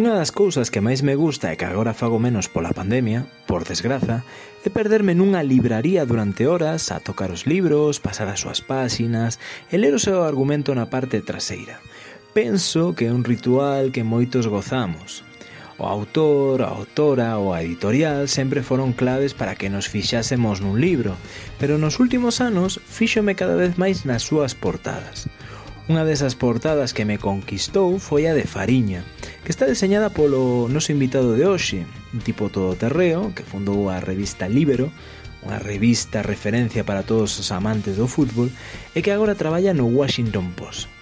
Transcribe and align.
Unha 0.00 0.16
das 0.16 0.32
cousas 0.32 0.72
que 0.72 0.80
máis 0.80 1.04
me 1.04 1.12
gusta 1.12 1.52
e 1.52 1.60
que 1.60 1.68
agora 1.68 1.92
fago 1.92 2.16
menos 2.16 2.48
pola 2.48 2.72
pandemia, 2.72 3.28
por 3.44 3.68
desgraza, 3.68 4.24
é 4.64 4.72
perderme 4.72 5.12
nunha 5.12 5.44
libraría 5.44 6.08
durante 6.08 6.48
horas 6.48 6.88
a 6.88 7.04
tocar 7.04 7.28
os 7.28 7.44
libros, 7.44 8.00
pasar 8.00 8.32
as 8.32 8.40
súas 8.40 8.64
páxinas 8.64 9.36
e 9.68 9.76
ler 9.76 9.92
o 9.92 10.00
seu 10.00 10.24
argumento 10.24 10.72
na 10.72 10.88
parte 10.88 11.20
traseira. 11.20 11.84
Penso 12.32 12.96
que 12.96 13.04
é 13.04 13.12
un 13.12 13.28
ritual 13.28 13.92
que 13.92 14.00
moitos 14.00 14.48
gozamos. 14.48 15.20
O 15.76 15.84
autor, 15.84 16.64
a 16.64 16.72
autora 16.72 17.36
ou 17.36 17.52
a 17.52 17.60
editorial 17.60 18.24
sempre 18.24 18.64
foron 18.64 18.96
claves 18.96 19.36
para 19.36 19.52
que 19.52 19.68
nos 19.68 19.84
fixásemos 19.84 20.64
nun 20.64 20.80
libro, 20.80 21.12
pero 21.60 21.76
nos 21.76 22.00
últimos 22.00 22.40
anos 22.40 22.80
fíxome 22.88 23.36
cada 23.36 23.52
vez 23.52 23.76
máis 23.76 24.08
nas 24.08 24.24
súas 24.24 24.56
portadas. 24.56 25.28
Unha 25.92 26.08
desas 26.08 26.32
portadas 26.32 26.96
que 26.96 27.04
me 27.04 27.20
conquistou 27.20 28.00
foi 28.00 28.24
a 28.24 28.32
de 28.32 28.48
Fariña, 28.48 29.04
que 29.44 29.52
está 29.52 29.64
diseñada 29.66 30.12
polo 30.12 30.68
noso 30.68 30.92
invitado 30.92 31.32
de 31.32 31.48
hoxe, 31.48 31.88
un 32.12 32.20
tipo 32.20 32.52
todoterreo 32.52 33.32
que 33.32 33.46
fundou 33.46 33.88
a 33.88 33.98
revista 33.98 34.46
Libero, 34.46 34.92
unha 35.40 35.56
revista 35.56 36.20
referencia 36.20 36.84
para 36.84 37.04
todos 37.06 37.40
os 37.40 37.48
amantes 37.48 37.96
do 37.96 38.04
fútbol, 38.04 38.52
e 38.92 39.00
que 39.00 39.12
agora 39.12 39.38
traballa 39.38 39.72
no 39.72 39.88
Washington 39.88 40.52
Post. 40.52 40.92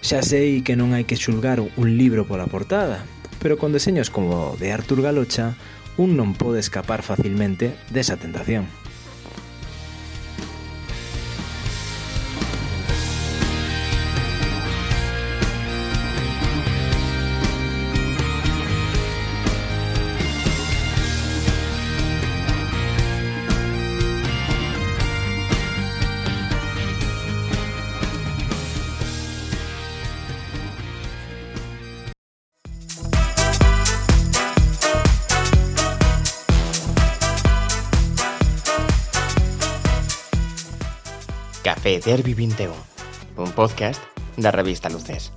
Xa 0.00 0.22
sei 0.22 0.62
que 0.62 0.78
non 0.78 0.94
hai 0.94 1.02
que 1.02 1.18
xulgar 1.18 1.58
un 1.58 1.88
libro 1.98 2.22
pola 2.24 2.46
portada, 2.46 3.02
pero 3.42 3.58
con 3.58 3.74
deseños 3.74 4.08
como 4.08 4.54
de 4.62 4.70
Artur 4.70 5.02
Galocha, 5.02 5.58
un 5.98 6.14
non 6.14 6.38
pode 6.38 6.62
escapar 6.62 7.02
facilmente 7.02 7.74
desa 7.90 8.14
tentación. 8.14 8.70
Derby 42.10 42.34
21, 42.34 42.74
un 43.36 43.52
podcast 43.52 44.02
da 44.36 44.50
revista 44.50 44.90
Luces. 44.90 45.30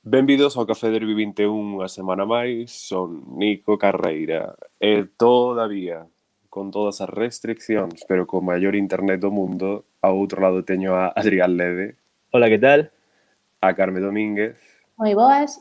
Benvidos 0.00 0.56
ao 0.56 0.64
Café 0.64 0.88
Derby 0.88 1.12
21 1.12 1.52
unha 1.52 1.92
semana 1.92 2.24
máis, 2.24 2.72
son 2.72 3.36
Nico 3.36 3.76
Carreira 3.76 4.56
e 4.80 5.04
todavía 5.04 6.08
con 6.48 6.72
todas 6.72 7.04
as 7.04 7.12
restriccións, 7.12 8.00
pero 8.08 8.24
con 8.24 8.48
maior 8.48 8.80
internet 8.80 9.20
do 9.20 9.28
mundo, 9.28 9.84
ao 10.00 10.16
outro 10.16 10.40
lado 10.40 10.64
teño 10.64 10.96
a 10.96 11.12
Adrián 11.12 11.60
Lede. 11.60 12.00
Hola, 12.32 12.48
que 12.48 12.56
tal? 12.56 12.88
A 13.60 13.76
Carme 13.76 14.00
Domínguez. 14.00 14.56
Moi 14.96 15.12
boas. 15.12 15.60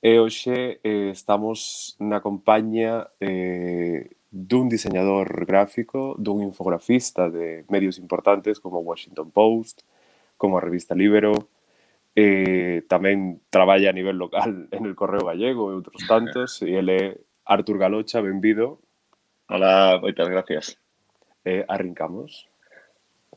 E 0.00 0.18
hoxe 0.22 0.78
eh, 0.86 1.10
estamos 1.10 1.98
na 1.98 2.22
compañía 2.22 3.10
eh, 3.18 4.14
dun 4.30 4.70
diseñador 4.70 5.46
gráfico, 5.46 6.14
dun 6.18 6.42
infografista 6.42 7.26
de 7.30 7.66
medios 7.66 7.98
importantes 7.98 8.62
como 8.62 8.78
Washington 8.78 9.34
Post, 9.34 9.82
como 10.38 10.58
a 10.58 10.62
revista 10.62 10.94
Libero, 10.94 11.50
eh, 12.14 12.82
tamén 12.90 13.42
traballa 13.50 13.90
a 13.90 13.96
nivel 13.96 14.18
local 14.18 14.66
en 14.76 14.86
el 14.86 14.94
Correo 14.94 15.26
Gallego 15.26 15.70
e 15.70 15.78
outros 15.78 16.02
tantos, 16.06 16.62
e 16.62 16.74
ele 16.78 16.94
é 16.94 17.06
Artur 17.46 17.78
Galocha, 17.78 18.22
benvido. 18.22 18.82
Hola, 19.46 19.98
moitas 20.02 20.28
gracias. 20.28 20.64
Eh, 21.44 21.64
arrancamos. 21.68 22.47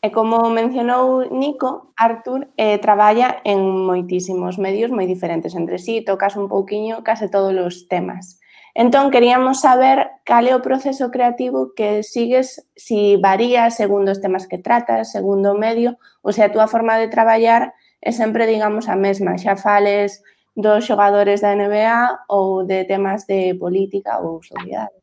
E 0.01 0.09
como 0.09 0.49
mencionou 0.49 1.29
Nico, 1.29 1.93
Artur 1.95 2.49
eh, 2.57 2.81
traballa 2.81 3.37
en 3.45 3.61
moitísimos 3.61 4.57
medios 4.57 4.89
moi 4.89 5.05
diferentes 5.05 5.53
entre 5.53 5.77
sí, 5.77 6.01
tocas 6.01 6.33
un 6.33 6.49
pouquiño 6.49 7.05
case 7.05 7.29
todos 7.29 7.53
os 7.53 7.85
temas. 7.85 8.41
Entón, 8.73 9.13
queríamos 9.13 9.61
saber 9.61 10.09
cal 10.25 10.49
é 10.49 10.57
o 10.57 10.65
proceso 10.65 11.13
creativo 11.13 11.77
que 11.77 12.01
sigues, 12.01 12.65
si 12.73 13.21
varía 13.21 13.69
segundo 13.69 14.09
os 14.09 14.17
temas 14.25 14.49
que 14.49 14.57
tratas, 14.57 15.13
segundo 15.13 15.53
o 15.53 15.59
medio, 15.59 16.01
ou 16.25 16.33
se 16.33 16.41
a 16.41 16.49
túa 16.49 16.65
forma 16.65 16.97
de 16.97 17.05
traballar 17.05 17.77
é 18.01 18.09
sempre, 18.09 18.49
digamos, 18.49 18.89
a 18.89 18.97
mesma. 18.97 19.37
Xa 19.37 19.53
fales 19.53 20.25
dos 20.57 20.81
xogadores 20.81 21.45
da 21.45 21.53
NBA 21.53 22.25
ou 22.25 22.65
de 22.65 22.89
temas 22.89 23.29
de 23.29 23.53
política 23.53 24.17
ou 24.17 24.41
sociedade. 24.41 24.97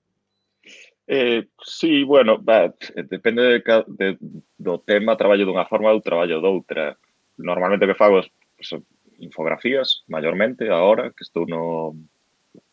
Eh, 1.07 1.47
sí, 1.63 2.03
bueno, 2.03 2.43
va, 2.43 2.75
depende 3.07 3.43
de, 3.47 3.59
de 3.95 4.19
do 4.59 4.83
tema 4.83 5.17
traballo 5.17 5.47
dunha 5.47 5.71
forma, 5.71 5.95
ou 5.95 6.03
traballo 6.03 6.43
doutra. 6.43 6.99
Normalmente 7.39 7.87
o 7.87 7.89
que 7.89 7.95
fago 7.95 8.21
pues, 8.59 8.75
infografías, 9.23 10.03
maiormente, 10.11 10.67
agora, 10.67 11.15
que 11.15 11.23
estou 11.23 11.47
no, 11.47 11.95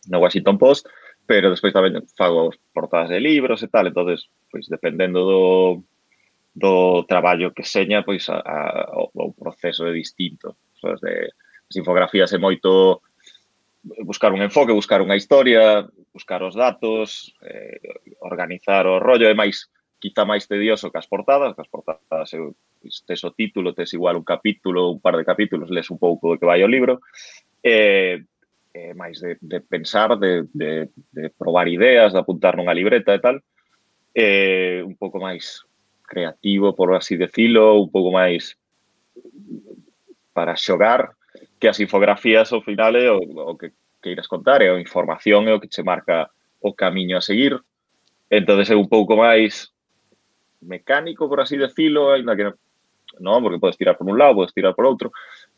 no 0.10 0.18
Washington 0.20 0.58
Post, 0.58 0.90
pero 1.26 1.54
despois 1.54 1.74
tamén 1.74 2.02
fago 2.18 2.54
portadas 2.74 3.14
de 3.14 3.22
libros 3.22 3.62
e 3.62 3.70
tal, 3.70 3.90
entonces 3.90 4.30
pois 4.50 4.70
dependendo 4.70 5.26
do, 5.26 5.46
do 6.54 6.74
traballo 7.06 7.54
que 7.54 7.66
seña, 7.66 8.06
pois 8.06 8.30
a, 8.30 8.42
a, 8.42 8.60
o, 8.98 9.10
o 9.14 9.34
proceso 9.34 9.86
é 9.86 9.94
distinto. 9.94 10.58
Sabes, 10.82 11.02
de, 11.02 11.30
as 11.70 11.76
infografías 11.78 12.34
é 12.34 12.38
moito 12.38 13.02
buscar 14.06 14.34
un 14.34 14.42
enfoque, 14.42 14.74
buscar 14.74 15.02
unha 15.02 15.18
historia, 15.18 15.86
buscar 16.14 16.42
os 16.42 16.58
datos, 16.58 17.34
eh, 17.46 17.78
organizar 18.22 18.86
o 18.90 18.98
rollo, 18.98 19.30
é 19.30 19.38
máis 19.38 19.70
quizá 20.00 20.26
máis 20.26 20.48
tedioso 20.48 20.92
que 20.92 21.00
as 21.00 21.08
portadas, 21.08 21.56
que 21.56 21.62
as 21.62 21.72
portadas 21.72 22.30
tes 23.08 23.22
o 23.24 23.32
título, 23.32 23.74
tes 23.74 23.94
igual 23.94 24.18
un 24.18 24.24
capítulo, 24.24 24.92
un 24.92 25.00
par 25.00 25.18
de 25.18 25.26
capítulos, 25.26 25.70
les 25.70 25.90
un 25.90 25.98
pouco 25.98 26.34
do 26.34 26.40
que 26.40 26.46
vai 26.46 26.62
o 26.64 26.70
libro, 26.70 27.02
e, 27.64 28.22
eh, 28.76 28.94
máis 28.94 29.24
de, 29.24 29.38
de 29.42 29.62
pensar, 29.62 30.20
de, 30.20 30.46
de, 30.54 30.90
de 31.12 31.30
probar 31.32 31.68
ideas, 31.68 32.14
de 32.14 32.20
apuntar 32.20 32.60
nunha 32.60 32.76
libreta 32.76 33.16
e 33.16 33.22
tal, 33.24 33.40
eh, 34.14 34.84
un 34.84 34.96
pouco 35.00 35.18
máis 35.18 35.64
creativo, 36.06 36.76
por 36.76 36.94
así 36.94 37.18
decilo, 37.18 37.82
un 37.82 37.90
pouco 37.90 38.14
máis 38.14 38.60
para 40.36 40.60
xogar, 40.60 41.16
que 41.58 41.72
as 41.72 41.80
infografías 41.80 42.52
ao 42.52 42.62
final 42.62 42.94
é 42.96 43.10
o, 43.10 43.24
o 43.24 43.58
que 43.58 43.72
queiras 44.04 44.28
contar, 44.28 44.62
é 44.62 44.70
a 44.70 44.80
información 44.80 45.48
é 45.50 45.54
o 45.56 45.60
que 45.60 45.72
che 45.72 45.82
marca 45.82 46.30
o 46.62 46.76
camiño 46.76 47.18
a 47.18 47.26
seguir, 47.26 47.58
entonces 48.30 48.70
é 48.70 48.76
un 48.76 48.92
pouco 48.92 49.16
máis 49.18 49.72
mecánico, 50.66 51.30
por 51.30 51.42
así 51.42 51.58
decirlo, 51.58 52.12
hay 52.12 52.22
una 52.22 52.36
que 52.36 52.54
no, 53.20 53.42
porque 53.42 53.60
puedes 53.60 53.78
tirar 53.78 53.98
por 53.98 54.08
un 54.08 54.18
lado, 54.18 54.36
puedes 54.36 54.54
tirar 54.54 54.76
por 54.76 54.86
outro, 54.86 55.12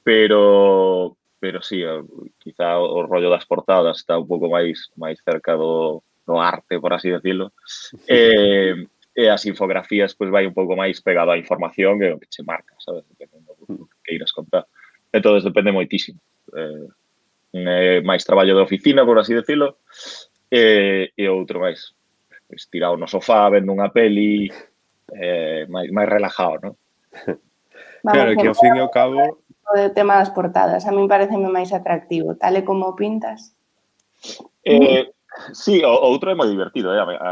pero 0.03 1.17
pero 1.39 1.61
sí, 1.61 1.83
eh, 1.83 2.01
quizá 2.39 2.79
o 2.79 3.05
rollo 3.05 3.29
das 3.29 3.45
portadas 3.45 3.99
está 3.99 4.17
un 4.17 4.27
pouco 4.27 4.49
máis 4.49 4.89
máis 4.97 5.21
cerca 5.21 5.53
do, 5.53 6.01
do 6.25 6.41
arte, 6.41 6.79
por 6.79 6.93
así 6.93 7.09
decirlo. 7.09 7.53
Eh, 8.07 8.75
e 9.17 9.25
as 9.33 9.41
infografías 9.49 10.13
pois 10.13 10.29
vai 10.29 10.45
un 10.45 10.53
pouco 10.53 10.77
máis 10.77 11.01
pegado 11.01 11.33
á 11.33 11.41
información 11.41 11.97
que 11.97 12.13
o 12.13 12.19
que 12.21 12.29
che 12.29 12.45
marca, 12.45 12.77
sabes, 12.77 13.01
dependendo 13.09 13.57
do 13.57 13.65
hmm. 13.65 13.89
que 13.89 13.97
queiras 14.13 14.29
contar. 14.29 14.69
Entón, 15.09 15.41
depende 15.41 15.73
moitísimo. 15.73 16.21
Eh, 16.53 16.87
eh, 17.53 17.99
máis 18.05 18.21
traballo 18.21 18.53
de 18.53 18.61
oficina, 18.61 19.01
por 19.05 19.17
así 19.17 19.33
decirlo, 19.33 19.81
eh, 20.53 21.09
e 21.17 21.25
outro 21.25 21.65
máis 21.65 21.97
estirado 22.53 22.93
tirado 22.93 23.01
no 23.01 23.07
sofá, 23.09 23.49
vendo 23.49 23.73
unha 23.73 23.89
peli, 23.89 24.47
eh, 25.13 25.65
máis, 25.69 25.91
máis 25.91 26.09
relajado, 26.09 26.57
non? 26.63 26.73
claro, 28.03 28.35
que 28.35 28.47
ao 28.47 28.57
fin 28.57 28.75
e 28.75 28.81
ao 28.81 28.91
cabo... 28.91 29.43
O 29.67 29.91
tema 29.91 30.15
das 30.15 30.31
portadas, 30.31 30.87
a 30.87 30.91
min 30.95 31.11
pareceme 31.11 31.51
máis 31.51 31.75
atractivo, 31.75 32.39
tal 32.39 32.55
e 32.55 32.63
como 32.63 32.95
pintas. 32.95 33.51
Eh, 34.63 35.11
sí, 35.51 35.83
o, 35.83 35.91
outro 35.91 36.31
é 36.31 36.35
moi 36.35 36.47
divertido, 36.47 36.95
eh? 36.95 36.99
a, 36.99 37.05
a, 37.05 37.31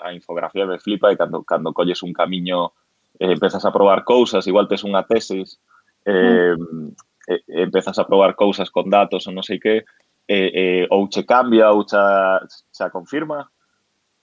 a 0.00 0.08
infografía 0.16 0.64
me 0.64 0.80
flipa 0.80 1.12
e 1.12 1.16
cando, 1.16 1.44
cando 1.44 1.76
colles 1.76 2.00
un 2.00 2.12
camiño 2.16 2.72
eh, 3.20 3.32
empezas 3.32 3.64
a 3.64 3.72
probar 3.72 4.04
cousas, 4.04 4.46
igual 4.46 4.68
tes 4.68 4.84
unha 4.84 5.04
tesis, 5.04 5.60
eh, 6.04 6.56
mm. 6.56 6.88
eh, 7.28 7.42
empezas 7.64 8.00
a 8.00 8.08
probar 8.08 8.34
cousas 8.34 8.68
con 8.72 8.88
datos 8.88 9.28
ou 9.28 9.32
non 9.36 9.44
sei 9.44 9.60
que, 9.60 9.84
eh, 10.28 10.50
eh, 10.52 10.84
ou 10.90 11.08
che 11.08 11.24
cambia 11.24 11.70
ou 11.72 11.84
xa, 11.84 12.40
xa 12.72 12.88
confirma, 12.90 13.44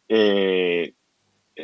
eh, 0.09 0.94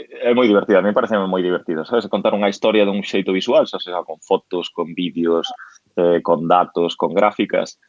é 0.06 0.34
moi 0.34 0.48
divertida, 0.48 0.80
a 0.80 0.86
mí 0.86 0.94
parece 0.94 1.18
moi 1.18 1.42
divertido, 1.42 1.86
sabes? 1.86 2.06
Contar 2.12 2.36
unha 2.38 2.52
historia 2.52 2.86
dun 2.86 3.02
xeito 3.02 3.34
visual, 3.34 3.66
xa 3.66 3.82
sea 3.82 4.06
con 4.06 4.22
fotos, 4.22 4.70
con 4.70 4.94
vídeos, 4.94 5.50
eh, 5.96 6.22
con 6.22 6.46
datos, 6.46 6.94
con 6.94 7.14
gráficas, 7.14 7.80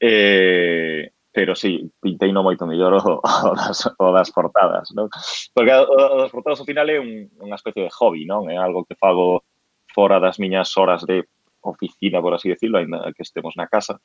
eh, 0.00 1.10
pero 1.34 1.58
sí, 1.58 1.82
pintei 1.98 2.30
no 2.30 2.46
moito 2.46 2.62
mellor 2.62 2.94
o, 2.94 3.18
o, 3.18 3.52
das, 3.58 3.90
o 3.90 4.08
das 4.14 4.30
portadas, 4.30 4.94
non? 4.94 5.10
Porque 5.50 5.72
o, 5.74 5.82
o 5.90 6.16
das 6.22 6.30
portadas 6.30 6.60
ao 6.62 6.68
final 6.68 6.86
é 6.86 7.00
un, 7.00 7.26
unha 7.42 7.58
especie 7.58 7.82
de 7.82 7.94
hobby, 7.94 8.22
non? 8.28 8.46
É 8.46 8.54
algo 8.54 8.86
que 8.86 8.94
fago 8.94 9.42
fora 9.90 10.22
das 10.22 10.38
miñas 10.38 10.70
horas 10.78 11.02
de 11.02 11.26
oficina, 11.64 12.20
por 12.20 12.34
así 12.34 12.52
decirlo, 12.52 12.78
ainda 12.78 13.10
que 13.16 13.24
estemos 13.24 13.56
na 13.56 13.66
casa. 13.66 13.98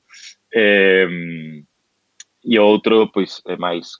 Eh, 0.49 1.61
e 2.39 2.55
o 2.57 2.63
outro, 2.63 3.11
pois, 3.11 3.43
é 3.45 3.59
máis 3.59 3.99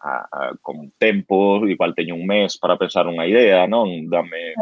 a, 0.00 0.28
a, 0.30 0.40
con 0.62 0.90
tempo, 0.96 1.66
igual 1.66 1.94
teño 1.94 2.14
un 2.14 2.26
mes 2.26 2.58
para 2.58 2.78
pensar 2.78 3.10
unha 3.10 3.26
idea, 3.26 3.66
non? 3.66 4.06
Dame 4.06 4.54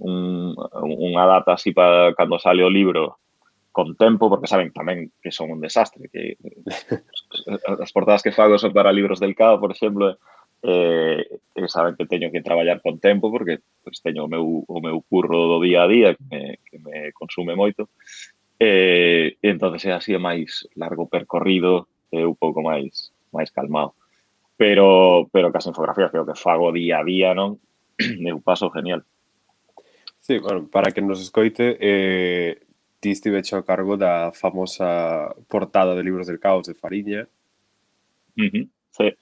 un, 0.00 0.54
unha 0.82 1.24
data 1.28 1.54
así 1.54 1.76
para 1.76 2.16
cando 2.16 2.40
sale 2.40 2.64
o 2.64 2.72
libro 2.72 3.20
con 3.70 3.94
tempo, 3.94 4.26
porque 4.26 4.50
saben 4.50 4.74
tamén 4.74 5.12
que 5.22 5.30
son 5.30 5.54
un 5.54 5.60
desastre, 5.62 6.10
que 6.10 6.34
as 7.84 7.92
portadas 7.94 8.24
que 8.24 8.34
fago 8.34 8.58
son 8.58 8.74
para 8.74 8.90
libros 8.90 9.22
del 9.22 9.38
CAO, 9.38 9.60
por 9.62 9.70
exemplo, 9.70 10.18
eh, 10.62 11.22
e 11.54 11.68
saben 11.70 11.94
que 11.94 12.06
teño 12.06 12.30
que 12.30 12.42
traballar 12.42 12.82
con 12.82 12.98
tempo 12.98 13.30
porque 13.30 13.62
pues, 13.84 14.02
teño 14.02 14.26
o 14.26 14.30
meu, 14.30 14.64
o 14.66 14.78
meu 14.82 14.98
curro 15.06 15.46
do 15.46 15.62
día 15.62 15.86
a 15.86 15.90
día 15.90 16.14
que 16.18 16.24
me, 16.26 16.42
que 16.66 16.78
me 16.82 17.12
consume 17.14 17.54
moito 17.54 17.86
eh, 18.58 19.38
e 19.38 19.46
entonces 19.46 19.86
é 19.86 19.94
así 19.94 20.10
máis 20.18 20.66
largo 20.74 21.06
percorrido 21.06 21.86
e 22.10 22.26
un 22.26 22.34
pouco 22.34 22.58
máis 22.58 23.14
máis 23.30 23.54
calmado 23.54 23.94
pero, 24.58 25.30
pero 25.30 25.52
que 25.54 25.58
as 25.62 25.70
infografías 25.70 26.10
creo 26.10 26.26
que 26.26 26.34
fago 26.34 26.74
día 26.74 26.98
a 26.98 27.06
día, 27.06 27.30
non? 27.30 27.62
Meu 28.18 28.42
paso 28.44 28.68
genial. 28.74 29.06
Sí, 30.18 30.42
bueno, 30.42 30.66
para 30.66 30.90
que 30.90 31.00
nos 31.00 31.22
escoite, 31.22 31.78
eh, 31.78 32.66
ti 32.98 33.14
estive 33.14 33.38
hecho 33.38 33.56
a 33.56 33.64
cargo 33.64 33.96
da 33.96 34.34
famosa 34.34 35.30
portada 35.46 35.94
de 35.94 36.02
Libros 36.02 36.26
del 36.26 36.42
Caos 36.42 36.66
de 36.66 36.74
Fariña. 36.74 37.30
Uh 38.36 38.50
-huh. 38.50 38.68
Sí. 38.90 39.14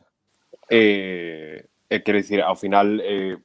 Eh, 0.70 1.68
eh, 1.90 2.02
quero 2.02 2.18
dicir, 2.18 2.40
ao 2.40 2.56
final, 2.56 3.00
eh, 3.04 3.36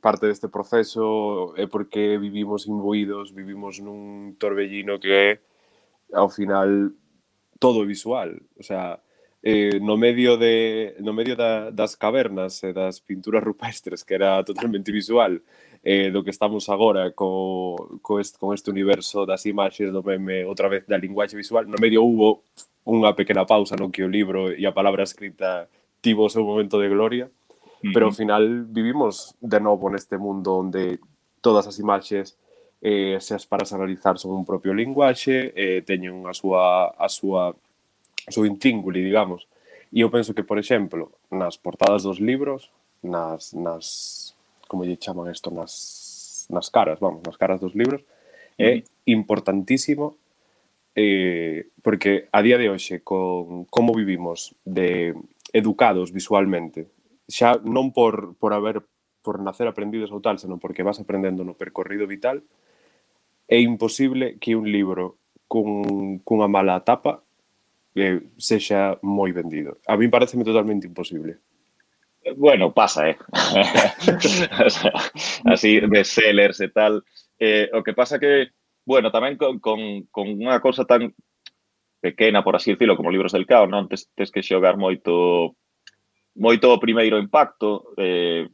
parte 0.00 0.26
deste 0.26 0.48
proceso 0.48 1.54
é 1.60 1.68
porque 1.68 2.16
vivimos 2.18 2.66
imbuídos, 2.66 3.36
vivimos 3.36 3.78
nun 3.84 4.34
torbellino 4.40 4.98
que 4.98 5.12
é, 5.12 5.28
ao 6.16 6.32
final, 6.32 6.90
todo 7.60 7.84
visual. 7.84 8.32
O 8.58 8.64
sea, 8.64 9.03
eh, 9.44 9.78
no 9.82 9.98
medio 9.98 10.38
de 10.38 10.96
no 11.00 11.12
medio 11.12 11.36
da, 11.36 11.70
das 11.70 11.94
cavernas 11.96 12.64
e 12.64 12.72
das 12.72 12.98
pinturas 13.04 13.44
rupestres 13.44 14.00
que 14.02 14.16
era 14.16 14.40
totalmente 14.42 14.88
visual 14.88 15.36
eh, 15.84 16.08
do 16.08 16.24
que 16.24 16.32
estamos 16.32 16.72
agora 16.72 17.12
co, 17.12 18.00
co 18.00 18.20
este, 18.20 18.40
con 18.40 18.56
este 18.56 18.72
universo 18.72 19.28
das 19.28 19.44
imaxes 19.44 19.92
do 19.92 20.00
meme 20.00 20.48
outra 20.48 20.72
vez 20.72 20.88
da 20.88 20.96
linguaxe 20.96 21.36
visual 21.36 21.68
no 21.68 21.76
medio 21.76 22.00
hubo 22.00 22.40
unha 22.88 23.12
pequena 23.12 23.44
pausa 23.44 23.76
no 23.76 23.92
que 23.92 24.00
o 24.00 24.08
libro 24.08 24.48
e 24.48 24.64
a 24.64 24.72
palabra 24.72 25.04
escrita 25.04 25.68
tivo 26.00 26.24
o 26.24 26.32
seu 26.32 26.40
momento 26.40 26.80
de 26.80 26.88
gloria 26.88 27.28
uh 27.28 27.84
-huh. 27.84 27.92
pero 27.92 28.08
ao 28.08 28.16
final 28.16 28.64
vivimos 28.72 29.36
de 29.44 29.60
novo 29.60 29.92
neste 29.92 30.16
mundo 30.16 30.56
onde 30.56 30.96
todas 31.44 31.68
as 31.68 31.76
imaxes 31.76 32.32
eh, 32.80 33.20
se 33.20 33.36
as 33.36 33.44
paras 33.44 33.72
a 33.72 33.76
analizar 33.76 34.16
son 34.16 34.32
un 34.32 34.44
propio 34.44 34.72
linguaxe, 34.76 35.52
eh, 35.56 35.80
teñen 35.88 36.28
a 36.28 36.36
súa, 36.36 36.92
a 36.92 37.08
súa 37.08 37.56
sointínguli, 38.28 39.02
digamos. 39.02 39.46
E 39.92 40.00
eu 40.02 40.10
penso 40.10 40.34
que, 40.34 40.42
por 40.42 40.58
exemplo, 40.58 41.12
nas 41.30 41.56
portadas 41.56 42.02
dos 42.02 42.18
libros, 42.18 42.70
nas, 43.02 43.54
nas 43.54 44.34
como 44.66 44.84
lle 44.84 44.98
chaman 44.98 45.30
isto, 45.30 45.50
nas, 45.54 46.46
nas 46.50 46.68
caras, 46.68 46.98
vamos, 46.98 47.22
nas 47.22 47.36
caras 47.36 47.60
dos 47.60 47.74
libros, 47.74 48.02
é 48.58 48.82
importantísimo 49.06 50.16
eh, 50.94 51.66
porque 51.82 52.28
a 52.30 52.42
día 52.42 52.58
de 52.58 52.70
hoxe 52.70 53.02
con 53.02 53.66
como 53.66 53.94
vivimos 53.94 54.54
de 54.64 55.14
educados 55.52 56.14
visualmente 56.14 56.86
xa 57.26 57.58
non 57.66 57.90
por, 57.90 58.38
por 58.38 58.54
haber 58.54 58.86
por 59.24 59.42
nacer 59.42 59.66
aprendidos 59.66 60.14
ou 60.14 60.22
tal, 60.22 60.38
senón 60.38 60.62
porque 60.62 60.86
vas 60.86 61.02
aprendendo 61.02 61.42
no 61.42 61.58
percorrido 61.58 62.06
vital 62.06 62.46
é 63.50 63.58
imposible 63.58 64.38
que 64.38 64.54
un 64.54 64.70
libro 64.70 65.18
cun, 65.50 66.22
cunha 66.22 66.46
mala 66.46 66.86
tapa 66.86 67.23
eh, 67.94 68.20
sexa 68.36 68.98
moi 69.02 69.30
vendido. 69.30 69.78
A 69.86 69.96
mí 69.96 70.08
pareceme 70.08 70.44
totalmente 70.44 70.86
imposible. 70.86 71.38
Bueno, 72.36 72.72
pasa, 72.72 73.10
eh. 73.10 73.18
Así, 75.44 75.80
bestsellers 75.80 76.60
e 76.60 76.68
tal. 76.68 77.04
Eh, 77.38 77.70
o 77.72 77.82
que 77.82 77.92
pasa 77.92 78.18
que, 78.18 78.50
bueno, 78.84 79.10
tamén 79.10 79.36
con, 79.36 79.60
con, 79.60 80.08
con 80.10 80.26
unha 80.26 80.58
cosa 80.58 80.88
tan 80.88 81.12
pequena, 82.00 82.44
por 82.44 82.56
así 82.56 82.72
decirlo, 82.72 82.96
como 82.96 83.12
libros 83.12 83.32
del 83.32 83.48
caos, 83.48 83.68
non? 83.68 83.88
Tes, 83.88 84.08
tes 84.16 84.32
que 84.32 84.44
xogar 84.44 84.76
moito 84.76 85.56
moito 86.34 86.72
o 86.72 86.82
primeiro 86.82 87.20
impacto. 87.20 87.94
Eh, 87.96 88.48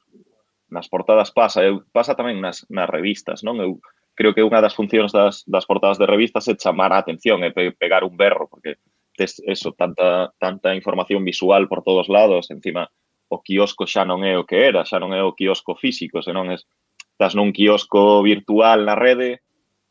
nas 0.71 0.87
portadas 0.87 1.35
pasa, 1.35 1.67
eu, 1.67 1.83
pasa 1.91 2.15
tamén 2.15 2.39
nas, 2.39 2.63
nas 2.71 2.87
revistas, 2.87 3.43
non? 3.43 3.59
Eu 3.59 3.83
creo 4.15 4.35
que 4.35 4.45
unha 4.45 4.63
das 4.63 4.75
funcións 4.75 5.11
das, 5.11 5.43
das 5.47 5.67
portadas 5.67 5.99
de 5.99 6.07
revistas 6.07 6.47
é 6.47 6.55
chamar 6.55 6.95
a 6.95 7.03
atención, 7.03 7.43
é 7.43 7.51
pe, 7.51 7.75
pegar 7.75 8.07
un 8.07 8.15
berro, 8.15 8.47
porque 8.47 8.79
tes 9.21 9.37
eso, 9.45 9.77
tanta, 9.77 10.33
tanta 10.41 10.75
información 10.75 11.23
visual 11.25 11.69
por 11.69 11.85
todos 11.85 12.09
lados, 12.09 12.51
encima 12.51 12.89
o 13.29 13.43
quiosco 13.45 13.85
xa 13.85 14.09
non 14.09 14.25
é 14.25 14.41
o 14.41 14.49
que 14.49 14.65
era, 14.65 14.89
xa 14.89 14.97
non 14.97 15.13
é 15.13 15.21
o 15.21 15.37
quiosco 15.37 15.77
físico, 15.77 16.25
senón 16.25 16.49
es, 16.49 16.65
estás 16.97 17.37
nun 17.37 17.53
quiosco 17.53 18.25
virtual 18.25 18.89
na 18.89 18.97
rede 18.97 19.45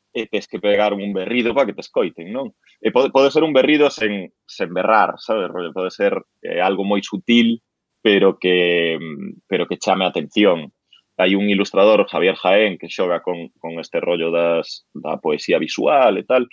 e 0.10 0.26
tes 0.26 0.50
que 0.50 0.58
pegar 0.58 0.98
un 0.98 1.14
berrido 1.14 1.54
para 1.54 1.70
que 1.70 1.78
te 1.78 1.86
escoiten, 1.86 2.34
non? 2.34 2.58
E 2.82 2.90
pode, 2.90 3.14
pode 3.14 3.30
ser 3.30 3.46
un 3.46 3.54
berrido 3.54 3.94
sen, 3.94 4.34
sen 4.50 4.74
berrar, 4.74 5.22
sabes? 5.22 5.54
Pode 5.54 5.94
ser 5.94 6.18
eh, 6.42 6.58
algo 6.58 6.82
moi 6.82 7.06
sutil, 7.06 7.62
pero 8.02 8.42
que 8.42 8.98
pero 9.46 9.70
que 9.70 9.78
chame 9.78 10.04
a 10.04 10.12
atención. 10.12 10.74
Hai 11.22 11.38
un 11.38 11.46
ilustrador, 11.54 12.10
Javier 12.10 12.34
Jaén, 12.34 12.82
que 12.82 12.90
xoga 12.90 13.22
con, 13.22 13.54
con 13.62 13.78
este 13.78 14.02
rollo 14.02 14.34
das, 14.34 14.90
da 14.96 15.22
poesía 15.22 15.62
visual 15.62 16.18
e 16.18 16.26
tal, 16.26 16.50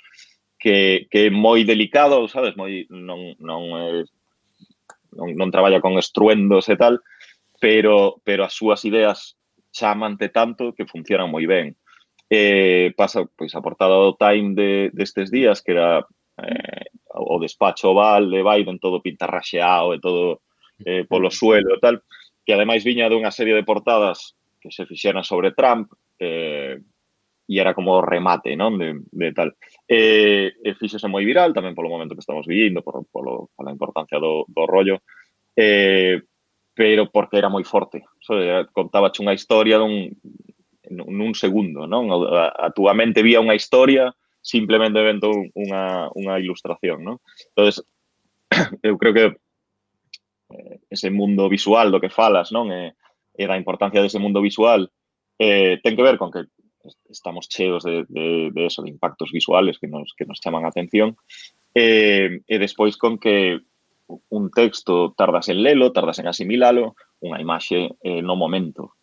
que, 0.67 1.07
que 1.15 1.27
é 1.27 1.31
moi 1.31 1.63
delicado, 1.63 2.27
sabes, 2.27 2.59
moi 2.59 2.91
non 2.91 3.39
non 3.39 3.71
é, 3.79 4.03
non, 5.15 5.31
non 5.39 5.55
traballa 5.55 5.79
con 5.79 5.95
estruendos 5.95 6.67
e 6.67 6.75
tal, 6.75 6.99
pero 7.63 8.19
pero 8.27 8.43
as 8.43 8.51
súas 8.51 8.83
ideas 8.83 9.39
chamante 9.71 10.27
tanto 10.35 10.75
que 10.75 10.91
funcionan 10.91 11.31
moi 11.31 11.47
ben. 11.47 11.79
Eh, 12.27 12.91
pasa 12.99 13.23
pois 13.39 13.55
a 13.55 13.63
portada 13.63 13.95
do 13.95 14.19
Time 14.19 14.59
de 14.59 14.71
destes 14.91 15.31
días 15.31 15.63
que 15.63 15.71
era 15.71 16.03
eh, 16.43 16.91
o 17.15 17.39
despacho 17.39 17.95
oval 17.95 18.27
de 18.27 18.43
Biden 18.43 18.83
todo 18.83 18.99
pintarraxeado 18.99 19.95
e 19.95 20.03
todo 20.03 20.43
eh, 20.83 21.07
polo 21.07 21.31
suelo 21.31 21.79
e 21.79 21.81
tal, 21.81 22.03
que 22.43 22.59
ademais 22.59 22.83
viña 22.83 23.07
dunha 23.07 23.31
serie 23.31 23.55
de 23.55 23.63
portadas 23.63 24.35
que 24.59 24.75
se 24.75 24.83
fixeran 24.83 25.23
sobre 25.23 25.55
Trump, 25.55 25.95
eh, 26.19 26.83
e 27.47 27.61
era 27.63 27.75
como 27.75 27.95
o 27.95 28.03
remate, 28.03 28.59
non? 28.59 28.75
De, 28.75 29.07
de 29.07 29.31
tal. 29.31 29.55
E, 29.87 30.53
e 30.59 30.71
fíxose 30.75 31.07
moi 31.07 31.23
viral 31.23 31.55
tamén 31.55 31.79
polo 31.79 31.91
momento 31.91 32.19
que 32.19 32.25
estamos 32.25 32.47
vivindo, 32.47 32.83
por, 32.83 33.07
polo, 33.09 33.55
pola 33.55 33.71
importancia 33.71 34.19
do, 34.19 34.45
do 34.51 34.67
rollo, 34.67 35.07
eh, 35.55 36.21
pero 36.75 37.09
porque 37.09 37.39
era 37.39 37.49
moi 37.49 37.63
forte. 37.63 38.03
So, 38.19 38.35
contaba 38.75 39.15
unha 39.23 39.37
historia 39.37 39.79
dun, 39.79 40.11
nun 40.91 41.33
segundo, 41.39 41.87
non? 41.87 42.11
A, 42.11 42.51
a 42.51 42.69
túa 42.75 42.93
mente 42.99 43.23
vía 43.23 43.43
unha 43.43 43.55
historia, 43.55 44.11
simplemente 44.43 44.99
vendo 44.99 45.31
unha, 45.55 46.11
unha 46.19 46.35
ilustración, 46.43 47.07
non? 47.07 47.17
Entonces, 47.55 47.87
eu 48.83 48.99
creo 48.99 49.15
que 49.15 49.27
eh, 50.51 50.77
ese 50.91 51.15
mundo 51.15 51.47
visual 51.47 51.95
do 51.95 52.03
que 52.03 52.11
falas, 52.11 52.51
non? 52.51 52.75
E, 52.75 52.91
eh, 52.91 52.93
e 53.37 53.45
da 53.47 53.55
importancia 53.55 54.01
dese 54.01 54.19
mundo 54.19 54.41
visual 54.41 54.89
eh, 55.39 55.79
ten 55.85 55.95
que 55.97 56.03
ver 56.03 56.17
con 56.17 56.33
que 56.33 56.49
estamos 57.11 57.49
cheos 57.49 57.85
de, 57.85 58.05
de, 58.09 58.51
de 58.53 58.67
eso, 58.67 58.83
de 58.83 58.91
impactos 58.91 59.33
visuales 59.33 59.79
que 59.79 59.89
nos, 59.89 60.15
que 60.17 60.27
nos 60.27 60.41
chaman 60.41 60.65
a 60.65 60.69
atención, 60.69 61.17
eh, 61.75 62.41
e 62.47 62.57
despois 62.59 62.97
con 62.97 63.19
que 63.19 63.61
un 64.31 64.51
texto 64.51 65.15
tardas 65.19 65.49
en 65.49 65.63
lelo, 65.63 65.93
tardas 65.93 66.19
en 66.23 66.31
asimilalo, 66.31 66.95
unha 67.21 67.43
imaxe 67.43 67.99
eh, 68.01 68.23
no 68.23 68.39
momento. 68.39 68.95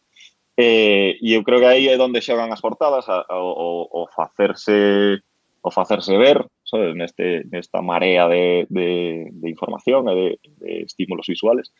Eh, 0.56 1.18
e 1.20 1.34
eu 1.34 1.42
creo 1.42 1.60
que 1.60 1.70
aí 1.70 1.86
é 1.90 1.98
onde 1.98 2.22
xogan 2.22 2.54
as 2.54 2.62
portadas 2.62 3.10
a, 3.10 3.25
a, 3.25 3.38
o, 3.42 3.90
o 3.90 4.02
facerse 4.13 5.20
o 5.63 5.70
facerse 5.72 6.13
ver 6.20 6.46
sabes, 6.63 6.96
neste, 6.96 7.44
nesta 7.50 7.82
marea 7.82 8.28
de, 8.28 8.68
de, 8.70 9.30
de 9.32 9.50
información 9.50 10.10
e 10.10 10.16
de, 10.16 10.28
de 10.58 10.72
estímulos 10.84 11.28
visuales. 11.28 11.74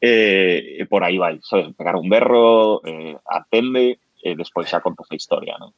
Eh, 0.00 0.76
e 0.80 0.84
por 0.84 1.00
aí 1.00 1.16
vai, 1.16 1.40
sabes, 1.40 1.72
pegar 1.72 1.96
un 1.96 2.08
berro, 2.12 2.84
eh, 2.84 3.16
atende, 3.24 3.98
e 4.22 4.34
despois 4.34 4.68
xa 4.68 4.80
conto 4.80 5.04
a 5.04 5.14
historia, 5.14 5.56
non? 5.58 5.72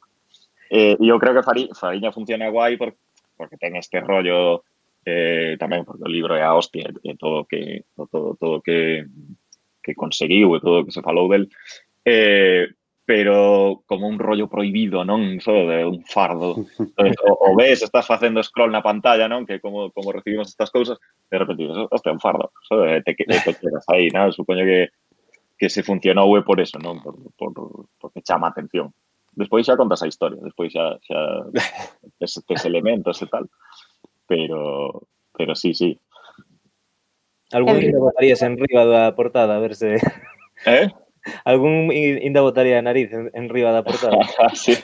Eh, 0.70 0.96
eu 1.00 1.16
creo 1.18 1.34
que 1.34 1.46
Fari, 1.46 1.64
Fariña 1.72 2.12
funciona 2.12 2.52
guai 2.52 2.76
porque, 2.76 2.98
porque 3.36 3.56
ten 3.56 3.76
este 3.76 4.00
rollo 4.00 4.64
eh, 5.04 5.56
tamén 5.56 5.84
porque 5.88 6.04
o 6.04 6.12
libro 6.12 6.36
é 6.36 6.44
a 6.44 6.52
hostia 6.52 6.92
e 7.02 7.12
eh, 7.12 7.16
todo 7.16 7.48
que 7.48 7.88
todo 7.96 8.36
todo 8.36 8.60
que 8.60 9.08
que 9.80 9.96
conseguiu 9.96 10.52
e 10.56 10.60
todo 10.60 10.82
o 10.82 10.84
que 10.84 10.92
se 10.92 11.00
falou 11.00 11.32
del 11.32 11.48
eh, 12.04 12.68
pero 13.08 13.84
como 13.86 14.06
un 14.06 14.18
rollo 14.18 14.52
prohibido, 14.52 15.00
non? 15.00 15.40
Só 15.40 15.64
de 15.64 15.80
un 15.80 16.04
fardo. 16.04 16.60
Entonces, 16.76 17.16
eh, 17.24 17.24
o, 17.24 17.32
o 17.40 17.56
ves, 17.56 17.80
estás 17.80 18.04
facendo 18.04 18.44
scroll 18.44 18.68
na 18.68 18.84
pantalla, 18.84 19.24
non? 19.24 19.48
Que 19.48 19.64
como, 19.64 19.88
como 19.96 20.12
recibimos 20.12 20.52
estas 20.52 20.68
cousas, 20.68 21.00
de 21.32 21.40
repente 21.40 21.64
dices, 21.64 21.80
oh, 21.80 21.88
hostia, 21.88 22.12
un 22.12 22.20
fardo. 22.20 22.52
Só 22.68 22.84
de 22.84 23.00
te, 23.00 23.16
te, 23.16 23.24
te, 23.24 23.56
te 23.56 23.68
aí, 23.88 24.12
non? 24.12 24.28
Supoño 24.28 24.60
que 24.60 24.92
que 25.58 25.68
se 25.68 25.82
funcionou 25.82 26.38
é 26.38 26.42
por 26.46 26.62
eso, 26.62 26.78
non? 26.78 27.02
Por, 27.02 27.18
por, 27.34 27.50
porque 27.98 28.22
chama 28.22 28.48
atención. 28.48 28.94
Despois 29.34 29.66
xa 29.66 29.76
contas 29.76 30.02
a 30.02 30.10
historia, 30.10 30.38
despois 30.40 30.70
xa, 30.70 30.96
xa 31.02 31.18
tes, 32.18 32.38
tes 32.48 32.62
elementos 32.64 33.18
e 33.22 33.26
tal. 33.26 33.50
Pero, 34.30 35.02
pero 35.34 35.58
sí, 35.58 35.74
sí. 35.74 35.98
Algún 37.50 37.80
día 37.80 37.98
botarías 37.98 38.42
en 38.42 38.56
riba 38.56 38.84
da 38.86 39.14
portada, 39.18 39.56
a 39.56 39.60
ver 39.60 39.74
se... 39.74 39.98
Eh? 40.66 40.88
Algún 41.44 41.92
inda 41.92 42.40
botaría 42.40 42.78
a 42.78 42.82
nariz 42.82 43.12
en, 43.12 43.30
en 43.34 43.50
riba 43.50 43.74
da 43.74 43.82
portada. 43.82 44.16
sí. 44.54 44.78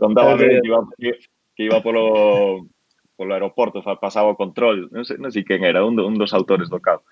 Contaba 0.00 0.36
que 0.38 0.60
iba, 0.64 0.80
que 0.98 1.62
iba 1.62 1.82
polo, 1.82 2.66
polo 3.16 3.34
aeroporto, 3.34 3.82
pasaba 4.00 4.32
o 4.32 4.36
control, 4.36 4.88
non 4.92 5.04
sei, 5.08 5.16
non 5.16 5.32
sei 5.32 5.44
quen 5.44 5.64
era, 5.64 5.84
un, 5.84 5.96
un 6.00 6.14
dos 6.20 6.36
autores 6.36 6.68
do 6.68 6.80
cabo. 6.80 7.02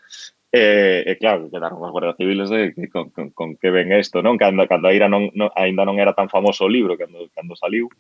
E, 0.54 1.02
e 1.10 1.12
claro, 1.18 1.50
quedaron 1.50 1.82
os 1.82 1.90
guardas 1.90 2.14
civiles 2.14 2.46
de, 2.46 2.70
de, 2.78 2.86
con, 2.86 3.10
con, 3.10 3.34
con 3.34 3.48
que 3.58 3.74
ven 3.74 3.90
isto, 3.90 4.22
non? 4.22 4.38
Cando, 4.38 4.62
cando 4.70 4.86
a 4.86 4.94
ira 4.94 5.10
non, 5.10 5.26
non, 5.34 5.50
ainda 5.58 5.82
non 5.82 5.98
era 5.98 6.14
tan 6.14 6.30
famoso 6.30 6.62
o 6.62 6.70
libro 6.70 6.94
cando, 6.94 7.26
cando 7.34 7.58
saliu. 7.58 7.90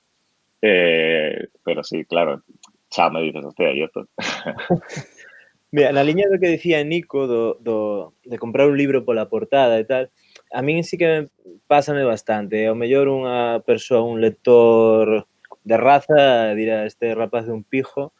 Eh, 0.62 1.50
pero 1.66 1.82
sí, 1.82 2.06
claro, 2.06 2.46
xa 2.94 3.10
me 3.10 3.26
dices, 3.26 3.42
hostia, 3.42 3.74
e 3.74 3.82
isto. 3.82 4.06
Mira, 5.74 5.90
na 5.90 6.06
liña 6.06 6.30
do 6.30 6.38
que 6.38 6.54
dicía 6.54 6.86
Nico 6.86 7.26
do, 7.26 7.58
do, 7.58 8.14
de 8.22 8.38
comprar 8.38 8.70
un 8.70 8.78
libro 8.78 9.02
pola 9.02 9.26
portada 9.26 9.74
e 9.82 9.84
tal, 9.90 10.14
a 10.54 10.62
min 10.62 10.86
sí 10.86 10.94
que 10.94 11.26
pásame 11.66 12.06
bastante. 12.06 12.70
O 12.70 12.78
mellor 12.78 13.10
unha 13.10 13.66
persoa, 13.66 14.06
un 14.06 14.22
lector 14.22 15.26
de 15.66 15.74
raza, 15.74 16.54
dirá, 16.54 16.86
este 16.86 17.18
rapaz 17.18 17.50
de 17.50 17.52
un 17.58 17.66
pijo, 17.66 18.14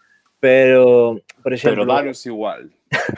Pero, 0.44 1.22
por 1.42 1.54
exemplo... 1.54 1.86
Pero 1.86 1.94
danos 1.94 2.26
igual. 2.26 2.70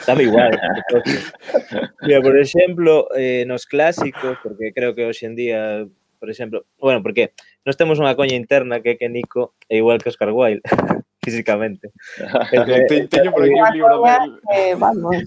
Dame 0.07 0.23
igual. 0.23 0.57
Mira, 2.03 2.21
por 2.21 2.39
exemplo, 2.39 3.09
eh, 3.17 3.43
nos 3.45 3.65
clásicos, 3.65 4.37
porque 4.41 4.71
creo 4.73 4.95
que 4.95 5.03
hoxe 5.03 5.25
en 5.25 5.35
día, 5.35 5.85
por 6.19 6.29
exemplo, 6.31 6.63
bueno, 6.79 7.03
porque 7.03 7.35
nos 7.67 7.75
temos 7.75 7.99
unha 7.99 8.15
coña 8.15 8.39
interna 8.39 8.79
que 8.79 8.95
que 8.95 9.11
Nico 9.11 9.59
é 9.67 9.75
igual 9.75 9.99
que 9.99 10.07
Oscar 10.07 10.31
Wilde, 10.31 10.63
físicamente. 11.19 11.91
Teño 13.11 13.35
por 13.35 13.43
aquí 13.43 13.59
un 13.59 13.75
libro 13.75 13.99
del... 14.07 14.39
Eh, 14.55 14.79
vamos. 14.79 15.19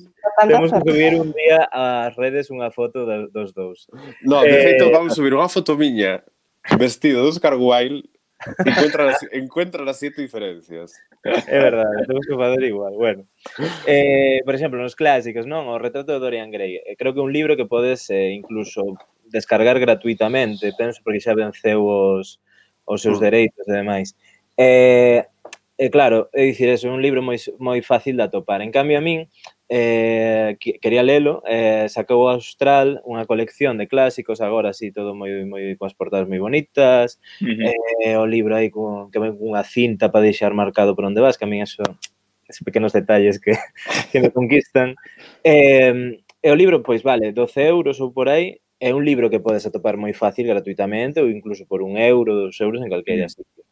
Temos 0.49 0.73
que 0.73 0.81
subir 0.81 1.21
un 1.21 1.37
día 1.37 1.69
ás 1.69 2.17
redes 2.17 2.49
unha 2.49 2.73
foto 2.73 3.05
dos 3.05 3.53
dous. 3.53 3.93
No, 4.25 4.41
de 4.41 4.57
eh, 4.57 4.65
feito, 4.73 4.89
vamos 4.89 5.13
subir 5.13 5.37
unha 5.37 5.53
foto 5.53 5.77
miña 5.77 6.25
vestido 6.81 7.29
de 7.29 7.37
Oscar 7.37 7.61
Wilde 7.61 8.09
Encuentra 8.65 9.05
las, 9.05 9.19
encuentra 9.33 9.85
las 9.85 9.99
siete 9.99 10.23
diferencias. 10.23 10.95
É 11.25 11.59
verdade, 11.59 12.07
temos 12.07 12.25
que 12.27 12.35
fazer 12.35 12.63
igual. 12.65 12.95
Bueno, 12.95 13.25
eh, 13.87 14.41
por 14.45 14.55
exemplo, 14.55 14.81
nos 14.81 14.97
clásicos, 14.97 15.45
non? 15.45 15.69
O 15.69 15.77
retrato 15.77 16.13
de 16.13 16.21
Dorian 16.21 16.49
Gray. 16.49 16.81
Eh, 16.81 16.97
creo 16.97 17.13
que 17.13 17.21
é 17.21 17.27
un 17.27 17.33
libro 17.33 17.57
que 17.57 17.69
podes 17.69 18.09
eh, 18.09 18.33
incluso 18.33 18.97
descargar 19.29 19.79
gratuitamente, 19.79 20.73
penso, 20.77 21.05
porque 21.05 21.21
xa 21.21 21.37
venceu 21.37 21.85
os, 21.85 22.41
os 22.89 22.99
seus 23.05 23.21
mm. 23.21 23.25
dereitos 23.25 23.65
e 23.69 23.73
demais. 23.73 24.17
Eh, 24.57 25.29
e 25.77 25.87
eh, 25.87 25.91
claro, 25.93 26.29
é 26.33 26.49
dicir, 26.49 26.69
eso, 26.69 26.89
é 26.89 26.93
un 26.93 27.05
libro 27.05 27.21
moi, 27.21 27.37
moi 27.61 27.81
fácil 27.85 28.17
de 28.17 28.25
atopar. 28.25 28.65
En 28.65 28.73
cambio, 28.73 28.97
a 28.97 29.05
min, 29.05 29.29
eh, 29.73 30.57
quería 30.59 31.05
lelo, 31.05 31.45
eh, 31.47 31.87
sacou 31.89 32.27
Austral 32.27 32.99
unha 33.07 33.23
colección 33.23 33.79
de 33.79 33.87
clásicos, 33.87 34.43
agora 34.43 34.75
así 34.75 34.91
todo 34.91 35.15
moi 35.15 35.47
moi 35.47 35.79
coas 35.79 35.95
portadas 35.95 36.27
moi 36.27 36.43
bonitas, 36.43 37.23
uh 37.39 37.47
-huh. 37.47 37.71
eh, 38.03 38.19
o 38.19 38.27
libro 38.27 38.59
aí 38.59 38.67
con 38.67 39.15
que 39.15 39.23
ven 39.23 39.39
unha 39.39 39.63
cinta 39.63 40.11
para 40.11 40.27
deixar 40.27 40.51
marcado 40.59 40.99
por 40.99 41.07
onde 41.07 41.23
vas, 41.23 41.39
que 41.39 41.47
a 41.47 41.51
min 41.51 41.63
eso 41.63 41.87
esos 42.51 42.67
pequenos 42.67 42.91
detalles 42.91 43.39
que, 43.39 43.55
que 44.11 44.19
me 44.19 44.35
conquistan. 44.35 44.99
Eh, 45.47 46.19
e 46.43 46.49
o 46.51 46.59
libro, 46.59 46.83
pois 46.83 47.07
vale, 47.07 47.31
12 47.31 47.63
euros 47.63 48.03
ou 48.03 48.11
por 48.11 48.27
aí, 48.27 48.59
é 48.81 48.91
un 48.91 49.05
libro 49.05 49.31
que 49.31 49.45
podes 49.45 49.63
atopar 49.69 49.95
moi 50.01 50.11
fácil 50.17 50.49
gratuitamente 50.49 51.21
ou 51.23 51.29
incluso 51.29 51.63
por 51.69 51.85
un 51.85 51.95
euro, 51.95 52.35
dos 52.35 52.59
euros 52.59 52.83
en 52.83 52.91
calquera 52.91 53.29
mm. 53.29 53.35
sitio. 53.39 53.63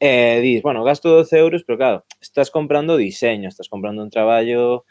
Eh, 0.00 0.40
dis, 0.42 0.62
bueno, 0.66 0.82
gasto 0.82 1.12
12 1.12 1.38
euros, 1.38 1.62
pero 1.62 1.78
claro, 1.78 1.98
estás 2.18 2.50
comprando 2.50 2.96
diseño, 2.96 3.48
estás 3.48 3.68
comprando 3.68 4.02
un 4.02 4.10
traballo 4.10 4.84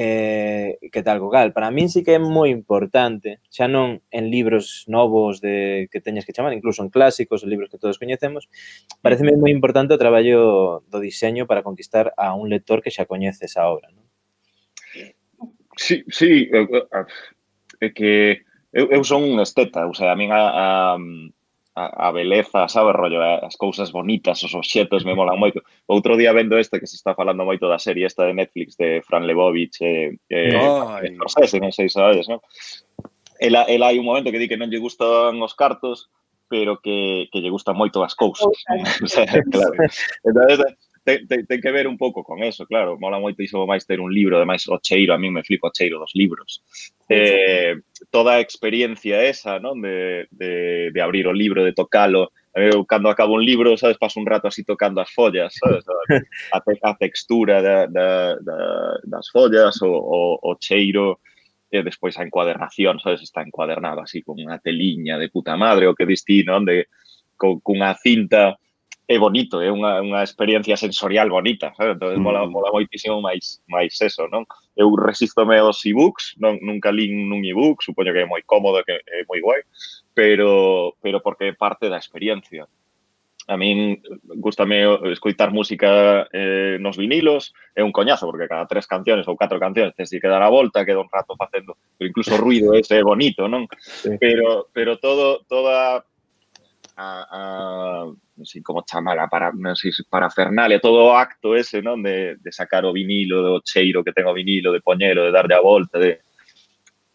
eh, 0.00 0.78
que 0.92 1.02
tal 1.02 1.18
co 1.18 1.26
cal. 1.26 1.50
Para 1.52 1.74
min 1.74 1.90
sí 1.90 2.06
que 2.06 2.14
é 2.14 2.22
moi 2.22 2.54
importante, 2.54 3.42
xa 3.50 3.66
non 3.66 3.98
en 4.14 4.30
libros 4.30 4.86
novos 4.86 5.42
de 5.42 5.90
que 5.90 5.98
teñas 5.98 6.22
que 6.22 6.30
chamar, 6.30 6.54
incluso 6.54 6.86
en 6.86 6.94
clásicos, 6.94 7.42
en 7.42 7.50
libros 7.50 7.66
que 7.66 7.82
todos 7.82 7.98
coñecemos, 7.98 8.46
pareceme 9.02 9.34
moi 9.34 9.50
importante 9.50 9.90
o 9.90 9.98
traballo 9.98 10.86
do 10.86 11.02
diseño 11.02 11.50
para 11.50 11.66
conquistar 11.66 12.14
a 12.14 12.30
un 12.38 12.46
lector 12.46 12.78
que 12.78 12.94
xa 12.94 13.10
coñece 13.10 13.50
esa 13.50 13.66
obra. 13.66 13.90
Non? 13.90 14.06
Sí, 15.74 16.06
sí, 16.06 16.46
é 17.82 17.90
que 17.90 18.46
eu, 18.70 18.86
eu 18.94 19.02
son 19.02 19.26
un 19.26 19.42
esteta, 19.42 19.82
o 19.90 19.94
sea, 19.98 20.14
a 20.14 20.18
min 20.18 20.30
a, 20.30 20.94
a, 20.94 20.94
a, 21.78 22.08
a 22.08 22.12
beleza, 22.12 22.66
sabe, 22.66 22.92
rollo, 22.92 23.22
eh? 23.22 23.38
as 23.42 23.56
cousas 23.56 23.92
bonitas, 23.92 24.42
os 24.42 24.54
obxetos 24.54 25.04
me 25.06 25.14
molan 25.14 25.38
moito. 25.38 25.62
Outro 25.86 26.18
día 26.18 26.34
vendo 26.34 26.58
este 26.58 26.82
que 26.82 26.90
se 26.90 26.98
está 26.98 27.14
falando 27.14 27.46
moito 27.46 27.70
da 27.70 27.78
serie 27.78 28.06
esta 28.06 28.26
de 28.26 28.34
Netflix 28.34 28.74
de 28.74 28.98
Fran 29.06 29.22
Lebovich 29.22 29.78
eh, 29.80 30.18
eh, 30.26 30.50
e, 30.50 31.06
e 31.06 31.14
Scorsese, 31.14 31.62
non 31.62 31.70
sei 31.70 31.86
sabes, 31.86 32.26
non? 32.26 32.42
Ela, 33.38 33.62
ela 33.70 33.94
hai 33.94 34.02
un 34.02 34.08
momento 34.10 34.34
que 34.34 34.42
di 34.42 34.50
que 34.50 34.58
non 34.58 34.66
lle 34.66 34.82
gustan 34.82 35.38
os 35.38 35.54
cartos, 35.54 36.10
pero 36.50 36.82
que, 36.82 37.30
que 37.30 37.38
lle 37.38 37.54
gustan 37.54 37.78
moito 37.78 38.02
as 38.02 38.18
cousas. 38.18 38.50
o 39.04 39.06
sea, 39.06 39.30
claro. 39.46 39.78
Entonces, 40.26 40.58
ten, 41.06 41.30
ten, 41.30 41.46
ten 41.46 41.60
que 41.62 41.70
ver 41.70 41.86
un 41.86 41.94
pouco 41.94 42.26
con 42.26 42.42
eso, 42.42 42.66
claro. 42.66 42.98
Mola 42.98 43.22
moito 43.22 43.38
iso 43.38 43.62
máis 43.70 43.86
ter 43.86 44.02
un 44.02 44.10
libro, 44.10 44.34
ademais 44.34 44.66
o 44.66 44.82
cheiro, 44.82 45.14
a 45.14 45.20
mí 45.22 45.30
me 45.30 45.46
flipa 45.46 45.70
o 45.70 45.74
cheiro 45.76 46.02
dos 46.02 46.10
libros. 46.18 46.58
Eh, 47.08 47.76
toda 48.10 48.34
a 48.34 48.40
experiencia 48.40 49.24
esa, 49.24 49.58
¿no? 49.58 49.74
De, 49.74 50.28
de, 50.30 50.90
de, 50.92 51.00
abrir 51.00 51.26
o 51.26 51.32
libro, 51.32 51.64
de 51.64 51.72
tocalo. 51.72 52.32
Eu, 52.54 52.84
cando 52.84 53.08
acabo 53.08 53.34
un 53.34 53.44
libro, 53.44 53.76
sabes, 53.76 53.98
paso 53.98 54.18
un 54.20 54.26
rato 54.26 54.48
así 54.48 54.64
tocando 54.64 55.00
as 55.00 55.10
follas, 55.10 55.54
sabes? 55.54 55.84
A, 56.52 56.60
a 56.90 56.96
textura 56.96 57.62
da, 57.62 57.86
da, 57.86 58.36
da, 58.40 58.58
das 59.04 59.30
follas, 59.30 59.80
o, 59.82 59.92
o, 59.92 60.38
o 60.42 60.56
cheiro, 60.58 61.20
e 61.70 61.82
despois 61.82 62.16
a 62.18 62.24
encuadernación, 62.24 62.98
sabes? 63.00 63.22
Está 63.22 63.42
encuadernado 63.42 64.00
así 64.00 64.22
con 64.22 64.40
unha 64.40 64.58
teliña 64.58 65.20
de 65.20 65.28
puta 65.28 65.56
madre, 65.56 65.86
o 65.86 65.94
que 65.94 66.08
distí, 66.08 66.42
non? 66.42 66.64
De, 66.64 66.88
con, 67.36 67.60
cunha 67.60 67.94
cinta 68.00 68.56
é 69.08 69.16
bonito, 69.18 69.64
é 69.64 69.72
unha, 69.72 70.04
unha 70.04 70.20
experiencia 70.20 70.76
sensorial 70.76 71.32
bonita, 71.32 71.72
sabe? 71.72 71.96
Entón, 71.96 72.20
mola, 72.20 72.44
mm. 72.44 72.52
mola 72.52 72.68
moitísimo 72.68 73.24
máis, 73.24 73.64
máis 73.64 73.96
eso, 74.04 74.28
non? 74.28 74.44
Eu 74.76 74.92
resistome 75.00 75.56
aos 75.56 75.80
e-books, 75.88 76.36
non, 76.36 76.60
nunca 76.60 76.92
li 76.92 77.08
nun 77.08 77.40
e-book, 77.40 77.80
supoño 77.80 78.12
que 78.12 78.20
é 78.20 78.28
moi 78.28 78.44
cómodo, 78.44 78.84
que 78.84 79.00
é 79.00 79.24
moi 79.24 79.40
guai, 79.40 79.64
pero, 80.12 80.92
pero 81.00 81.24
porque 81.24 81.48
é 81.48 81.56
parte 81.56 81.88
da 81.88 81.96
experiencia. 81.96 82.68
A 83.48 83.56
min 83.56 83.96
gustame 84.44 84.84
escoitar 85.08 85.56
música 85.56 86.28
eh, 86.28 86.76
nos 86.76 87.00
vinilos, 87.00 87.56
é 87.72 87.80
un 87.80 87.96
coñazo, 87.96 88.28
porque 88.28 88.44
cada 88.44 88.68
tres 88.68 88.84
canciones 88.84 89.24
ou 89.24 89.40
catro 89.40 89.56
canciones 89.56 89.96
tens 89.96 90.12
que 90.12 90.28
dar 90.28 90.44
a 90.44 90.52
volta, 90.52 90.84
queda 90.84 91.00
un 91.00 91.08
rato 91.08 91.32
facendo, 91.32 91.80
pero 91.96 92.12
incluso 92.12 92.36
o 92.36 92.42
ruido 92.44 92.76
ese 92.76 93.00
é 93.00 93.02
bonito, 93.02 93.48
non? 93.48 93.64
Sí. 93.80 94.20
Pero, 94.20 94.68
pero 94.76 95.00
todo, 95.00 95.48
toda 95.48 96.04
a, 96.98 97.26
a 97.30 98.06
como 98.62 98.82
chamala, 98.82 99.28
para, 99.28 99.52
Fernalia, 100.30 100.80
todo 100.80 101.14
acto 101.14 101.54
ese, 101.54 101.80
non? 101.80 102.02
De, 102.02 102.36
de 102.36 102.50
sacar 102.50 102.84
o 102.84 102.92
vinilo, 102.92 103.38
do 103.42 103.62
cheiro 103.62 104.02
que 104.02 104.12
ten 104.12 104.26
o 104.26 104.34
vinilo, 104.34 104.74
de 104.74 104.82
poñelo, 104.82 105.22
de 105.24 105.32
darlle 105.32 105.54
a 105.54 105.62
volta, 105.62 105.98
de... 105.98 106.18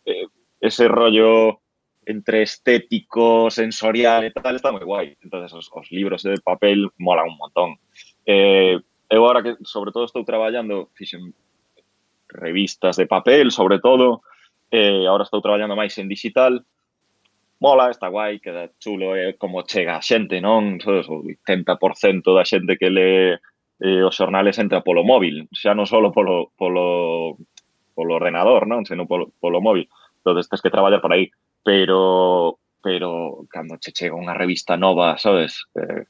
Eh, 0.07 0.27
ese 0.63 0.87
rollo 0.87 1.59
entre 2.05 2.41
estético, 2.43 3.51
sensorial 3.51 4.23
e 4.23 4.31
tal, 4.31 4.55
está 4.55 4.71
moi 4.71 4.83
guai. 4.83 5.07
entonces 5.19 5.51
os, 5.51 5.67
os 5.71 5.91
libros 5.91 6.23
de 6.23 6.39
papel 6.39 6.87
molan 6.97 7.27
un 7.27 7.37
montón. 7.37 7.75
Eh, 8.25 8.79
eu 9.11 9.21
agora 9.27 9.43
que, 9.43 9.59
sobre 9.67 9.91
todo, 9.91 10.07
estou 10.07 10.23
traballando, 10.23 10.89
fixen 10.95 11.35
revistas 12.31 12.95
de 12.95 13.05
papel, 13.05 13.51
sobre 13.51 13.79
todo, 13.79 14.23
eh, 14.71 15.03
agora 15.07 15.27
estou 15.27 15.43
traballando 15.43 15.75
máis 15.75 15.95
en 15.99 16.07
digital, 16.07 16.63
mola, 17.63 17.89
está 17.89 18.09
guai, 18.09 18.39
queda 18.43 18.69
chulo, 18.77 19.15
é 19.15 19.39
como 19.39 19.63
chega 19.63 19.95
a 19.95 20.03
xente, 20.03 20.43
non? 20.43 20.83
Sabes, 20.83 21.07
o 21.07 21.23
80% 21.23 22.35
da 22.35 22.43
xente 22.43 22.75
que 22.75 22.91
lee 22.91 23.39
eh, 23.79 24.03
os 24.03 24.11
xornales 24.19 24.59
entra 24.59 24.83
polo 24.83 25.07
móvil, 25.07 25.47
xa 25.55 25.71
non 25.71 25.87
só 25.87 26.03
polo, 26.11 26.51
polo, 26.59 27.39
polo 27.95 28.11
ordenador, 28.19 28.67
non? 28.67 28.83
Senón 28.83 29.07
polo, 29.07 29.31
polo 29.39 29.63
móvil. 29.63 29.87
Entón, 30.19 30.43
tens 30.43 30.59
que 30.59 30.75
traballar 30.75 30.99
por 30.99 31.15
aí. 31.15 31.31
Pero, 31.63 32.59
pero 32.83 33.47
cando 33.47 33.79
che 33.79 33.95
chega 33.95 34.19
unha 34.19 34.35
revista 34.35 34.75
nova, 34.75 35.15
sabes? 35.15 35.63
Eh, 35.79 36.03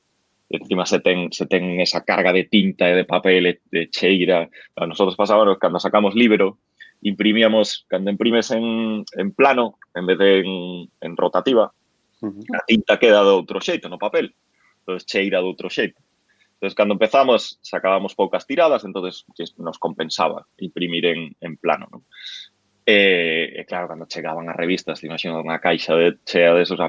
encima 0.58 0.90
se 0.90 1.06
ten, 1.06 1.30
se 1.30 1.46
ten 1.46 1.78
esa 1.78 2.02
carga 2.02 2.34
de 2.34 2.50
tinta 2.50 2.90
e 2.90 2.98
de 2.98 3.06
papel 3.06 3.46
e 3.46 3.54
de 3.70 3.94
cheira. 3.94 4.50
A 4.74 4.90
nosotros 4.90 5.14
pasábamos, 5.14 5.62
cando 5.62 5.78
sacamos 5.78 6.18
libro, 6.18 6.66
imprimíamos, 7.04 7.86
cando 7.88 8.10
imprimes 8.10 8.52
en, 8.52 9.04
en 9.18 9.32
plano, 9.32 9.78
en 9.94 10.06
vez 10.06 10.18
de 10.18 10.40
en, 10.40 10.92
en 11.02 11.18
rotativa, 11.18 11.72
uh 12.22 12.28
-huh. 12.28 12.58
a 12.58 12.66
tinta 12.66 12.98
queda 12.98 13.24
de 13.24 13.32
outro 13.32 13.60
xeito 13.60 13.88
no 13.90 14.00
papel, 14.00 14.34
Entonces, 14.84 15.08
cheira 15.08 15.40
de 15.40 15.48
outro 15.48 15.70
xeito. 15.70 16.00
Entonces, 16.56 16.76
cando 16.76 16.94
empezamos, 16.94 17.60
sacábamos 17.62 18.16
poucas 18.16 18.48
tiradas, 18.48 18.84
entonces 18.86 19.26
nos 19.58 19.80
compensaba 19.80 20.48
imprimir 20.58 21.06
en, 21.06 21.36
en 21.42 21.58
plano. 21.58 21.88
¿no? 21.92 22.04
E, 22.86 23.52
e 23.56 23.66
claro, 23.66 23.88
cando 23.88 24.08
chegaban 24.08 24.50
as 24.50 24.56
revistas, 24.56 25.00
te 25.00 25.08
imagino 25.08 25.40
unha 25.40 25.60
caixa 25.60 25.96
de 25.96 26.20
chea 26.28 26.52
de 26.52 26.64
esos, 26.64 26.80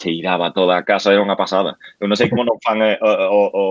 cheiraba 0.00 0.52
toda 0.52 0.80
a 0.80 0.84
casa, 0.84 1.12
era 1.12 1.24
unha 1.24 1.36
pasada. 1.36 1.76
Eu 2.00 2.08
non 2.08 2.16
sei 2.16 2.32
como 2.32 2.44
non 2.44 2.60
fan 2.60 2.80
eh, 2.80 2.96
o, 3.00 3.08
o, 3.08 3.40
o 3.52 3.64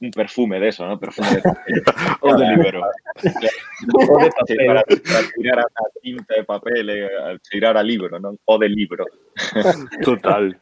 un 0.00 0.10
perfume 0.10 0.58
de 0.58 0.68
eso, 0.68 0.86
¿no? 0.86 0.98
Perfume 0.98 1.28
de 1.28 1.42
o 2.22 2.36
de 2.36 2.56
libro. 2.56 2.82
o 2.82 4.18
de 4.18 4.30
papel. 4.38 4.66
Para, 4.66 4.82
para, 4.82 5.28
tirar 5.36 5.58
a 5.60 5.66
una 5.66 5.90
tinta 6.02 6.34
de 6.34 6.44
papel, 6.44 6.90
eh, 6.90 7.08
al 7.22 7.40
tirar 7.40 7.76
a 7.76 7.82
libro, 7.82 8.18
¿no? 8.18 8.36
O 8.44 8.58
de 8.58 8.68
libro. 8.68 9.04
Total. 10.04 10.58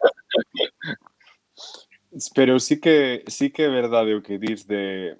Pero 2.35 2.59
sí 2.59 2.81
que 2.81 3.23
sí 3.29 3.51
que 3.51 3.67
é 3.67 3.69
verdade 3.69 4.15
o 4.15 4.23
que 4.23 4.39
dis 4.39 4.67
de 4.67 5.17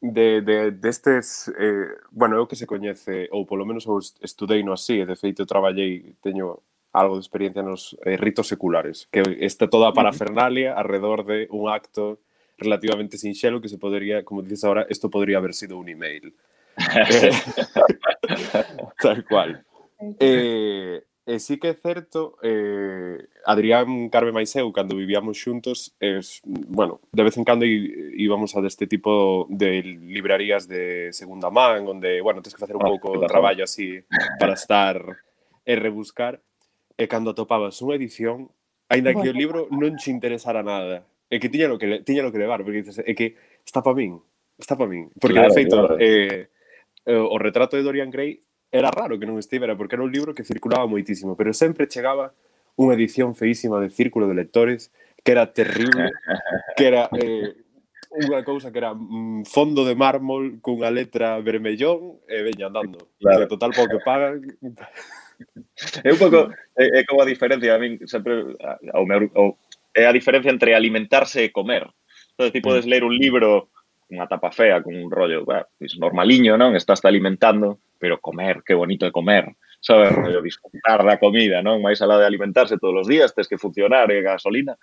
de, 0.00 0.40
de 0.40 0.70
destes, 0.70 1.52
eh, 1.58 1.88
bueno, 2.10 2.36
é 2.36 2.40
o 2.40 2.46
que 2.46 2.56
se 2.56 2.66
coñece, 2.66 3.28
ou 3.30 3.44
polo 3.44 3.66
menos 3.66 3.84
eu 3.84 3.98
estudei 4.22 4.62
no 4.62 4.72
así, 4.72 5.00
e 5.00 5.04
de 5.04 5.14
feito 5.14 5.44
traballei, 5.44 6.16
teño 6.22 6.64
algo 6.92 7.14
de 7.16 7.20
experiencia 7.20 7.62
nos 7.62 7.96
eh, 8.06 8.16
ritos 8.16 8.48
seculares, 8.48 9.06
que 9.12 9.20
está 9.44 9.68
toda 9.68 9.88
a 9.88 9.92
parafernalia 9.92 10.72
alrededor 10.72 11.26
de 11.26 11.46
un 11.50 11.68
acto 11.68 12.18
relativamente 12.60 13.16
sinxelo 13.16 13.60
que 13.60 13.68
se 13.68 13.78
podría, 13.78 14.24
como 14.24 14.42
dices 14.42 14.64
ahora, 14.64 14.86
isto 14.88 15.08
podría 15.08 15.38
haber 15.38 15.54
sido 15.54 15.78
un 15.78 15.88
email. 15.88 16.34
Tal 19.02 19.24
cual. 19.24 19.64
Eh, 20.18 21.02
e 21.30 21.38
sí 21.38 21.60
que 21.60 21.70
é 21.70 21.74
certo, 21.74 22.34
eh, 22.42 23.28
Adrián 23.46 24.10
Carme 24.10 24.32
máis 24.32 24.50
eu, 24.56 24.72
cando 24.72 24.96
vivíamos 24.96 25.38
xuntos, 25.38 25.94
es, 26.00 26.40
bueno, 26.42 26.98
de 27.12 27.22
vez 27.22 27.36
en 27.36 27.44
cando 27.44 27.62
íbamos 27.62 28.56
a 28.56 28.64
deste 28.64 28.88
tipo 28.88 29.46
de 29.46 29.84
librarías 29.84 30.66
de 30.66 31.12
segunda 31.12 31.52
man, 31.52 31.86
onde, 31.86 32.18
bueno, 32.24 32.42
tens 32.42 32.56
que 32.56 32.64
facer 32.64 32.74
un 32.74 32.82
ah, 32.82 32.90
pouco 32.90 33.20
de 33.20 33.28
traballo 33.28 33.62
así 33.62 34.02
para 34.40 34.56
estar 34.58 34.96
e 35.62 35.76
rebuscar, 35.76 36.40
eh, 36.98 37.04
e 37.04 37.06
cando 37.06 37.30
atopabas 37.30 37.78
unha 37.84 37.94
edición, 37.94 38.50
aínda 38.90 39.14
que 39.14 39.30
o 39.30 39.36
libro 39.36 39.70
non 39.70 39.94
che 40.00 40.10
interesara 40.10 40.66
nada, 40.66 41.06
É 41.30 41.38
que 41.38 41.48
tiña 41.48 41.70
lo 41.70 41.78
que, 41.78 42.02
tiña 42.02 42.26
lo 42.26 42.34
que 42.34 42.42
levar, 42.42 42.66
porque 42.66 42.82
dices, 42.82 42.98
é 43.06 43.14
que 43.14 43.38
está 43.62 43.86
pa 43.86 43.94
min, 43.94 44.18
está 44.58 44.74
pa 44.74 44.90
min. 44.90 45.14
Porque, 45.14 45.38
claro, 45.38 45.48
de 45.48 45.54
feito, 45.54 45.76
claro. 45.78 45.94
Eh, 46.02 46.50
eh, 47.06 47.14
o 47.14 47.38
retrato 47.38 47.78
de 47.78 47.86
Dorian 47.86 48.10
Gray 48.10 48.42
era 48.74 48.90
raro 48.90 49.14
que 49.14 49.30
non 49.30 49.38
estivera, 49.38 49.78
porque 49.78 49.94
era 49.94 50.02
un 50.02 50.10
libro 50.10 50.34
que 50.34 50.42
circulaba 50.42 50.90
moitísimo, 50.90 51.38
pero 51.38 51.54
sempre 51.54 51.86
chegaba 51.86 52.34
unha 52.74 52.98
edición 52.98 53.38
feísima 53.38 53.78
de 53.78 53.94
Círculo 53.94 54.26
de 54.26 54.34
Lectores, 54.34 54.90
que 55.22 55.30
era 55.30 55.54
terrible, 55.54 56.10
que 56.76 56.84
era 56.90 57.06
eh, 57.14 57.54
unha 58.10 58.42
cousa 58.42 58.74
que 58.74 58.82
era 58.82 58.90
mm, 58.90 59.46
fondo 59.46 59.86
de 59.86 59.94
mármol 59.94 60.58
cunha 60.58 60.90
letra 60.90 61.38
vermellón 61.38 62.18
e 62.26 62.40
eh, 62.40 62.42
veña 62.42 62.66
andando. 62.66 62.98
Claro. 63.22 63.46
Que 63.46 63.52
total, 63.54 63.70
pouco 63.70 63.94
que 63.98 64.02
pagan... 64.02 64.42
É 66.04 66.12
un 66.12 66.20
pouco, 66.20 66.52
é, 66.76 67.00
é 67.00 67.04
como 67.08 67.22
a 67.22 67.28
diferencia, 67.28 67.72
a 67.72 67.80
min 67.80 67.96
sempre, 68.04 68.56
ao 68.92 69.08
meu, 69.08 69.30
ao, 69.32 69.56
é 69.94 70.06
a 70.06 70.12
diferencia 70.12 70.50
entre 70.50 70.74
alimentarse 70.74 71.44
e 71.44 71.52
comer. 71.52 71.88
Entonces, 72.32 72.52
ti 72.52 72.60
mm. 72.60 72.66
podes 72.66 72.86
ler 72.86 73.04
un 73.04 73.14
libro 73.14 73.70
unha 74.10 74.26
tapa 74.26 74.50
fea, 74.50 74.82
con 74.82 74.98
un 74.98 75.06
rollo, 75.06 75.46
bah, 75.46 75.70
es 75.78 75.94
normaliño, 75.94 76.58
non? 76.58 76.74
Estás 76.74 76.98
te 76.98 77.06
alimentando, 77.06 77.78
pero 77.94 78.18
comer, 78.18 78.66
que 78.66 78.74
bonito 78.74 79.06
é 79.06 79.14
comer. 79.14 79.54
Sabes, 79.78 80.10
mm. 80.10 80.18
rollo, 80.18 80.40
disfrutar 80.42 81.06
da 81.06 81.16
comida, 81.22 81.62
non? 81.62 81.78
Mais 81.78 82.02
alá 82.02 82.18
de 82.18 82.26
alimentarse 82.26 82.76
todos 82.76 83.06
os 83.06 83.08
días, 83.08 83.30
tens 83.32 83.46
que 83.46 83.58
funcionar, 83.58 84.10
e 84.10 84.18
gasolina, 84.20 84.74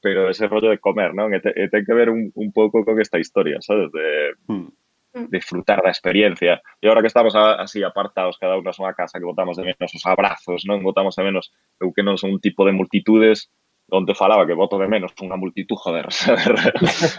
pero 0.00 0.32
ese 0.32 0.48
rollo 0.48 0.72
de 0.72 0.80
comer, 0.80 1.12
non? 1.12 1.36
E, 1.36 1.44
te, 1.44 1.52
e 1.52 1.68
ten 1.68 1.84
que 1.84 1.92
ver 1.92 2.08
un, 2.08 2.32
un 2.32 2.48
pouco 2.56 2.80
con 2.82 2.96
esta 2.96 3.20
historia, 3.20 3.60
sabes? 3.60 3.92
De, 3.92 4.32
mm. 4.48 5.28
disfrutar 5.28 5.82
da 5.82 5.92
experiencia. 5.92 6.62
E 6.80 6.88
agora 6.88 7.04
que 7.04 7.12
estamos 7.12 7.36
a, 7.36 7.60
así 7.60 7.84
apartados, 7.84 8.40
cada 8.40 8.56
unha 8.56 8.72
súa 8.72 8.96
casa, 8.96 9.20
que 9.20 9.28
botamos 9.28 9.60
de 9.60 9.68
menos 9.68 9.92
os 9.92 10.04
abrazos, 10.08 10.64
non? 10.64 10.80
Botamos 10.80 11.20
de 11.20 11.22
menos, 11.26 11.52
eu 11.76 11.92
que 11.92 12.00
non 12.00 12.16
son 12.16 12.32
un 12.32 12.40
tipo 12.40 12.64
de 12.64 12.72
multitudes, 12.72 13.52
onde 13.90 14.14
falaba 14.14 14.46
que 14.46 14.54
voto 14.54 14.78
de 14.78 14.88
menos 14.88 15.12
unha 15.20 15.36
multitud, 15.36 15.76
joder, 15.76 16.06
saber, 16.14 16.54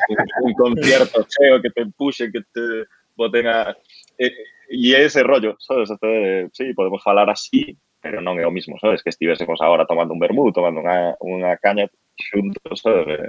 un, 0.10 0.20
un 0.48 0.54
concierto 0.56 1.24
cheo 1.28 1.62
que 1.62 1.72
te 1.72 1.82
empuxe, 1.84 2.32
que 2.32 2.42
te 2.52 2.88
boten 3.16 3.48
a... 3.48 3.76
E, 4.18 4.32
e 4.72 4.96
ese 4.96 5.24
rollo, 5.24 5.56
sabes, 5.60 5.92
este, 5.92 6.08
de, 6.08 6.50
sí, 6.54 6.74
podemos 6.74 7.04
falar 7.04 7.30
así, 7.30 7.76
pero 8.02 8.24
non 8.24 8.40
é 8.42 8.46
o 8.48 8.54
mismo, 8.54 8.80
sabes, 8.82 9.04
que 9.06 9.14
estivésemos 9.14 9.62
agora 9.62 9.86
tomando 9.86 10.16
un 10.16 10.22
vermú, 10.24 10.50
tomando 10.50 10.82
unha, 10.82 11.14
unha 11.22 11.54
caña 11.62 11.86
xuntos, 12.18 12.82
sabes, 12.82 13.06
de, 13.06 13.20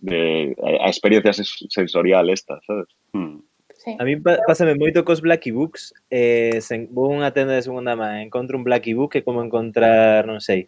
de, 0.00 0.20
a, 0.62 0.86
a 0.86 0.88
experiencia 0.88 1.34
sensorial 1.68 2.30
esta, 2.30 2.56
sabes? 2.64 2.88
Hmm. 3.12 3.44
Sí. 3.78 3.94
A 3.94 4.02
mí 4.02 4.18
pásame 4.18 4.74
moito 4.74 5.06
cos 5.06 5.22
Blacky 5.22 5.54
Books, 5.54 5.94
eh, 6.10 6.58
sen, 6.58 6.90
vou 6.90 7.14
unha 7.14 7.30
tenda 7.30 7.54
de 7.54 7.62
segunda 7.62 7.94
man, 7.94 8.18
encontro 8.18 8.58
un 8.58 8.66
Blacky 8.66 8.90
Book 8.90 9.14
que 9.14 9.22
como 9.22 9.38
encontrar, 9.38 10.26
non 10.26 10.42
sei, 10.42 10.66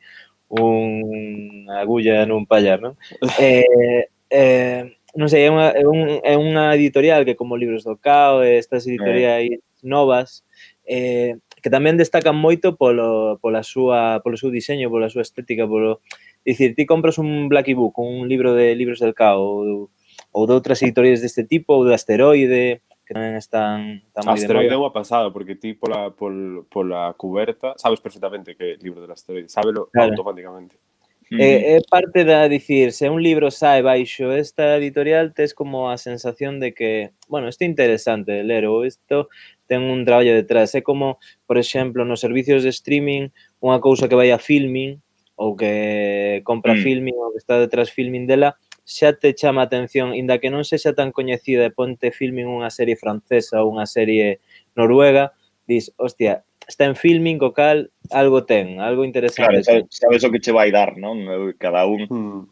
un 0.50 1.70
agulla 1.70 2.26
nun 2.26 2.44
pallar, 2.44 2.82
non? 2.82 2.98
eh, 3.38 4.10
eh, 4.28 4.82
non 5.14 5.30
sei, 5.30 5.46
é 5.46 5.50
unha, 5.50 5.70
é, 5.74 5.86
un, 5.86 6.00
é 6.22 6.34
unha 6.34 6.74
editorial 6.74 7.22
que 7.22 7.38
como 7.38 7.58
Libros 7.58 7.86
do 7.86 7.98
Cao, 7.98 8.42
estas 8.42 8.86
editoriais 8.86 9.58
eh. 9.58 9.62
novas, 9.82 10.42
eh, 10.86 11.38
que 11.62 11.70
tamén 11.70 11.98
destacan 11.98 12.34
moito 12.34 12.74
polo, 12.74 13.38
pola 13.38 13.62
súa, 13.62 14.18
polo 14.22 14.38
seu 14.38 14.50
diseño, 14.50 14.90
pola 14.90 15.10
súa 15.10 15.22
estética, 15.22 15.70
polo... 15.70 16.02
Dicir, 16.40 16.72
ti 16.72 16.88
compras 16.88 17.20
un 17.20 17.52
Black 17.52 17.68
Book, 17.76 18.00
un 18.00 18.24
libro 18.24 18.56
de 18.56 18.72
Libros 18.74 18.98
del 18.98 19.14
Cao, 19.14 19.38
ou, 19.44 19.92
ou 20.32 20.42
de 20.48 20.52
outras 20.56 20.80
editoriais 20.82 21.20
deste 21.20 21.44
tipo, 21.44 21.76
ou 21.76 21.84
de 21.84 21.94
Asteroide, 21.94 22.80
que 23.10 23.18
tamén 23.18 23.34
están 23.34 24.06
tan 24.14 24.22
moi 24.22 24.38
Asteroide 24.38 24.70
é 24.70 24.78
unha 24.78 24.94
pasada, 24.94 25.34
porque 25.34 25.58
ti 25.58 25.74
pola, 25.74 26.14
pol, 26.14 26.62
pola 26.70 27.10
cuberta 27.18 27.74
sabes 27.74 27.98
perfectamente 27.98 28.54
que 28.54 28.78
é 28.78 28.78
libro 28.78 29.02
del 29.02 29.10
asteroide, 29.10 29.50
sábelo 29.50 29.90
claro. 29.90 30.14
automáticamente. 30.14 30.78
Mm. 31.26 31.38
É, 31.42 31.50
é 31.74 31.78
parte 31.90 32.22
da 32.22 32.46
dicir, 32.46 32.94
se 32.94 33.10
un 33.10 33.18
libro 33.18 33.50
sae 33.50 33.82
baixo 33.82 34.30
esta 34.30 34.78
editorial, 34.78 35.34
tes 35.34 35.54
como 35.54 35.90
a 35.90 35.98
sensación 35.98 36.62
de 36.62 36.70
que, 36.70 37.10
bueno, 37.26 37.50
isto 37.50 37.66
é 37.66 37.66
interesante 37.66 38.46
ler 38.46 38.70
ou 38.70 38.86
isto 38.86 39.26
ten 39.66 39.90
un 39.90 40.06
traballo 40.06 40.30
detrás. 40.30 40.74
É 40.78 40.82
como, 40.82 41.18
por 41.46 41.58
exemplo, 41.58 42.06
nos 42.06 42.22
servicios 42.22 42.62
de 42.62 42.70
streaming, 42.70 43.34
unha 43.58 43.82
cousa 43.82 44.06
que 44.06 44.18
vai 44.18 44.30
a 44.30 44.38
filming 44.38 45.02
ou 45.34 45.58
que 45.58 46.42
compra 46.46 46.78
mm. 46.78 46.82
filming 46.82 47.18
ou 47.18 47.34
que 47.34 47.42
está 47.42 47.58
detrás 47.58 47.90
filming 47.90 48.30
dela, 48.30 48.54
xa 48.90 49.14
te 49.14 49.34
chama 49.38 49.62
a 49.62 49.70
atención, 49.70 50.18
inda 50.18 50.42
que 50.42 50.50
non 50.50 50.66
sexa 50.66 50.98
tan 50.98 51.14
coñecida 51.14 51.62
e 51.62 51.70
ponte 51.70 52.10
filming 52.10 52.50
unha 52.50 52.74
serie 52.74 52.98
francesa 52.98 53.62
ou 53.62 53.70
unha 53.70 53.86
serie 53.86 54.42
noruega, 54.74 55.30
dis, 55.70 55.94
hostia, 55.94 56.42
está 56.66 56.90
en 56.90 56.98
filming, 56.98 57.38
co 57.38 57.54
cal 57.54 57.94
algo 58.10 58.42
ten, 58.42 58.82
algo 58.82 59.06
interesante. 59.06 59.62
Claro, 59.62 59.86
sabes, 59.86 59.86
sabes 59.94 60.22
o 60.26 60.30
que 60.34 60.42
che 60.42 60.50
vai 60.50 60.74
dar, 60.74 60.98
non? 60.98 61.22
Cada 61.54 61.86
un... 61.86 62.10
Hmm. 62.10 62.50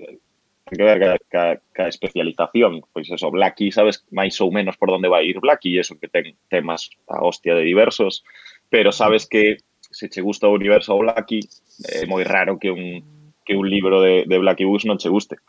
que 0.68 0.85
ver 0.85 1.01
ca, 1.01 1.16
ca, 1.33 1.44
ca 1.72 1.88
especialización, 1.88 2.85
pois 2.92 3.09
eso, 3.09 3.33
Blacky, 3.33 3.72
sabes 3.72 4.05
máis 4.12 4.37
ou 4.44 4.53
menos 4.53 4.77
por 4.77 4.92
onde 4.92 5.09
vai 5.09 5.24
ir 5.24 5.40
Blacky, 5.40 5.74
e 5.74 5.81
eso 5.81 5.96
que 5.96 6.12
ten 6.12 6.37
temas 6.53 6.92
a 7.09 7.24
hostia 7.24 7.57
de 7.57 7.64
diversos, 7.64 8.20
pero 8.68 8.92
sabes 8.92 9.24
que 9.24 9.64
se 9.81 10.12
che 10.12 10.20
gusta 10.20 10.46
o 10.46 10.55
universo 10.55 10.92
Blacky, 11.01 11.40
é 11.88 12.05
moi 12.05 12.20
raro 12.22 12.61
que 12.61 12.68
un 12.68 13.01
que 13.48 13.57
un 13.57 13.64
libro 13.64 14.05
de, 14.05 14.29
de 14.29 14.37
Blacky 14.37 14.68
Bush 14.68 14.85
non 14.85 15.01
che 15.01 15.09
guste 15.09 15.40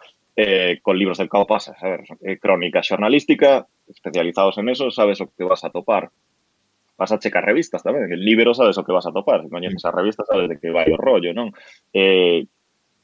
eh, 0.42 0.80
con 0.82 0.98
libros 0.98 1.18
del 1.18 1.28
Cao 1.28 1.46
pasa, 1.46 1.76
a 1.78 1.90
ver, 1.90 2.04
eh, 2.22 2.40
crónica 2.40 2.82
xornalística, 2.82 3.68
especializados 3.88 4.58
en 4.58 4.70
eso, 4.70 4.90
sabes 4.90 5.20
o 5.20 5.28
que 5.36 5.44
vas 5.44 5.66
a 5.66 5.70
topar. 5.70 6.12
Vas 6.96 7.12
a 7.12 7.20
checar 7.20 7.44
revistas 7.44 7.84
tamén, 7.84 8.08
el 8.08 8.24
libro 8.24 8.56
sabes 8.56 8.80
o 8.80 8.86
que 8.88 8.96
vas 8.96 9.04
a 9.04 9.12
topar, 9.12 9.44
se 9.44 9.52
coñeces 9.52 9.84
a 9.84 9.92
revista 9.92 10.24
sabes 10.24 10.48
de 10.48 10.56
que 10.56 10.72
vai 10.72 10.88
o 10.88 10.96
rollo, 10.96 11.36
non? 11.36 11.52
Eh, 11.92 12.48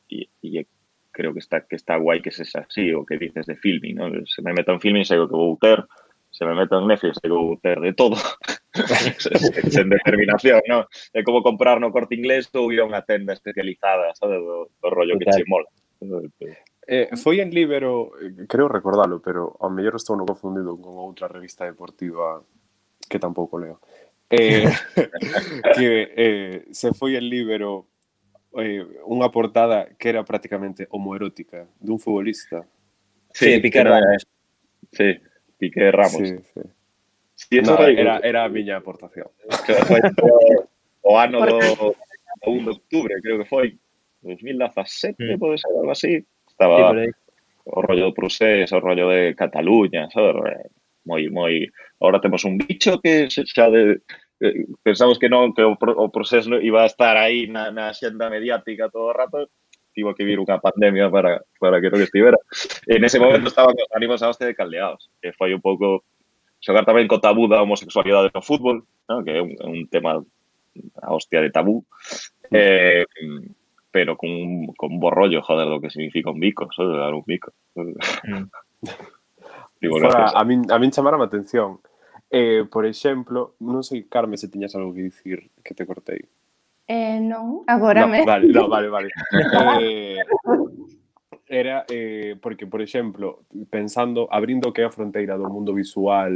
e, 0.07 0.31
e 0.39 0.63
creo 1.11 1.35
que 1.35 1.43
está 1.43 1.67
que 1.67 1.75
está 1.75 1.99
guai 1.99 2.23
que 2.23 2.31
sexa 2.31 2.63
así 2.63 2.95
o 2.95 3.03
que 3.03 3.19
dices 3.19 3.43
de 3.43 3.59
filming, 3.59 3.95
¿no? 3.99 4.07
Se 4.27 4.39
me 4.39 4.55
meto 4.55 4.71
en 4.71 4.79
filming, 4.79 5.03
sei 5.03 5.19
o 5.19 5.27
que 5.27 5.35
vou 5.35 5.59
ter, 5.59 5.83
se 6.31 6.47
me 6.47 6.55
meto 6.55 6.79
en 6.79 6.87
Netflix, 6.87 7.19
sei 7.19 7.27
que 7.27 7.35
vou 7.35 7.59
ter 7.59 7.83
de 7.83 7.91
todo. 7.91 8.15
sen 9.75 9.91
determinación, 9.91 10.63
¿no? 10.71 10.87
É 11.11 11.19
como 11.27 11.43
comprar 11.43 11.83
no 11.83 11.91
corte 11.91 12.15
inglés 12.15 12.47
ou 12.55 12.71
ir 12.71 12.79
a 12.79 12.87
unha 12.87 13.03
tenda 13.03 13.35
especializada, 13.35 14.15
sabes, 14.15 14.39
do, 14.39 14.71
do 14.71 14.87
rollo 14.87 15.19
Total. 15.19 15.35
que 15.35 15.43
che 15.43 15.51
mola. 15.51 15.67
Eh, 16.87 17.09
foi 17.17 17.41
en 17.41 17.49
Libero, 17.49 18.13
eh, 18.21 18.45
creo 18.47 18.69
recordalo, 18.69 19.17
pero 19.19 19.57
ao 19.57 19.73
mellor 19.73 19.97
estou 19.97 20.13
no 20.13 20.25
confundido 20.25 20.77
con 20.77 20.93
outra 21.01 21.25
revista 21.25 21.65
deportiva 21.65 22.45
que 23.09 23.17
tampouco 23.17 23.57
leo. 23.57 23.81
Eh, 24.29 24.69
que 25.75 25.89
eh, 26.13 26.55
se 26.69 26.93
foi 26.93 27.17
en 27.17 27.25
Libero 27.25 27.89
eh, 28.53 28.85
unha 29.09 29.33
portada 29.33 29.89
que 29.97 30.13
era 30.13 30.21
prácticamente 30.21 30.85
homoerótica 30.93 31.65
dun 31.81 31.97
futbolista. 31.97 32.61
Sí, 33.33 33.57
sí 33.57 33.59
Piqué 33.59 33.81
era, 33.81 33.99
Sí, 34.93 35.19
Piqué 35.57 35.91
Ramos. 35.91 36.21
Sí, 36.21 36.37
sí. 36.53 36.61
Sí, 37.35 37.57
eso 37.59 37.75
no, 37.75 37.83
era, 37.83 38.19
era 38.19 38.45
a 38.45 38.49
miña 38.49 38.77
aportación. 38.77 39.27
Foi 39.89 39.99
o 41.09 41.19
ano 41.19 41.43
do, 41.45 41.59
do 41.59 42.49
1 42.49 42.63
de 42.63 42.71
octubre, 42.71 43.13
creo 43.21 43.37
que 43.43 43.45
foi 43.45 43.77
2017, 44.23 45.19
mm. 45.19 45.39
pode 45.39 45.59
ser 45.59 45.71
algo 45.75 45.91
así. 45.91 46.25
Estaba 46.55 46.95
sí, 46.95 47.11
o 47.65 47.81
rollo 47.81 48.05
do 48.05 48.13
Prusés, 48.13 48.71
o 48.71 48.79
rollo 48.79 49.09
de 49.11 49.35
Cataluña, 49.35 50.07
sabes? 50.09 50.35
Eh, 50.47 50.69
moi, 51.03 51.27
moi... 51.29 51.67
Ahora 51.99 52.21
temos 52.23 52.47
un 52.47 52.57
bicho 52.57 53.01
que 53.03 53.27
xa 53.27 53.67
de... 53.69 53.99
Eh, 54.39 54.63
pensamos 54.83 55.19
que 55.19 55.27
non, 55.27 55.51
que 55.51 55.67
o, 55.67 55.75
o 55.75 56.05
Prusés 56.07 56.47
iba 56.63 56.83
a 56.83 56.91
estar 56.91 57.19
aí 57.19 57.51
na, 57.51 57.75
na 57.75 57.91
xenda 57.91 58.31
mediática 58.31 58.87
todo 58.87 59.11
o 59.11 59.15
rato, 59.15 59.51
tivo 59.95 60.15
que 60.15 60.27
vir 60.27 60.39
unha 60.39 60.59
pandemia 60.59 61.11
para, 61.11 61.43
para 61.59 61.79
que 61.83 61.91
non 61.91 62.03
estivera. 62.03 62.39
En 62.87 63.03
ese 63.03 63.19
momento 63.19 63.51
estaban 63.51 63.75
os 63.75 63.91
ánimos 63.95 64.23
a 64.23 64.29
hoste 64.29 64.47
de 64.47 64.55
caldeados, 64.55 65.11
que 65.19 65.35
foi 65.35 65.55
un 65.55 65.63
pouco 65.63 66.03
xogar 66.59 66.83
tamén 66.83 67.07
co 67.07 67.23
tabú 67.23 67.47
da 67.47 67.63
homosexualidade 67.63 68.31
no 68.35 68.43
fútbol, 68.43 68.83
¿no? 69.07 69.23
que 69.23 69.35
é 69.35 69.41
un, 69.41 69.55
un 69.59 69.87
tema 69.87 70.19
a 70.99 71.09
hostia 71.15 71.39
de 71.41 71.49
tabú. 71.49 71.87
Eh, 72.51 73.07
pero 73.95 74.17
con 74.17 74.29
un, 74.29 74.73
con 74.75 74.91
un 74.91 74.99
borrollo, 74.99 75.41
joder, 75.41 75.67
lo 75.67 75.79
que 75.79 75.89
significa 75.89 76.29
un 76.29 76.37
bico, 76.37 76.67
solo 76.75 76.97
dar 76.97 77.13
un 77.13 77.23
bico. 77.25 77.53
Mm. 77.75 78.43
Digo, 79.79 79.99
Fora, 80.01 80.31
a, 80.35 80.43
min, 80.43 80.69
a 80.69 80.77
min 80.79 80.91
chamara 80.91 81.15
a 81.15 81.23
atención. 81.23 81.79
Eh, 82.29 82.65
por 82.69 82.85
exemplo, 82.85 83.55
non 83.63 83.87
sei, 83.87 84.03
Carmen, 84.11 84.35
se 84.35 84.51
tiñas 84.51 84.75
algo 84.75 84.91
que 84.91 84.99
dicir 84.99 85.47
que 85.63 85.71
te 85.71 85.87
cortei. 85.87 86.19
Eh, 86.91 87.23
non, 87.23 87.63
agora 87.71 88.03
no, 88.03 88.11
me... 88.11 88.27
Vale, 88.27 88.51
no, 88.51 88.67
vale, 88.67 88.91
vale. 88.91 89.07
eh, 89.79 90.19
era 91.47 91.87
eh, 91.87 92.35
porque, 92.35 92.67
por 92.67 92.83
exemplo, 92.83 93.47
pensando, 93.71 94.27
abrindo 94.27 94.75
que 94.75 94.83
é 94.83 94.85
a 94.85 94.91
fronteira 94.91 95.39
do 95.39 95.47
mundo 95.47 95.71
visual 95.71 96.35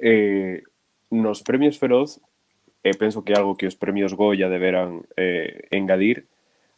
eh, 0.00 0.64
nos 1.12 1.44
premios 1.44 1.76
Feroz, 1.76 2.16
e 2.80 2.88
eh, 2.88 2.96
penso 2.96 3.20
que 3.20 3.36
é 3.36 3.36
algo 3.36 3.60
que 3.60 3.68
os 3.68 3.76
premios 3.76 4.16
Goya 4.16 4.48
deberan 4.48 5.04
eh, 5.20 5.68
engadir, 5.68 6.31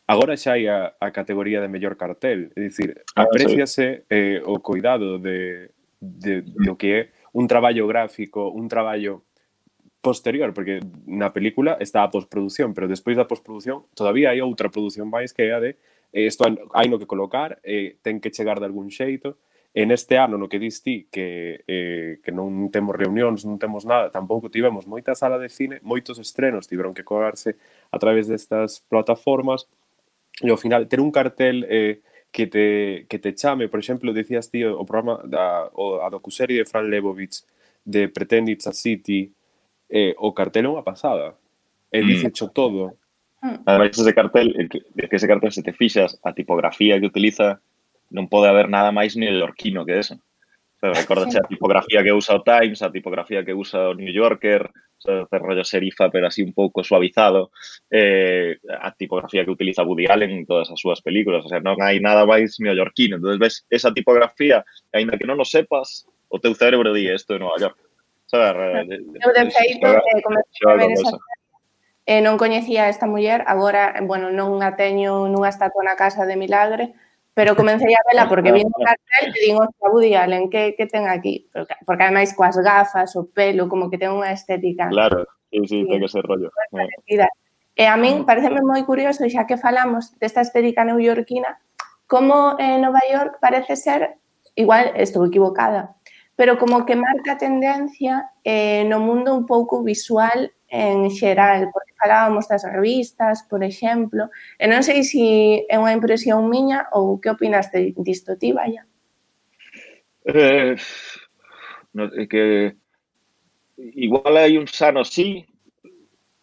Agora 0.06 0.36
xa 0.36 0.52
hai 0.52 0.68
a, 0.68 0.92
a 1.00 1.08
categoría 1.16 1.64
de 1.64 1.72
mellor 1.72 1.96
cartel, 1.96 2.52
é 2.52 2.60
dicir, 2.60 3.00
ah, 3.16 3.24
apreciase 3.24 4.04
eh, 4.12 4.36
o 4.44 4.60
cuidado 4.60 5.16
de, 5.16 5.72
de, 5.96 6.44
do 6.44 6.76
que 6.76 6.88
é 6.92 7.00
un 7.32 7.48
traballo 7.48 7.88
gráfico, 7.88 8.52
un 8.52 8.68
traballo 8.68 9.24
posterior, 10.04 10.52
porque 10.52 10.84
na 11.08 11.32
película 11.32 11.80
está 11.80 12.04
a 12.04 12.12
postproducción, 12.12 12.76
pero 12.76 12.84
despois 12.84 13.16
da 13.16 13.24
postproducción 13.24 13.88
todavía 13.96 14.28
hai 14.28 14.44
outra 14.44 14.68
produción 14.68 15.08
máis 15.08 15.32
que 15.32 15.48
é 15.48 15.56
a 15.56 15.58
de 15.64 15.80
eh, 16.12 16.28
isto 16.28 16.44
hai 16.44 16.86
no 16.92 17.00
que 17.00 17.08
colocar, 17.08 17.64
eh, 17.64 17.96
ten 18.04 18.20
que 18.20 18.28
chegar 18.28 18.60
de 18.60 18.68
algún 18.68 18.92
xeito. 18.92 19.40
En 19.74 19.90
este 19.90 20.20
ano, 20.20 20.38
no 20.38 20.46
que 20.46 20.62
dis 20.62 20.84
ti, 20.84 21.08
que, 21.10 21.64
eh, 21.66 22.20
que 22.22 22.30
non 22.30 22.70
temos 22.70 22.94
reunións, 22.94 23.42
non 23.42 23.58
temos 23.58 23.82
nada, 23.88 24.12
tampouco 24.12 24.52
tivemos 24.52 24.86
moita 24.86 25.16
sala 25.18 25.40
de 25.40 25.50
cine, 25.50 25.80
moitos 25.82 26.20
estrenos 26.20 26.68
tiveron 26.68 26.94
que 26.94 27.02
cobrarse 27.02 27.56
a 27.90 27.98
través 27.98 28.28
destas 28.28 28.84
plataformas, 28.86 29.66
E 30.42 30.50
ao 30.50 30.58
final 30.58 30.88
ter 30.90 30.98
un 30.98 31.14
cartel 31.14 31.66
eh, 31.68 32.02
que 32.34 32.46
te, 32.46 33.06
que 33.06 33.18
te 33.18 33.34
chame, 33.34 33.68
por 33.68 33.78
exemplo, 33.78 34.12
decías 34.12 34.50
ti 34.50 34.64
o 34.64 34.82
programa 34.82 35.22
da 35.22 35.70
o, 35.74 36.02
a 36.02 36.10
docuserie 36.10 36.58
de 36.58 36.66
Fran 36.66 36.90
Lebovich 36.90 37.46
de 37.84 38.08
Pretend 38.08 38.48
It's 38.48 38.66
a 38.66 38.72
City, 38.72 39.30
eh, 39.88 40.14
o 40.18 40.34
cartel 40.34 40.66
é 40.66 40.70
unha 40.74 40.82
pasada. 40.82 41.38
E 41.94 42.02
mm. 42.02 42.06
dicecho 42.10 42.50
todo. 42.50 42.98
Mm. 43.38 43.62
Ademais, 43.62 43.94
ese 43.94 44.14
cartel, 44.16 44.50
es 44.58 44.66
que 45.06 45.16
ese 45.16 45.30
cartel 45.30 45.52
se 45.52 45.62
te 45.62 45.70
fixas, 45.70 46.18
a 46.24 46.34
tipografía 46.34 46.98
que 46.98 47.06
utiliza, 47.06 47.62
non 48.10 48.26
pode 48.26 48.50
haber 48.50 48.66
nada 48.66 48.90
máis 48.90 49.14
ni 49.14 49.30
el 49.30 49.38
orquino 49.38 49.86
que 49.86 49.94
eso. 50.02 50.18
Recordache 50.92 51.38
a 51.38 51.48
tipografía 51.48 52.02
que 52.02 52.12
usa 52.12 52.36
o 52.36 52.42
Times, 52.42 52.82
a 52.82 52.92
tipografía 52.92 53.44
que 53.44 53.54
usa 53.54 53.88
o 53.88 53.94
New 53.94 54.12
Yorker, 54.12 54.68
ese 54.98 55.38
rollo 55.38 55.64
serifa, 55.64 56.10
pero 56.10 56.26
así 56.26 56.42
un 56.42 56.52
pouco 56.52 56.82
suavizado, 56.82 57.50
eh, 57.90 58.56
a 58.80 58.92
tipografía 58.92 59.44
que 59.44 59.50
utiliza 59.50 59.82
Woody 59.82 60.06
Allen 60.06 60.30
en 60.30 60.46
todas 60.46 60.70
as 60.70 60.80
súas 60.80 61.02
películas, 61.02 61.44
o 61.44 61.48
sea, 61.48 61.60
non 61.60 61.76
hai 61.84 62.00
nada 62.00 62.24
máis 62.24 62.56
neoyorquino. 62.56 63.20
Entonces 63.20 63.38
ves? 63.38 63.54
Esa 63.68 63.92
tipografía, 63.92 64.64
aínda 64.92 65.20
que 65.20 65.28
non 65.28 65.40
o 65.40 65.46
sepas, 65.46 66.08
o 66.28 66.40
teu 66.40 66.56
cerebro 66.56 66.92
di 66.96 67.06
isto 67.12 67.36
de 67.36 67.40
Nova 67.44 67.60
York. 67.60 67.76
Saber, 68.26 68.56
eu 68.56 68.72
eh, 68.80 69.00
eh, 69.20 69.34
de 69.36 69.44
feito, 69.52 69.86
eh, 72.08 72.20
non 72.24 72.34
eh, 72.34 72.40
coñecía 72.40 72.88
esta 72.88 73.04
muller, 73.04 73.44
agora, 73.44 74.00
bueno, 74.02 74.32
non 74.32 74.64
a 74.64 74.72
teño 74.76 75.28
nunha 75.28 75.52
estatua 75.52 75.84
na 75.84 76.00
casa 76.00 76.24
de 76.24 76.40
Milagre, 76.40 76.96
pero 77.34 77.54
comecei 77.60 77.92
a 77.92 78.02
vela 78.08 78.28
porque 78.28 78.52
vi 78.52 78.64
no 78.64 78.70
cartel 78.78 79.34
e 79.34 79.40
digo, 79.46 79.60
hostia, 79.62 79.90
Woody 79.90 80.14
Allen, 80.14 80.48
que, 80.48 80.74
que 80.78 80.86
ten 80.86 81.06
aquí? 81.06 81.50
Porque, 81.52 81.74
porque 81.84 82.02
ademais 82.06 82.32
coas 82.32 82.56
gafas, 82.56 83.14
o 83.18 83.26
pelo, 83.26 83.68
como 83.68 83.90
que 83.90 83.98
ten 83.98 84.14
unha 84.14 84.30
estética 84.30 84.88
Claro, 84.88 85.26
sí, 85.50 85.60
sí, 85.66 85.78
ten 85.84 86.00
que 86.00 86.08
ser 86.08 86.24
rollo. 86.24 86.48
Eh. 86.48 86.70
parecida. 86.70 87.28
E 87.74 87.90
a 87.90 87.98
min 87.98 88.22
pareceme 88.22 88.62
moi 88.62 88.86
curioso, 88.86 89.26
xa 89.26 89.50
que 89.50 89.58
falamos 89.58 90.14
desta 90.22 90.46
estética 90.46 90.86
neoyorquina, 90.86 91.58
como 92.06 92.54
en 92.62 92.86
Nova 92.86 93.02
York 93.10 93.42
parece 93.42 93.74
ser, 93.74 94.22
igual 94.54 94.94
estou 94.94 95.26
equivocada, 95.26 95.98
pero 96.38 96.54
como 96.58 96.86
que 96.86 96.94
marca 96.94 97.34
tendencia 97.38 98.30
eh, 98.46 98.86
no 98.86 99.02
mundo 99.02 99.34
un 99.34 99.46
pouco 99.46 99.82
visual 99.82 100.54
en 100.74 101.08
xeral, 101.10 101.70
porque 101.72 101.94
falábamos 101.94 102.48
das 102.48 102.64
revistas, 102.64 103.46
por 103.46 103.62
exemplo, 103.62 104.26
e 104.58 104.66
non 104.66 104.82
sei 104.82 105.06
se 105.06 105.62
é 105.70 105.78
unha 105.78 105.94
impresión 105.94 106.50
miña 106.50 106.90
ou 106.90 107.22
que 107.22 107.30
opinaste 107.30 107.94
disto 108.02 108.34
ti, 108.34 108.50
vaya? 108.50 108.82
Eh, 110.26 110.74
no, 111.94 112.10
é 112.10 112.26
que 112.26 112.74
igual 113.78 114.34
hai 114.34 114.58
un 114.58 114.66
sano 114.66 115.06
sí, 115.06 115.46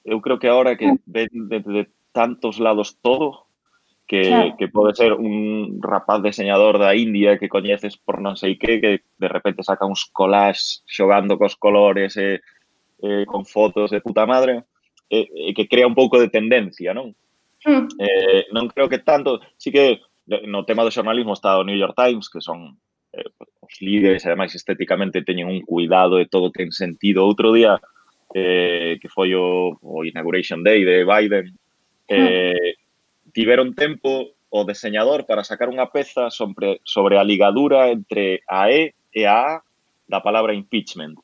eu 0.07 0.23
creo 0.23 0.39
que 0.39 0.47
ahora 0.47 0.79
que 0.79 0.87
mm. 0.87 0.99
ven 1.11 1.31
de, 1.51 1.59
de 1.59 1.83
tantos 2.15 2.55
lados 2.55 3.03
todo, 3.03 3.51
que, 4.07 4.27
claro. 4.27 4.55
que 4.55 4.67
pode 4.71 4.95
ser 4.95 5.11
un 5.11 5.79
rapaz 5.83 6.23
deseñador 6.23 6.79
da 6.79 6.95
India 6.95 7.35
que 7.35 7.51
coñeces 7.51 7.99
por 7.99 8.23
non 8.23 8.39
sei 8.39 8.55
que, 8.55 8.79
que 8.79 9.03
de 9.19 9.27
repente 9.27 9.63
saca 9.67 9.83
uns 9.83 10.07
collages 10.07 10.87
xogando 10.87 11.35
cos 11.35 11.59
colores 11.59 12.15
e 12.15 12.39
eh, 12.39 12.50
eh, 13.01 13.25
con 13.25 13.45
fotos 13.45 13.91
de 13.91 14.01
puta 14.01 14.25
madre, 14.25 14.63
eh, 15.09 15.27
eh, 15.27 15.53
que 15.53 15.67
crea 15.67 15.87
un 15.87 15.95
pouco 15.95 16.19
de 16.19 16.29
tendencia, 16.29 16.93
non? 16.93 17.13
Mm. 17.65 17.85
Eh, 17.99 18.41
non 18.53 18.69
creo 18.69 18.89
que 18.89 19.03
tanto, 19.03 19.41
sí 19.57 19.69
que 19.69 20.01
no 20.47 20.63
tema 20.63 20.85
do 20.85 20.93
xornalismo 20.93 21.33
está 21.33 21.57
o 21.59 21.65
New 21.65 21.77
York 21.77 21.97
Times, 21.97 22.29
que 22.29 22.41
son 22.41 22.77
eh, 23.13 23.27
os 23.59 23.73
líderes, 23.81 24.25
ademais 24.25 24.55
estéticamente 24.55 25.25
teñen 25.25 25.49
un 25.49 25.61
cuidado 25.61 26.17
e 26.21 26.29
todo 26.29 26.53
ten 26.53 26.71
sentido. 26.71 27.25
Outro 27.25 27.51
día 27.51 27.77
eh, 28.33 28.97
que 29.01 29.09
foi 29.11 29.35
o, 29.35 29.75
o 29.81 30.05
Inauguration 30.05 30.63
Day 30.63 30.83
de 30.85 31.03
Biden, 31.03 31.51
hmm. 32.07 32.15
eh, 32.15 32.75
mm. 32.77 33.31
tiveron 33.35 33.75
tempo 33.75 34.31
o 34.51 34.67
deseñador 34.67 35.23
para 35.23 35.47
sacar 35.47 35.71
unha 35.71 35.87
peza 35.91 36.27
sobre, 36.27 36.83
sobre 36.83 37.15
a 37.15 37.23
ligadura 37.23 37.87
entre 37.87 38.43
a 38.47 38.67
E 38.67 38.91
e 39.15 39.23
a 39.23 39.59
A 39.59 39.63
da 40.11 40.19
palabra 40.19 40.51
impeachment. 40.51 41.19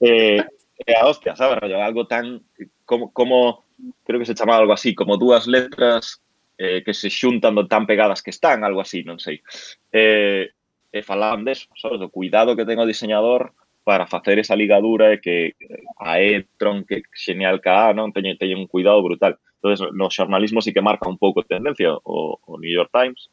Eh, 0.00 0.44
eh, 0.86 0.94
a 0.94 1.06
hostia, 1.06 1.36
sabes, 1.36 1.58
rollo, 1.58 1.82
algo 1.82 2.06
tan 2.06 2.42
como, 2.84 3.12
como, 3.12 3.64
creo 4.04 4.20
que 4.20 4.26
se 4.26 4.34
chamaba 4.34 4.60
algo 4.60 4.72
así, 4.72 4.94
como 4.94 5.16
dúas 5.16 5.46
letras 5.46 6.22
eh, 6.58 6.82
que 6.84 6.94
se 6.94 7.10
xuntan 7.10 7.54
do 7.54 7.68
tan 7.68 7.86
pegadas 7.86 8.22
que 8.22 8.32
están, 8.32 8.64
algo 8.64 8.80
así, 8.80 9.04
non 9.04 9.20
sei. 9.20 9.44
Eh, 9.92 10.48
e 10.88 11.00
falaban 11.04 11.44
deso, 11.44 11.68
sabes, 11.76 12.00
do 12.00 12.08
cuidado 12.08 12.56
que 12.56 12.64
ten 12.64 12.80
o 12.80 12.88
diseñador 12.88 13.52
para 13.84 14.08
facer 14.08 14.40
esa 14.40 14.56
ligadura 14.56 15.12
e 15.12 15.20
que 15.20 15.54
a 16.00 16.18
E 16.18 16.48
tronque 16.56 17.04
genial 17.12 17.60
que 17.60 17.70
a, 17.70 17.92
non 17.92 18.10
teñen 18.10 18.40
teñe 18.40 18.56
un 18.56 18.66
cuidado 18.66 19.04
brutal. 19.04 19.36
Entonces, 19.60 19.92
no 19.92 20.08
xornalismo 20.08 20.64
sí 20.64 20.72
que 20.72 20.84
marca 20.84 21.08
un 21.08 21.20
pouco 21.20 21.44
tendencia 21.44 21.92
o, 21.92 22.40
o 22.40 22.52
New 22.58 22.72
York 22.72 22.90
Times. 22.90 23.28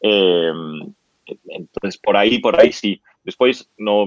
Eh, 0.00 0.52
entonces, 1.50 1.98
por 1.98 2.16
aí, 2.16 2.38
por 2.38 2.54
aí 2.58 2.72
sí. 2.72 3.02
Despois, 3.24 3.68
no, 3.76 4.06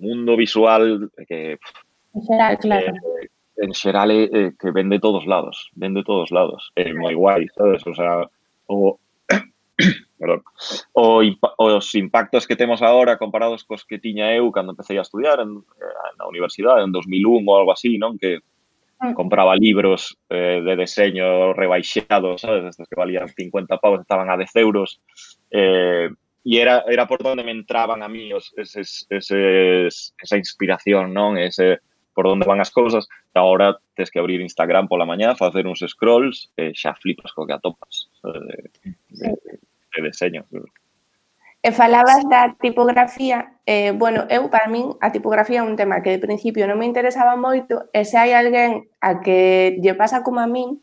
mundo 0.00 0.36
visual 0.36 1.10
que... 1.26 1.58
En 2.14 2.22
xeral, 2.22 2.58
claro. 2.58 2.94
Eh, 2.94 3.28
en 3.58 3.74
xeral 3.74 4.10
eh, 4.10 4.52
que 4.58 4.70
vende 4.70 5.00
todos 5.00 5.26
lados, 5.26 5.70
vende 5.74 6.04
todos 6.04 6.30
lados, 6.30 6.70
é 6.78 6.94
moi 6.94 7.14
guai, 7.14 7.50
sabes? 7.54 7.82
O 7.86 7.94
sea, 7.94 8.22
o, 8.70 8.98
perdón, 10.18 10.42
o, 10.94 11.22
os 11.58 11.94
impactos 11.94 12.46
que 12.46 12.56
temos 12.56 12.82
agora 12.82 13.18
comparados 13.18 13.66
cos 13.66 13.84
que 13.84 13.98
tiña 13.98 14.30
eu 14.34 14.50
cando 14.54 14.72
empecé 14.72 14.98
a 14.98 15.02
estudiar 15.02 15.42
en, 15.42 15.58
eh, 15.58 16.10
na 16.18 16.30
universidade 16.30 16.86
en 16.86 16.94
2001 16.94 17.42
ou 17.42 17.58
algo 17.58 17.74
así, 17.74 17.98
non? 17.98 18.14
Que 18.14 18.38
mm. 19.02 19.14
compraba 19.18 19.58
libros 19.58 20.14
eh, 20.30 20.62
de 20.62 20.74
deseño 20.78 21.50
rebaixados, 21.52 22.46
sabes? 22.46 22.62
Estos 22.62 22.86
que 22.86 22.98
valían 22.98 23.26
50 23.26 23.78
pavos, 23.82 24.00
estaban 24.00 24.30
a 24.30 24.38
10 24.38 24.54
euros. 24.62 25.02
Eh, 25.50 26.14
e 26.44 26.58
era, 26.58 26.84
era 26.88 27.06
por 27.06 27.22
donde 27.22 27.44
me 27.44 27.52
entraban 27.52 28.02
a 28.02 28.08
mí 28.08 28.32
os, 28.32 28.52
eses, 28.56 29.06
eses, 29.10 30.14
esa 30.22 30.36
inspiración, 30.36 31.12
non? 31.12 31.36
Ese, 31.36 31.82
por 32.14 32.26
onde 32.26 32.46
van 32.46 32.58
as 32.58 32.70
cousas, 32.74 33.06
e 33.06 33.38
agora 33.38 33.78
tes 33.94 34.10
que 34.10 34.18
abrir 34.18 34.42
Instagram 34.42 34.88
pola 34.88 35.06
mañá, 35.06 35.38
facer 35.38 35.66
uns 35.66 35.84
scrolls, 35.86 36.50
eh, 36.56 36.70
e 36.70 36.78
xa 36.78 36.94
flipas 36.98 37.30
co 37.30 37.46
que 37.46 37.54
atopas 37.54 38.10
de, 38.22 38.70
de, 39.14 39.28
de 39.94 39.98
deseño. 40.02 40.42
E 41.58 41.70
falabas 41.74 42.22
da 42.30 42.54
tipografía, 42.54 43.58
eh, 43.66 43.90
bueno, 43.90 44.26
eu 44.30 44.46
para 44.46 44.70
min 44.70 44.94
a 45.02 45.10
tipografía 45.10 45.60
é 45.60 45.66
un 45.66 45.74
tema 45.74 46.02
que 46.02 46.14
de 46.14 46.22
principio 46.22 46.70
non 46.70 46.78
me 46.78 46.86
interesaba 46.86 47.34
moito, 47.34 47.90
e 47.90 48.06
se 48.06 48.14
hai 48.14 48.30
alguén 48.30 48.86
a 49.02 49.18
que 49.18 49.74
lle 49.82 49.94
pasa 49.98 50.22
como 50.22 50.38
a 50.38 50.46
min, 50.46 50.78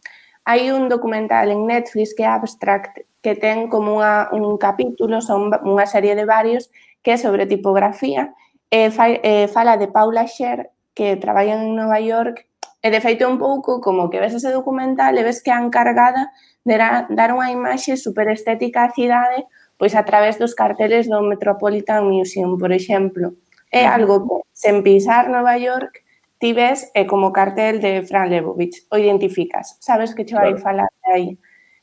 Hai 0.47 0.69
un 0.69 0.89
documental 0.93 1.49
en 1.49 1.65
Netflix 1.65 2.13
que 2.13 2.21
é 2.21 2.29
Abstract 2.29 3.01
que 3.25 3.33
ten 3.33 3.65
como 3.65 3.97
unha, 3.97 4.29
un 4.29 4.61
capítulo, 4.61 5.17
son 5.17 5.49
unha 5.49 5.89
serie 5.89 6.13
de 6.13 6.29
varios, 6.29 6.69
que 7.01 7.13
é 7.13 7.17
sobre 7.17 7.49
tipografía, 7.49 8.29
e 8.69 8.93
fa, 8.93 9.09
e 9.09 9.49
fala 9.49 9.81
de 9.81 9.89
Paula 9.89 10.29
Scher, 10.29 10.69
que 10.93 11.17
traballa 11.17 11.57
en 11.57 11.73
Nova 11.73 11.97
York, 11.97 12.45
e 12.85 12.87
de 12.93 13.01
feito 13.01 13.25
un 13.25 13.41
pouco 13.41 13.81
como 13.81 14.13
que 14.13 14.21
ves 14.21 14.37
ese 14.37 14.53
documental 14.53 15.17
e 15.17 15.25
ves 15.25 15.41
que 15.41 15.49
a 15.49 15.57
encargada 15.57 16.29
de 16.61 16.77
dar 16.77 17.33
unha 17.33 17.49
imaxe 17.49 17.97
super 17.97 18.29
estética 18.29 18.85
á 18.85 18.93
cidade 18.93 19.49
pois 19.81 19.97
a 19.97 20.05
través 20.05 20.37
dos 20.37 20.53
carteles 20.53 21.09
do 21.09 21.25
Metropolitan 21.25 22.05
Museum, 22.05 22.61
por 22.61 22.69
exemplo. 22.69 23.33
É 23.73 23.89
algo 23.89 24.21
que, 24.21 24.35
sen 24.53 24.85
pisar 24.85 25.25
Nova 25.33 25.57
York, 25.57 26.04
ti 26.45 26.53
ves 26.53 26.91
é 26.93 27.01
eh, 27.01 27.05
como 27.07 27.33
cartel 27.33 27.81
de 27.81 28.05
Fran 28.05 28.29
Lebovich, 28.29 28.85
o 28.91 28.97
identificas, 28.97 29.77
sabes 29.81 30.13
que 30.13 30.25
che 30.25 30.35
vai 30.35 30.53
claro. 30.53 30.61
falar 30.61 30.89
de 31.01 31.11
aí. 31.11 31.29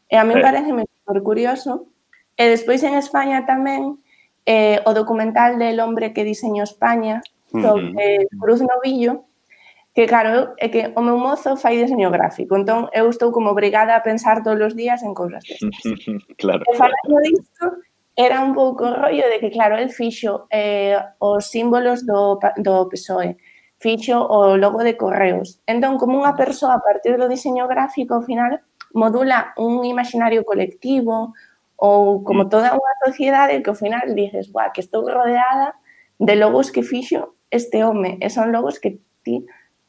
E 0.07 0.15
a 0.15 0.23
min 0.23 0.39
eh. 0.39 0.41
parece 0.41 0.71
super 0.71 1.19
curioso. 1.27 1.91
E 2.39 2.47
despois 2.47 2.79
en 2.87 2.95
España 2.95 3.43
tamén 3.43 3.99
eh, 4.47 4.79
o 4.87 4.95
documental 4.95 5.59
del 5.59 5.83
hombre 5.83 6.15
que 6.15 6.23
diseñou 6.23 6.63
España 6.63 7.27
sobre 7.51 7.91
uh 7.91 8.23
-huh. 8.23 8.39
Cruz 8.39 8.63
Novillo, 8.63 9.27
que 9.99 10.07
claro, 10.07 10.55
é 10.63 10.71
que 10.71 10.95
o 10.95 11.03
meu 11.03 11.19
mozo 11.19 11.59
fai 11.59 11.75
diseño 11.75 12.15
gráfico, 12.15 12.55
entón 12.55 12.87
eu 12.95 13.11
estou 13.11 13.35
como 13.35 13.51
obrigada 13.51 13.99
a 13.99 14.05
pensar 14.07 14.47
todos 14.47 14.63
os 14.63 14.75
días 14.79 15.03
en 15.03 15.11
cousas 15.11 15.43
destas. 15.43 15.75
claro. 16.39 16.63
E 16.71 16.73
falando 16.79 17.19
disto, 17.27 17.83
era 18.15 18.39
un 18.47 18.55
pouco 18.55 18.87
rollo 18.95 19.27
de 19.27 19.43
que, 19.43 19.51
claro, 19.51 19.75
el 19.75 19.91
fixo 19.91 20.47
eh, 20.55 20.95
os 21.19 21.51
símbolos 21.51 22.07
do, 22.07 22.39
do 22.63 22.87
PSOE, 22.87 23.37
fixo 23.83 24.23
o 24.23 24.57
logo 24.57 24.87
de 24.87 24.95
correos. 24.97 25.59
Entón, 25.67 25.99
como 25.99 26.23
unha 26.23 26.39
persoa 26.39 26.79
a 26.79 26.85
partir 26.87 27.19
do 27.19 27.27
diseño 27.27 27.67
gráfico, 27.67 28.15
ao 28.15 28.23
final, 28.23 28.63
modula 28.95 29.51
un 29.59 29.83
imaginario 29.83 30.47
colectivo 30.47 31.35
ou 31.75 32.23
como 32.23 32.47
mm. 32.47 32.51
toda 32.55 32.79
unha 32.79 32.95
sociedade 33.03 33.59
que 33.59 33.71
ao 33.75 33.77
final 33.77 34.07
dices, 34.15 34.55
guau, 34.55 34.71
que 34.71 34.81
estou 34.87 35.03
rodeada 35.03 35.75
de 36.23 36.35
logos 36.39 36.71
que 36.71 36.87
fixo 36.87 37.35
este 37.51 37.83
home 37.83 38.23
e 38.23 38.31
son 38.31 38.55
logos 38.55 38.79
que 38.79 39.03
ti 39.27 39.43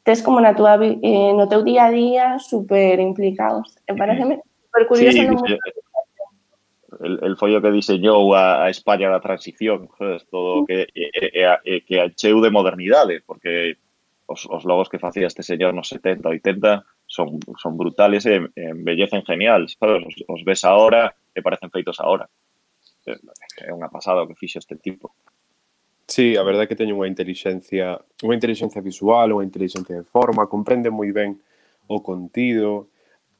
tes 0.04 0.20
como 0.20 0.42
na 0.42 0.52
tua, 0.52 0.76
eh, 0.82 1.32
no 1.32 1.48
teu 1.48 1.64
día 1.64 1.88
a 1.88 1.94
día 1.94 2.26
super 2.42 3.00
implicados. 3.00 3.78
E 3.88 3.94
pareceme 3.96 4.42
super 4.68 4.84
curioso. 4.90 5.16
Sí, 5.16 5.24
no 5.24 5.40
mundo. 5.40 5.56
El, 7.00 7.18
el 7.24 7.34
foi 7.36 7.56
o 7.56 7.62
que 7.62 7.72
diseñou 7.72 8.34
a, 8.34 8.64
a 8.64 8.70
España 8.70 9.10
da 9.10 9.18
transición, 9.18 9.90
sabes? 9.98 10.22
todo 10.30 10.62
o 10.62 10.66
que, 10.66 10.86
e, 10.94 11.10
e, 11.10 11.42
e, 11.42 11.74
que 11.82 11.98
acheu 11.98 12.38
de 12.38 12.54
modernidade, 12.54 13.24
porque 13.26 13.80
os, 14.26 14.46
os 14.46 14.64
logos 14.64 14.88
que 14.88 14.98
facía 14.98 15.26
este 15.26 15.42
señor 15.42 15.74
nos 15.74 15.88
70, 15.88 16.28
80 16.28 16.84
son, 17.06 17.38
son 17.60 17.76
brutales 17.76 18.24
e 18.26 18.40
embellecen 18.56 19.22
genial, 19.22 19.68
sabes? 19.68 20.02
Os, 20.06 20.14
os 20.26 20.40
ves 20.44 20.64
ahora 20.64 21.12
e 21.34 21.42
parecen 21.44 21.70
feitos 21.70 22.00
ahora. 22.00 22.28
É 23.04 23.68
unha 23.68 23.92
pasada 23.92 24.24
o 24.24 24.28
que 24.28 24.38
fixo 24.38 24.58
este 24.58 24.80
tipo. 24.80 25.12
Sí, 26.08 26.36
a 26.36 26.44
verdade 26.44 26.64
é 26.64 26.70
que 26.72 26.76
teño 26.76 26.96
unha 26.96 27.08
inteligencia, 27.08 28.00
unha 28.24 28.36
inteligencia 28.36 28.80
visual, 28.80 29.32
unha 29.32 29.44
inteligencia 29.44 29.96
de 29.96 30.08
forma, 30.08 30.48
comprende 30.48 30.88
moi 30.88 31.12
ben 31.12 31.40
o 31.88 32.00
contido, 32.00 32.88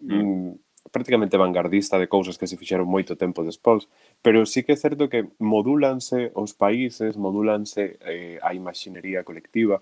mm. 0.01 0.13
mm. 0.13 0.51
prácticamente 0.93 1.41
vanguardista 1.41 1.97
de 1.97 2.09
cousas 2.09 2.37
que 2.37 2.49
se 2.49 2.57
fixeron 2.57 2.89
moito 2.89 3.17
tempo 3.17 3.45
despois, 3.45 3.89
pero 4.21 4.45
sí 4.45 4.65
que 4.65 4.77
é 4.77 4.79
certo 4.81 5.09
que 5.09 5.29
modúlanse 5.41 6.33
os 6.37 6.57
países, 6.57 7.17
modúlanse 7.17 8.01
eh, 8.05 8.37
a 8.41 8.53
imaxinería 8.53 9.25
colectiva, 9.25 9.81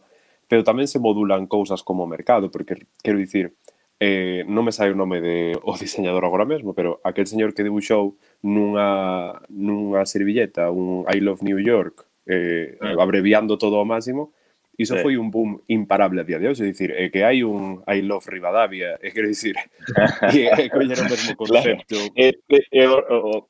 pero 0.48 0.64
tamén 0.64 0.90
se 0.90 0.98
modulan 0.98 1.46
cousas 1.46 1.82
como 1.82 2.04
o 2.04 2.10
mercado, 2.10 2.50
porque 2.50 2.86
quero 3.02 3.18
dicir, 3.18 3.54
eh, 4.02 4.42
non 4.50 4.66
me 4.66 4.74
sai 4.74 4.90
o 4.90 4.98
nome 4.98 5.22
de 5.22 5.54
o 5.62 5.78
diseñador 5.78 6.26
agora 6.26 6.42
mesmo, 6.42 6.74
pero 6.74 6.98
aquel 7.06 7.30
señor 7.30 7.54
que 7.54 7.62
dibuixou 7.62 8.18
nunha, 8.42 9.38
nunha 9.48 10.02
servilleta 10.04 10.74
un 10.74 11.06
I 11.06 11.22
love 11.22 11.46
New 11.46 11.62
York, 11.62 12.06
eh, 12.26 12.78
mm. 12.80 12.98
abreviando 12.98 13.58
todo 13.58 13.78
ao 13.78 13.86
máximo, 13.86 14.34
iso 14.74 14.96
sí. 14.96 15.02
foi 15.02 15.14
un 15.16 15.30
boom 15.30 15.60
imparable 15.68 16.20
a 16.20 16.24
día 16.24 16.38
de 16.42 16.48
hoxe, 16.48 16.64
dicir, 16.64 16.90
é 16.96 17.08
que 17.12 17.22
hai 17.22 17.44
un 17.44 17.84
I 17.86 18.02
love 18.02 18.26
Rivadavia, 18.26 18.98
é 18.98 19.08
quero 19.14 19.28
dicir, 19.28 19.54
é 20.34 20.68
coller 20.68 20.98
o 20.98 21.06
mesmo 21.06 21.36
concepto. 21.36 21.94
Claro. 21.94 22.16
Eh, 22.16 22.34
eh, 22.50 22.66
eh, 22.72 22.88
o, 22.88 22.98
o, 22.98 23.48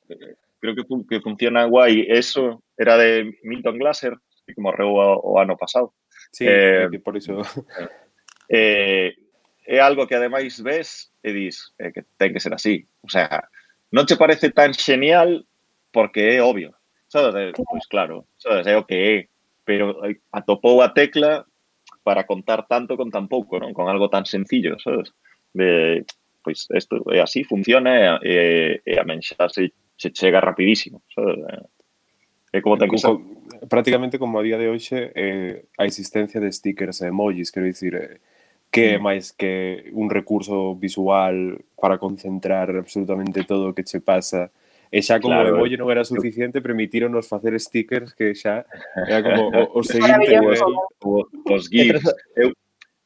creo 0.60 0.74
que, 0.76 0.84
que 1.08 1.20
funciona 1.20 1.64
guai, 1.64 2.04
eso 2.08 2.62
era 2.76 2.98
de 2.98 3.38
Milton 3.42 3.78
Glaser, 3.78 4.14
así 4.42 4.54
como 4.54 4.72
reuba 4.72 5.16
o 5.16 5.38
ano 5.38 5.56
pasado. 5.56 5.94
Sí, 6.32 6.44
eh, 6.48 6.88
sí 6.90 6.98
por 6.98 7.16
iso. 7.16 7.42
Eh, 8.54 9.16
é 9.64 9.80
algo 9.80 10.06
que 10.06 10.14
ademais 10.14 10.60
ves 10.60 11.08
e 11.24 11.32
dis 11.32 11.72
eh, 11.78 11.88
que 11.88 12.04
ten 12.20 12.34
que 12.34 12.42
ser 12.42 12.52
así. 12.52 12.84
O 13.00 13.08
sea, 13.08 13.48
non 13.96 14.04
te 14.04 14.20
parece 14.20 14.52
tan 14.52 14.76
genial 14.76 15.46
porque 15.88 16.36
é 16.36 16.42
obvio. 16.44 16.76
Sabes? 17.08 17.32
Eh, 17.32 17.52
pois 17.56 17.86
claro, 17.88 18.28
sabes, 18.36 18.66
é 18.66 18.76
o 18.76 18.84
que 18.84 18.98
é. 18.98 19.16
Pero 19.64 20.04
eh, 20.04 20.20
atopou 20.34 20.82
a 20.82 20.92
tecla 20.92 21.46
para 22.02 22.26
contar 22.26 22.66
tanto 22.68 22.98
con 22.98 23.08
tan 23.08 23.24
pouco, 23.24 23.56
non? 23.56 23.72
Con 23.72 23.88
algo 23.88 24.12
tan 24.12 24.26
sencillo, 24.26 24.76
sabes? 24.82 25.14
De, 25.54 26.04
pois 26.44 26.68
isto 26.68 27.00
é 27.08 27.24
así, 27.24 27.40
funciona 27.44 28.20
e, 28.20 28.82
e 28.84 28.92
a 28.98 29.04
mensaxe 29.08 29.72
se 29.96 30.08
chega 30.12 30.44
rapidísimo. 30.44 31.00
Sabes? 31.14 31.40
Eh, 31.40 31.64
É 32.52 32.60
como 32.60 32.76
ten 32.76 32.92
que 32.92 33.00
ser... 33.00 33.16
Prácticamente 33.68 34.18
como 34.18 34.38
a 34.38 34.44
día 34.44 34.58
de 34.58 34.68
hoxe 34.68 35.10
eh, 35.16 35.64
a 35.78 35.88
existencia 35.88 36.38
de 36.38 36.52
stickers 36.52 37.00
e 37.00 37.08
emojis, 37.08 37.50
quero 37.50 37.66
dicir, 37.66 37.94
eh, 37.96 38.20
que 38.68 38.94
é 38.94 38.98
mm. 38.98 39.02
máis 39.02 39.32
que 39.32 39.88
un 39.96 40.12
recurso 40.12 40.76
visual 40.76 41.58
para 41.80 41.96
concentrar 41.96 42.68
absolutamente 42.76 43.44
todo 43.44 43.70
o 43.70 43.74
que 43.74 43.84
che 43.84 44.00
pasa 44.00 44.52
E 44.92 45.00
xa 45.00 45.18
como 45.18 45.32
claro, 45.32 45.56
o 45.56 45.56
emoji 45.56 45.80
non 45.80 45.88
era 45.88 46.04
suficiente, 46.04 46.60
permitíronos 46.60 47.24
facer 47.24 47.56
stickers 47.56 48.12
que 48.12 48.36
xa 48.36 48.68
era 49.08 49.24
como 49.24 49.48
o, 49.48 49.80
o 49.80 49.80
seguinte 49.80 50.28
nivel. 50.28 50.60
Os 51.48 51.64
GIFs. 51.72 52.04
Eu, 52.36 52.52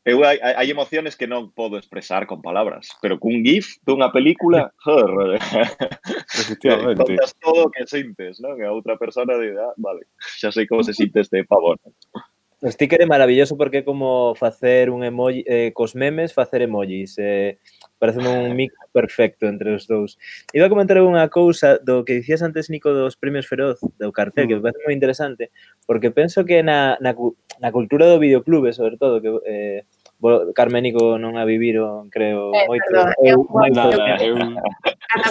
eu 0.06 0.22
hai, 0.22 0.38
hai 0.38 0.70
emociones 0.70 1.18
que 1.18 1.26
non 1.26 1.50
podo 1.50 1.74
expresar 1.74 2.30
con 2.30 2.38
palabras, 2.38 2.94
pero 3.02 3.18
cun 3.18 3.42
gif 3.42 3.82
dunha 3.82 4.14
película, 4.14 4.70
joder, 4.86 5.42
efectivamente. 6.40 7.18
Contas 7.18 7.34
todo 7.42 7.66
o 7.66 7.72
que 7.74 7.82
sintes, 7.90 8.38
non? 8.38 8.54
A 8.62 8.70
outra 8.70 8.94
persona 8.94 9.34
de, 9.34 9.58
ah, 9.58 9.74
vale, 9.74 10.06
xa 10.38 10.54
sei 10.54 10.70
como 10.70 10.86
se 10.86 10.94
sinte 10.94 11.26
este 11.26 11.42
pavón. 11.42 11.82
O 12.62 12.70
sticker 12.70 13.02
é 13.02 13.06
maravilloso 13.06 13.58
porque 13.58 13.78
é 13.78 13.82
como 13.82 14.32
facer 14.38 14.88
un 14.94 15.02
emoji, 15.02 15.42
eh, 15.44 15.74
cos 15.74 15.98
memes, 15.98 16.32
facer 16.32 16.62
emojis. 16.62 17.18
Eh, 17.18 17.58
parece 17.98 18.22
un 18.22 18.54
mix 18.56 18.72
perfecto 18.94 19.50
entre 19.50 19.74
os 19.74 19.90
dous. 19.90 20.16
Iba 20.54 20.66
a 20.66 20.72
comentar 20.72 20.96
unha 21.02 21.28
cousa 21.28 21.76
do 21.82 22.06
que 22.06 22.16
dicías 22.16 22.40
antes, 22.40 22.72
Nico, 22.72 22.94
dos 22.94 23.18
premios 23.18 23.44
Feroz, 23.44 23.76
do 23.82 24.08
cartel, 24.08 24.46
mm. 24.46 24.48
que 24.48 24.56
me 24.56 24.62
mm. 24.62 24.66
parece 24.70 24.86
moi 24.88 24.94
interesante, 24.96 25.44
porque 25.84 26.08
penso 26.08 26.48
que 26.48 26.64
na, 26.64 26.96
na, 27.04 27.12
na 27.60 27.70
cultura 27.74 28.08
do 28.08 28.16
videoclube, 28.16 28.72
sobre 28.72 28.96
todo, 28.96 29.20
que 29.20 29.30
eh, 29.44 29.84
Carménico 30.54 31.18
non 31.18 31.36
a 31.36 31.44
viviron, 31.44 32.08
creo, 32.10 32.54
eh, 32.54 32.66
moito. 32.66 32.88
Perdón, 32.90 33.12
eu, 33.22 33.38
moito, 33.48 33.76
nada, 33.76 34.16
eh. 34.18 34.30
eu, 34.30 34.36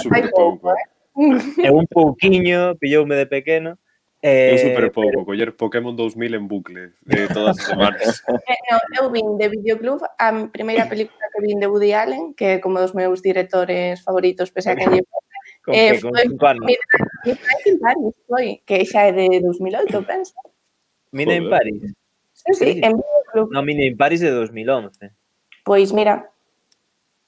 super 0.02 0.30
pouco. 0.32 0.74
É 1.64 1.72
un 1.72 1.88
pouquiño, 1.88 2.76
pilloume 2.76 3.16
de 3.16 3.26
pequeno. 3.26 3.80
Eh, 4.26 4.54
eu 4.54 4.58
super 4.58 4.92
pouco, 4.92 5.22
pero... 5.22 5.26
coller 5.26 5.56
Pokémon 5.56 5.96
2000 5.96 6.34
en 6.34 6.48
bucle 6.48 6.98
de 7.06 7.28
todas 7.30 7.60
as 7.60 7.66
semanas. 7.66 8.24
eh, 8.50 8.60
no, 8.72 8.78
eu 8.98 9.12
vin 9.14 9.38
de 9.38 9.48
Videoclub 9.50 10.02
a 10.02 10.50
primeira 10.50 10.90
película 10.90 11.30
que 11.30 11.42
vin 11.46 11.60
de 11.60 11.68
Woody 11.68 11.94
Allen, 11.94 12.34
que 12.34 12.58
é 12.58 12.60
como 12.60 12.82
dos 12.82 12.96
meus 12.96 13.22
directores 13.22 14.02
favoritos, 14.02 14.50
pese 14.50 14.72
a 14.72 14.76
que 14.76 14.90
lle 14.90 15.06
eh, 15.68 16.00
foi 16.02 16.12
Midnight 16.12 17.66
in 17.70 17.78
Paris, 17.80 18.14
foi, 18.28 18.48
que 18.66 18.86
xa 18.86 19.10
é 19.10 19.12
de 19.14 19.42
2008, 19.42 20.02
penso. 20.04 20.34
Midnight 21.12 21.44
in 21.44 21.50
Paris 21.50 22.05
sí, 22.46 22.54
sí. 22.56 22.82
en 22.84 22.98
Videoclub. 22.98 23.52
No, 23.52 23.64
mini 23.64 23.88
en 23.88 23.98
París 23.98 24.22
de 24.22 24.32
2011. 24.32 25.12
Pois 25.64 25.94
mira. 25.94 26.30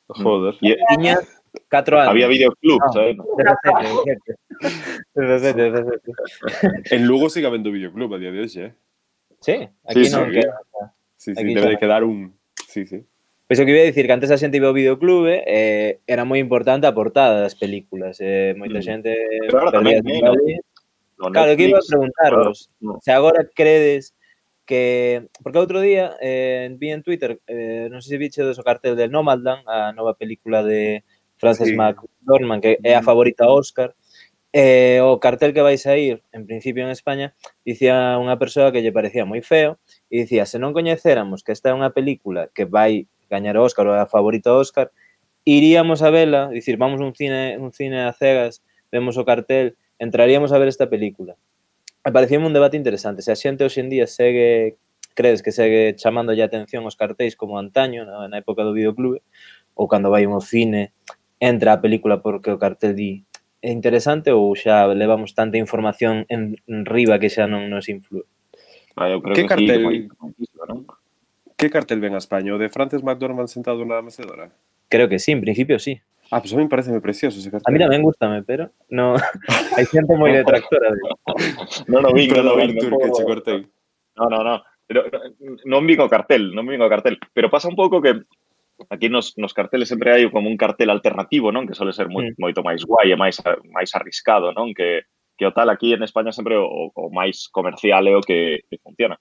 Joder. 0.08 0.56
Y... 0.62 0.76
Tiña 0.96 1.18
4 1.70 2.00
anos. 2.00 2.12
Había 2.12 2.28
videoclub, 2.28 2.80
no, 2.80 2.86
ah. 2.86 2.94
sabes? 2.94 3.18
17, 5.16 5.72
17. 5.72 6.96
en 6.96 7.06
Lugo 7.06 7.30
sigue 7.30 7.48
habendo 7.48 7.72
videoclub 7.72 8.14
a 8.14 8.18
día 8.18 8.32
de 8.32 8.42
hoxe, 8.42 8.66
eh? 8.66 8.74
Sí, 9.40 9.70
aquí 9.86 10.06
sí, 10.06 10.12
non 10.12 10.26
sí, 10.30 10.32
queda. 10.34 10.62
Sí, 11.16 11.36
sí, 11.36 11.42
aquí 11.42 11.54
debe 11.54 11.70
de 11.70 11.78
quedar 11.78 12.04
un... 12.04 12.34
Sí, 12.68 12.86
sí. 12.88 13.06
Pois 13.48 13.60
o 13.60 13.66
que 13.66 13.72
iba 13.72 13.82
a 13.82 13.86
dicir 13.86 14.08
que 14.08 14.14
antes 14.14 14.32
a 14.34 14.38
xente 14.38 14.58
iba 14.58 14.68
ao 14.68 14.76
videoclube 14.76 15.46
eh, 15.46 15.46
eh, 15.48 15.92
era 16.10 16.26
moi 16.26 16.42
importante 16.42 16.84
a 16.84 16.98
portada 16.98 17.40
das 17.40 17.56
películas. 17.56 18.20
Eh, 18.20 18.58
moita 18.58 18.82
xente... 18.82 19.14
Mm. 19.14 19.48
Pero 19.48 19.56
ahora 19.62 19.72
tamén, 19.72 20.02
eh, 20.04 20.60
no, 21.16 21.32
claro, 21.32 21.54
Netflix, 21.54 21.58
que 21.58 21.70
iba 21.70 21.80
a 21.80 21.88
preguntarvos, 21.88 22.58
claro, 22.68 22.94
no. 22.98 23.00
se 23.00 23.12
agora 23.14 23.40
credes 23.54 24.17
que 24.68 25.32
porque 25.42 25.58
outro 25.64 25.80
día 25.80 26.20
eh, 26.20 26.68
vi 26.76 26.92
en 26.92 27.02
Twitter, 27.02 27.40
eh, 27.48 27.88
non 27.88 28.04
sei 28.04 28.20
se 28.20 28.22
viche 28.22 28.44
do 28.44 28.54
cartel 28.62 29.00
de 29.00 29.08
Nomadland, 29.08 29.64
a 29.66 29.96
nova 29.96 30.20
película 30.20 30.62
de 30.62 31.08
Frances 31.40 31.72
sí. 31.72 31.76
McDormand, 31.80 32.62
que 32.62 32.78
é 32.84 32.94
a 32.94 33.02
mm. 33.02 33.08
favorita 33.08 33.48
Oscar, 33.48 33.96
eh, 34.52 35.00
o 35.02 35.18
cartel 35.24 35.54
que 35.56 35.64
vai 35.64 35.80
ir 35.80 36.22
en 36.36 36.44
principio 36.46 36.84
en 36.84 36.92
España, 36.92 37.34
dicía 37.64 38.20
unha 38.20 38.36
persoa 38.36 38.76
que 38.76 38.84
lle 38.84 38.92
parecía 38.92 39.24
moi 39.24 39.40
feo, 39.40 39.80
e 40.12 40.28
dicía, 40.28 40.44
se 40.44 40.60
non 40.60 40.76
coñecéramos 40.76 41.42
que 41.48 41.56
esta 41.56 41.72
é 41.72 41.78
unha 41.78 41.96
película 41.96 42.52
que 42.52 42.68
vai 42.68 43.08
gañar 43.32 43.56
o 43.56 43.64
Óscar 43.64 43.88
ou 43.88 43.96
a 43.96 44.12
favorita 44.12 44.52
Óscar, 44.52 44.92
iríamos 45.48 46.04
a 46.04 46.12
vela, 46.12 46.52
dicir, 46.52 46.76
vamos 46.76 47.00
un 47.00 47.16
cine, 47.16 47.56
un 47.56 47.72
cine 47.72 48.04
a 48.04 48.12
cegas, 48.12 48.60
vemos 48.92 49.16
o 49.16 49.24
cartel, 49.24 49.80
entraríamos 49.96 50.52
a 50.52 50.60
ver 50.60 50.68
esta 50.68 50.90
película 50.90 51.40
me 52.08 52.14
parecía 52.14 52.40
un 52.40 52.54
debate 52.54 52.78
interesante. 52.78 53.22
Se 53.22 53.34
a 53.34 53.36
xente 53.36 53.66
hoxe 53.68 53.84
en 53.84 53.90
día 53.92 54.08
segue, 54.08 54.80
crees 55.14 55.44
que 55.44 55.52
segue 55.52 55.94
chamando 56.00 56.32
a 56.32 56.40
atención 56.40 56.88
os 56.88 56.96
cartéis 56.96 57.36
como 57.36 57.60
antaño, 57.60 58.08
na, 58.08 58.32
na 58.32 58.38
época 58.40 58.64
do 58.64 58.72
videoclube, 58.72 59.20
ou 59.76 59.92
cando 59.92 60.08
vai 60.08 60.24
un 60.24 60.40
cine, 60.40 60.96
entra 61.44 61.76
a 61.76 61.82
película 61.84 62.24
porque 62.24 62.48
o 62.48 62.56
cartel 62.56 62.96
di 62.96 63.28
é 63.60 63.76
interesante 63.76 64.32
ou 64.32 64.56
xa 64.56 64.88
levamos 64.88 65.36
tanta 65.36 65.60
información 65.60 66.24
en, 66.32 66.56
en 66.64 66.88
riba 66.88 67.20
que 67.20 67.28
xa 67.28 67.44
non 67.44 67.68
nos 67.68 67.92
influe? 67.92 68.24
Ah, 68.96 69.12
eu 69.12 69.20
creo 69.20 69.36
que, 69.36 69.44
que 69.44 69.52
cartel, 69.52 69.76
sí, 69.76 69.84
moi, 69.84 69.98
Que 71.60 71.68
cartel 71.68 72.00
ven 72.00 72.16
a 72.16 72.24
España? 72.24 72.56
O 72.56 72.62
de 72.62 72.72
Frances 72.72 73.04
McDormand 73.04 73.52
sentado 73.52 73.84
na 73.84 74.00
mecedora? 74.00 74.48
Creo 74.88 75.12
que 75.12 75.20
sí, 75.20 75.36
en 75.36 75.44
principio 75.44 75.76
sí. 75.76 76.00
Ah, 76.32 76.40
pues 76.42 76.54
a 76.54 76.58
mí 76.58 76.68
parece 76.68 77.00
precioso 77.00 77.40
ese 77.40 77.52
cartel. 77.52 77.68
A 77.68 77.72
mí 77.72 77.80
tamén 77.80 78.04
gustame, 78.04 78.44
pero 78.44 78.72
no 78.92 79.16
hai 79.78 79.86
xente 79.88 80.14
moi 80.20 80.32
detractora 80.36 80.92
de 80.92 81.02
Non 81.92 82.04
o 82.04 82.12
vin, 82.12 82.28
non 82.32 82.44
o 82.48 82.56
Perdón, 82.56 82.58
vin. 82.60 82.70
Artur, 82.76 82.90
non 82.92 83.00
que 83.00 83.08
podo- 83.08 83.18
che 83.18 83.24
cortei. 83.24 83.60
No, 84.18 84.26
no, 84.28 84.40
no. 84.44 84.56
Pero, 84.88 85.00
eh, 85.08 85.32
non 85.68 85.84
vin 85.88 86.00
o 86.04 86.08
cartel, 86.12 86.52
non 86.56 86.68
vin 86.68 86.80
o 86.84 86.88
cartel. 86.92 87.16
Pero 87.32 87.48
pasa 87.52 87.68
un 87.72 87.76
pouco 87.80 88.00
que 88.04 88.24
aquí 88.92 89.10
nos, 89.10 89.34
nos 89.40 89.54
carteles 89.56 89.90
sempre 89.90 90.12
hai 90.14 90.28
como 90.32 90.48
un 90.52 90.56
cartel 90.60 90.92
alternativo, 90.92 91.52
non? 91.52 91.64
Que 91.68 91.76
suele 91.76 91.92
ser 91.96 92.08
moi, 92.12 92.30
Mm. 92.32 92.40
moito 92.40 92.60
máis 92.64 92.84
guai 92.84 93.12
e 93.12 93.18
máis, 93.20 93.40
máis 93.72 93.92
arriscado, 93.96 94.52
non? 94.56 94.72
Que, 94.76 95.08
que 95.38 95.46
o 95.48 95.54
tal 95.56 95.70
aquí 95.72 95.94
en 95.96 96.04
España 96.04 96.32
sempre 96.36 96.56
o, 96.60 96.92
o 96.92 97.04
máis 97.14 97.48
comercial 97.52 98.04
é 98.10 98.16
o 98.16 98.24
que, 98.26 98.64
que 98.68 98.78
funciona. 98.84 99.16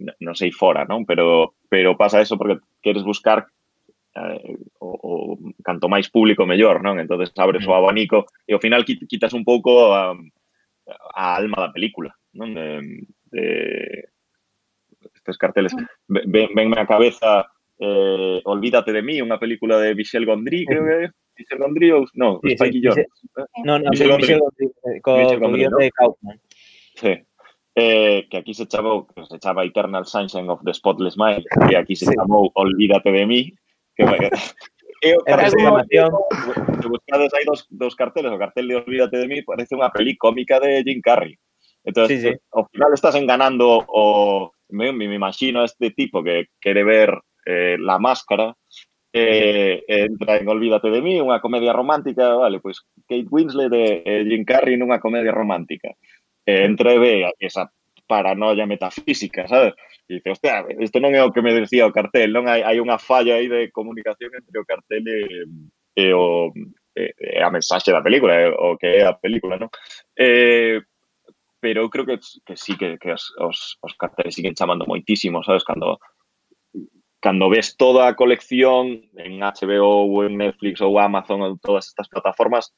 Non 0.00 0.32
sei 0.34 0.50
fora, 0.50 0.82
non? 0.88 1.04
Pero, 1.04 1.54
pero 1.68 1.94
pasa 1.98 2.18
eso 2.24 2.34
porque 2.40 2.58
queres 2.80 3.04
buscar 3.04 3.44
eh, 4.16 4.56
o, 4.80 4.88
o 4.98 5.12
canto 5.62 5.86
máis 5.88 6.08
público 6.10 6.46
mellor, 6.46 6.82
non? 6.82 6.98
Entonces 6.98 7.30
abres 7.38 7.62
o 7.66 7.74
abanico 7.74 8.26
e 8.46 8.54
ao 8.54 8.62
final 8.62 8.82
quit- 8.84 9.06
quitas 9.06 9.32
un 9.34 9.44
pouco 9.46 9.94
a, 9.94 10.14
a 11.14 11.24
alma 11.36 11.68
da 11.68 11.74
película, 11.74 12.10
non? 12.34 12.54
De, 12.54 13.04
de 13.30 13.44
estes 15.14 15.36
carteles. 15.38 15.72
Ven, 16.08 16.50
venme 16.54 16.76
a 16.80 16.86
cabeza 16.86 17.46
eh, 17.80 18.40
Olvídate 18.44 18.92
de 18.92 19.00
mí, 19.00 19.22
unha 19.24 19.40
película 19.40 19.80
de 19.80 19.94
Michel 19.96 20.26
Gondry, 20.28 20.66
creo 20.68 20.84
que 20.84 20.96
é. 21.04 21.08
Michel 21.40 21.56
Gondry 21.56 21.88
ou... 21.96 22.04
No, 22.20 22.36
Sí, 22.44 22.52
sí, 22.52 22.56
Spike 22.60 22.80
Jonze. 22.84 23.08
No, 23.64 23.80
no, 23.80 23.88
Michel 23.88 24.12
Michel, 24.12 24.44
Gondry. 24.44 24.68
Gondry, 24.68 25.00
co, 25.00 25.10
Michel 25.16 25.38
co 25.40 25.44
Gondry, 25.48 25.64
¿no? 25.72 25.78
de 25.80 25.88
Kaufman. 25.88 26.36
Sí. 27.00 27.12
Eh, 27.80 28.26
que 28.28 28.36
aquí 28.36 28.52
se 28.52 28.66
chamou, 28.68 29.06
que 29.08 29.24
se 29.24 29.38
chama 29.40 29.64
Eternal 29.64 30.04
Sunshine 30.04 30.50
of 30.52 30.60
the 30.68 30.74
Spotless 30.76 31.16
Mind, 31.16 31.46
que 31.70 31.76
aquí 31.80 31.96
se 31.96 32.04
Sí. 32.04 32.12
chamou 32.12 32.52
Olvídate 32.52 33.08
de 33.08 33.24
mí, 33.24 33.54
que 34.00 34.08
vai 34.08 34.18
É, 35.00 35.16
parece 35.24 35.56
unha 35.56 35.80
se 36.76 36.88
buscades 36.92 37.32
aí 37.32 37.44
dos, 37.48 37.64
dos 37.72 37.96
carteles, 37.96 38.36
o 38.36 38.36
cartel 38.36 38.68
de 38.68 38.76
Olvídate 38.76 39.16
de 39.16 39.28
mí 39.32 39.40
parece 39.40 39.72
unha 39.72 39.88
peli 39.88 40.12
cómica 40.20 40.60
de 40.60 40.84
Jim 40.84 41.00
Carrey. 41.00 41.40
Entón, 41.88 42.04
sí, 42.04 42.20
sí. 42.20 42.36
ao 42.52 42.68
final 42.68 42.92
estás 42.92 43.16
enganando 43.16 43.80
o... 43.88 44.52
Me, 44.68 44.92
me 44.92 45.08
imagino 45.08 45.64
a 45.64 45.64
este 45.64 45.96
tipo 45.96 46.20
que 46.20 46.52
quere 46.60 46.84
ver 46.84 47.16
eh, 47.48 47.80
la 47.80 47.96
máscara, 47.96 48.52
eh, 49.12 49.82
entra 49.88 50.36
en 50.36 50.52
Olvídate 50.52 50.92
de 50.92 51.00
mí, 51.00 51.16
unha 51.16 51.40
comedia 51.40 51.72
romántica, 51.72 52.36
vale, 52.36 52.60
pois 52.60 52.84
pues 52.84 53.08
Kate 53.08 53.32
Winslet 53.32 53.72
e 53.72 54.04
eh, 54.04 54.22
Jim 54.28 54.44
Carrey 54.44 54.76
nunha 54.76 55.00
comedia 55.00 55.32
romántica. 55.32 55.96
Eh, 56.44 56.68
ve 56.76 57.24
esa 57.40 57.72
paranoia 58.04 58.68
metafísica, 58.68 59.48
sabes? 59.48 59.72
E 60.10 60.18
dice, 60.18 60.30
hostia, 60.30 60.66
isto 60.82 60.98
non 60.98 61.14
é 61.14 61.22
o 61.22 61.30
que 61.30 61.38
me 61.38 61.54
decía 61.54 61.86
o 61.86 61.94
cartel, 61.94 62.34
non 62.34 62.50
hai, 62.50 62.66
hai 62.66 62.82
unha 62.82 62.98
falla 62.98 63.38
aí 63.38 63.46
de 63.46 63.70
comunicación 63.70 64.34
entre 64.34 64.58
o 64.58 64.66
cartel 64.66 65.06
e, 65.06 65.46
e 65.94 66.06
o 66.10 66.50
e, 66.98 67.14
e 67.14 67.38
a 67.38 67.46
mensaxe 67.46 67.94
da 67.94 68.02
película, 68.02 68.34
e, 68.34 68.50
o 68.50 68.74
que 68.74 68.90
é 68.90 69.06
a 69.06 69.14
película, 69.14 69.54
non? 69.54 69.70
Eh, 70.18 70.82
pero 71.62 71.86
eu 71.86 71.88
creo 71.94 72.10
que, 72.10 72.18
que 72.42 72.58
sí, 72.58 72.74
que, 72.74 72.98
que 72.98 73.14
os, 73.14 73.30
os, 73.38 73.78
os 73.78 73.94
carteles 73.94 74.34
siguen 74.34 74.58
chamando 74.58 74.82
moitísimo, 74.82 75.46
sabes? 75.46 75.62
Cando, 75.62 76.02
cando 77.22 77.46
ves 77.46 77.78
toda 77.78 78.10
a 78.10 78.18
colección 78.18 79.06
en 79.14 79.38
HBO 79.38 80.10
ou 80.10 80.26
en 80.26 80.34
Netflix 80.34 80.82
ou 80.82 80.98
Amazon 80.98 81.38
ou 81.46 81.54
todas 81.62 81.86
estas 81.86 82.10
plataformas, 82.10 82.74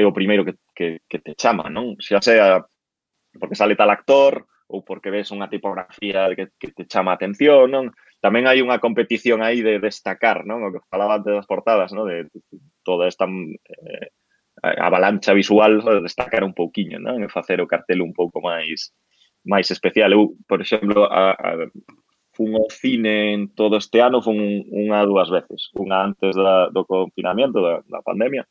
é 0.00 0.08
o 0.08 0.16
primeiro 0.16 0.48
que, 0.48 0.56
que, 0.72 1.04
que 1.04 1.20
te 1.20 1.36
chama, 1.36 1.68
non? 1.68 2.00
Xa 2.00 2.24
sea 2.24 2.64
porque 3.36 3.58
sale 3.58 3.76
tal 3.76 3.92
actor, 3.92 4.48
ou 4.70 4.86
porque 4.86 5.10
ves 5.10 5.34
unha 5.34 5.50
tipografía 5.50 6.30
que, 6.38 6.54
que 6.54 6.70
te 6.70 6.86
chama 6.86 7.10
a 7.12 7.18
atención, 7.18 7.66
non? 7.74 7.90
Tamén 8.22 8.46
hai 8.46 8.62
unha 8.62 8.78
competición 8.78 9.42
aí 9.42 9.66
de 9.66 9.82
destacar, 9.82 10.46
non? 10.46 10.62
O 10.62 10.70
que 10.70 10.80
falaba 10.86 11.18
antes 11.18 11.34
das 11.34 11.50
portadas, 11.50 11.90
non? 11.90 12.06
De, 12.06 12.30
de 12.30 12.38
toda 12.86 13.10
esta 13.10 13.26
eh, 13.26 14.08
avalancha 14.62 15.34
visual, 15.34 15.82
de 15.82 16.06
destacar 16.06 16.46
un 16.46 16.54
pouquiño, 16.54 17.02
non? 17.02 17.18
E 17.18 17.26
facer 17.26 17.58
o 17.58 17.70
cartel 17.70 18.00
un 18.00 18.14
pouco 18.14 18.38
máis 18.38 18.94
máis 19.42 19.70
especial. 19.74 20.12
Eu, 20.12 20.36
por 20.46 20.60
exemplo, 20.60 21.08
a, 21.10 21.32
a, 21.32 21.50
fun 22.36 22.54
ao 22.54 22.70
cine 22.70 23.34
en 23.34 23.52
todo 23.52 23.76
este 23.76 23.98
ano, 24.00 24.22
fun 24.22 24.38
unha 24.70 25.02
dúas 25.04 25.28
veces. 25.28 25.72
Unha 25.74 25.98
antes 26.06 26.36
da, 26.38 26.70
do 26.70 26.86
confinamiento, 26.86 27.58
da, 27.58 27.82
da 27.88 28.00
pandemia. 28.06 28.46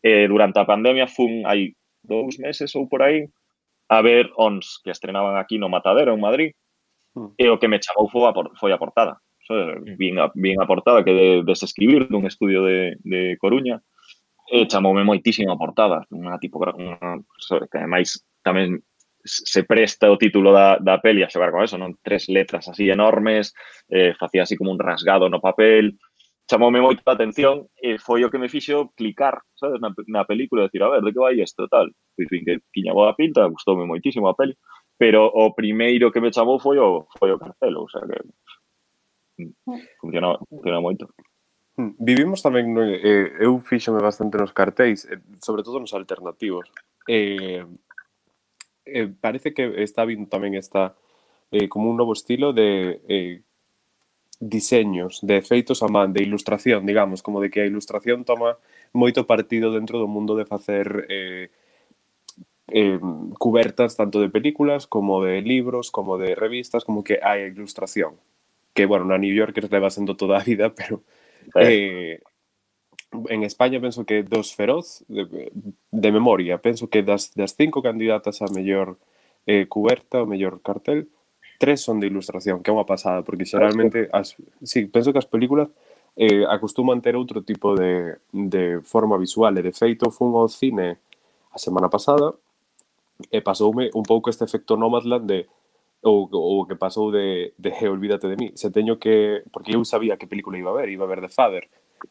E 0.00 0.30
durante 0.30 0.62
a 0.62 0.68
pandemia 0.68 1.10
fun 1.10 1.42
hai 1.48 1.74
dous 2.06 2.38
meses 2.38 2.70
ou 2.78 2.86
por 2.86 3.02
aí, 3.02 3.26
a 3.88 4.02
ver 4.02 4.30
Ons, 4.36 4.80
que 4.82 4.90
estrenaban 4.90 5.36
aquí 5.36 5.58
no 5.58 5.68
Matadero, 5.68 6.14
en 6.14 6.20
Madrid, 6.20 6.52
hmm. 7.14 7.38
e 7.38 7.46
o 7.48 7.58
que 7.58 7.68
me 7.68 7.80
chamou 7.80 8.10
foi 8.10 8.26
a, 8.26 8.32
foi 8.58 8.72
a 8.72 8.78
portada. 8.78 9.20
So, 9.46 9.54
bien, 9.96 10.18
hmm. 10.18 10.24
a, 10.26 10.32
bien 10.34 10.58
a 10.60 10.66
portada 10.66 11.04
que 11.04 11.14
de, 11.14 11.28
desescribir 11.46 12.08
dun 12.10 12.26
estudio 12.26 12.66
de, 12.66 12.98
de 13.06 13.38
Coruña, 13.38 13.82
e 14.46 14.66
chamoume 14.70 15.02
moitísimo 15.02 15.50
a 15.50 15.58
portada, 15.58 16.06
unha 16.14 16.38
tipografía 16.38 16.94
unha, 16.98 17.22
que 17.66 17.78
ademais 17.78 18.22
tamén 18.46 18.82
se 19.26 19.66
presta 19.66 20.06
o 20.06 20.18
título 20.18 20.54
da, 20.54 20.78
da 20.78 21.02
peli 21.02 21.26
a 21.26 21.30
xogar 21.30 21.50
con 21.50 21.66
eso, 21.66 21.74
non? 21.74 21.98
Tres 21.98 22.30
letras 22.30 22.70
así 22.70 22.86
enormes, 22.86 23.50
eh, 23.90 24.14
facía 24.14 24.46
así 24.46 24.54
como 24.54 24.70
un 24.70 24.78
rasgado 24.78 25.26
no 25.26 25.42
papel, 25.42 25.98
chamoume 26.48 26.80
moito 26.80 27.02
a 27.04 27.12
atención 27.12 27.66
e 27.82 27.98
foi 27.98 28.22
o 28.22 28.30
que 28.30 28.38
me 28.38 28.48
fixo 28.48 28.94
clicar, 28.94 29.42
sabes, 29.58 29.82
na, 29.82 29.90
na 30.06 30.24
película, 30.24 30.70
decir, 30.70 30.82
a 30.82 30.88
ver, 30.88 31.02
de 31.02 31.12
que 31.12 31.18
vai 31.18 31.38
isto, 31.42 31.66
tal. 31.68 31.90
Pois 32.14 32.28
fin, 32.30 32.46
que 32.46 32.62
tiña 32.72 32.94
boa 32.94 33.14
pinta, 33.18 33.50
gustoume 33.50 33.84
moitísimo 33.84 34.30
a 34.30 34.34
peli, 34.38 34.54
pero 34.96 35.26
o 35.26 35.54
primeiro 35.54 36.10
que 36.10 36.22
me 36.22 36.32
chamou 36.32 36.58
foi 36.62 36.78
o, 36.78 37.06
foi 37.18 37.34
o 37.34 37.38
Carcelo, 37.38 37.84
o 37.84 37.90
sea 37.90 38.06
que 38.06 38.22
funcionou, 40.00 40.38
funcionou 40.48 40.82
moito. 40.82 41.10
Hmm. 41.76 41.92
Vivimos 42.00 42.40
tamén, 42.40 42.72
no, 42.72 42.80
eh, 42.80 43.36
eu 43.44 43.60
fíxome 43.60 44.00
bastante 44.00 44.40
nos 44.40 44.56
cartéis, 44.56 45.04
eh, 45.04 45.20
sobre 45.44 45.60
todo 45.60 45.76
nos 45.76 45.92
alternativos. 45.92 46.72
Eh, 47.04 47.60
eh, 48.86 49.08
parece 49.20 49.52
que 49.52 49.84
está 49.84 50.08
vindo 50.08 50.24
tamén 50.30 50.56
esta 50.56 50.96
eh, 51.52 51.68
como 51.68 51.92
un 51.92 52.00
novo 52.00 52.16
estilo 52.16 52.56
de 52.56 53.02
eh, 53.10 53.44
diseños 54.40 55.20
de 55.22 55.38
efeitos 55.38 55.82
a 55.82 55.88
man, 55.88 56.12
de 56.12 56.22
ilustración, 56.22 56.84
digamos, 56.86 57.22
como 57.22 57.40
de 57.40 57.50
que 57.50 57.62
a 57.62 57.66
ilustración 57.66 58.24
toma 58.24 58.58
moito 58.92 59.24
partido 59.26 59.72
dentro 59.72 59.98
do 59.98 60.08
mundo 60.08 60.36
de 60.36 60.44
facer 60.44 61.06
eh, 61.08 61.48
eh, 62.68 63.00
cubertas 63.38 63.96
tanto 63.96 64.20
de 64.20 64.28
películas 64.28 64.86
como 64.86 65.22
de 65.22 65.40
libros, 65.40 65.90
como 65.90 66.18
de 66.18 66.34
revistas, 66.34 66.84
como 66.84 67.04
que 67.04 67.20
hai 67.22 67.48
ilustración. 67.48 68.18
Que, 68.76 68.84
bueno, 68.84 69.08
na 69.08 69.16
New 69.16 69.32
Yorker 69.32 69.72
leva 69.72 69.88
sendo 69.88 70.16
toda 70.16 70.38
a 70.38 70.44
vida, 70.44 70.72
pero... 70.78 71.02
Eh. 71.54 72.20
eh, 72.20 72.20
en 73.30 73.44
España 73.44 73.80
penso 73.80 74.04
que 74.04 74.22
dos 74.22 74.54
feroz 74.54 75.04
de, 75.08 75.50
de 75.90 76.12
memoria, 76.12 76.58
penso 76.58 76.90
que 76.90 77.02
das, 77.02 77.32
das 77.34 77.54
cinco 77.56 77.80
candidatas 77.80 78.42
a 78.42 78.46
mellor 78.52 78.98
eh, 79.46 79.66
cuberta, 79.68 80.22
o 80.22 80.26
mellor 80.26 80.60
cartel, 80.60 81.08
tres 81.58 81.80
son 81.80 82.00
de 82.00 82.06
ilustración, 82.06 82.62
que 82.62 82.70
é 82.70 82.74
unha 82.76 82.86
pasada, 82.86 83.24
porque 83.26 83.48
xeralmente, 83.48 84.08
as, 84.12 84.36
sí, 84.62 84.86
penso 84.86 85.12
que 85.12 85.20
as 85.20 85.28
películas 85.28 85.68
eh, 86.16 86.44
acostuman 86.48 87.02
ter 87.04 87.16
outro 87.16 87.42
tipo 87.44 87.76
de, 87.76 88.16
de 88.32 88.80
forma 88.84 89.16
visual, 89.16 89.52
e 89.58 89.64
de 89.64 89.72
feito 89.72 90.08
fun 90.12 90.36
ao 90.36 90.48
cine 90.48 90.96
a 91.52 91.58
semana 91.58 91.88
pasada, 91.88 92.32
e 93.32 93.40
pasoume 93.40 93.88
un 93.96 94.04
pouco 94.04 94.28
este 94.28 94.44
efecto 94.44 94.76
Nomadland 94.76 95.26
de 95.28 95.40
ou, 96.06 96.28
ou 96.30 96.66
que 96.66 96.76
pasou 96.76 97.10
de, 97.10 97.52
de 97.58 97.70
hey, 97.72 97.88
olvídate 97.88 98.28
de 98.28 98.36
mí. 98.36 98.52
Se 98.54 98.70
teño 98.70 98.98
que... 98.98 99.42
Porque 99.50 99.74
eu 99.74 99.84
sabía 99.84 100.16
que 100.16 100.26
película 100.26 100.58
iba 100.58 100.70
a 100.70 100.74
ver, 100.74 100.88
iba 100.88 101.04
a 101.04 101.08
ver 101.08 101.20
The 101.20 101.28
Father, 101.28 101.68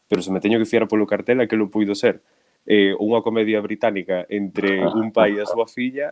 pero 0.08 0.20
se 0.20 0.30
me 0.30 0.40
teño 0.40 0.58
que 0.58 0.66
fiar 0.66 0.86
polo 0.88 1.06
cartel 1.06 1.40
a 1.40 1.46
que 1.46 1.56
lo 1.56 1.70
puido 1.70 1.94
ser. 1.94 2.20
Eh, 2.66 2.98
unha 2.98 3.22
comedia 3.22 3.62
británica 3.62 4.26
entre 4.26 4.82
ah. 4.82 4.90
un 4.90 5.14
pai 5.14 5.38
e 5.38 5.40
a 5.40 5.46
súa 5.46 5.70
filla 5.70 6.10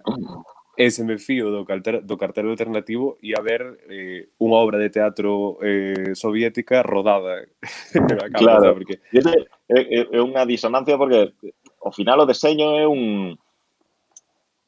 ese 0.76 1.04
me 1.04 1.18
fío 1.18 1.50
do, 1.50 1.64
cartel, 1.64 2.04
do 2.04 2.18
cartel 2.18 2.50
alternativo 2.50 3.18
e 3.22 3.34
a 3.34 3.42
ver 3.42 3.78
eh, 3.88 4.28
unha 4.42 4.58
obra 4.58 4.78
de 4.78 4.90
teatro 4.90 5.58
eh, 5.62 6.14
soviética 6.18 6.82
rodada. 6.82 7.46
claro, 8.34 8.74
porque... 8.74 8.98
Ese, 9.14 9.46
é, 9.70 10.06
é 10.10 10.20
unha 10.20 10.42
disonancia 10.44 10.98
porque 10.98 11.34
ao 11.80 11.92
final 11.94 12.22
o 12.22 12.28
deseño 12.28 12.74
é 12.74 12.86
un 12.86 13.34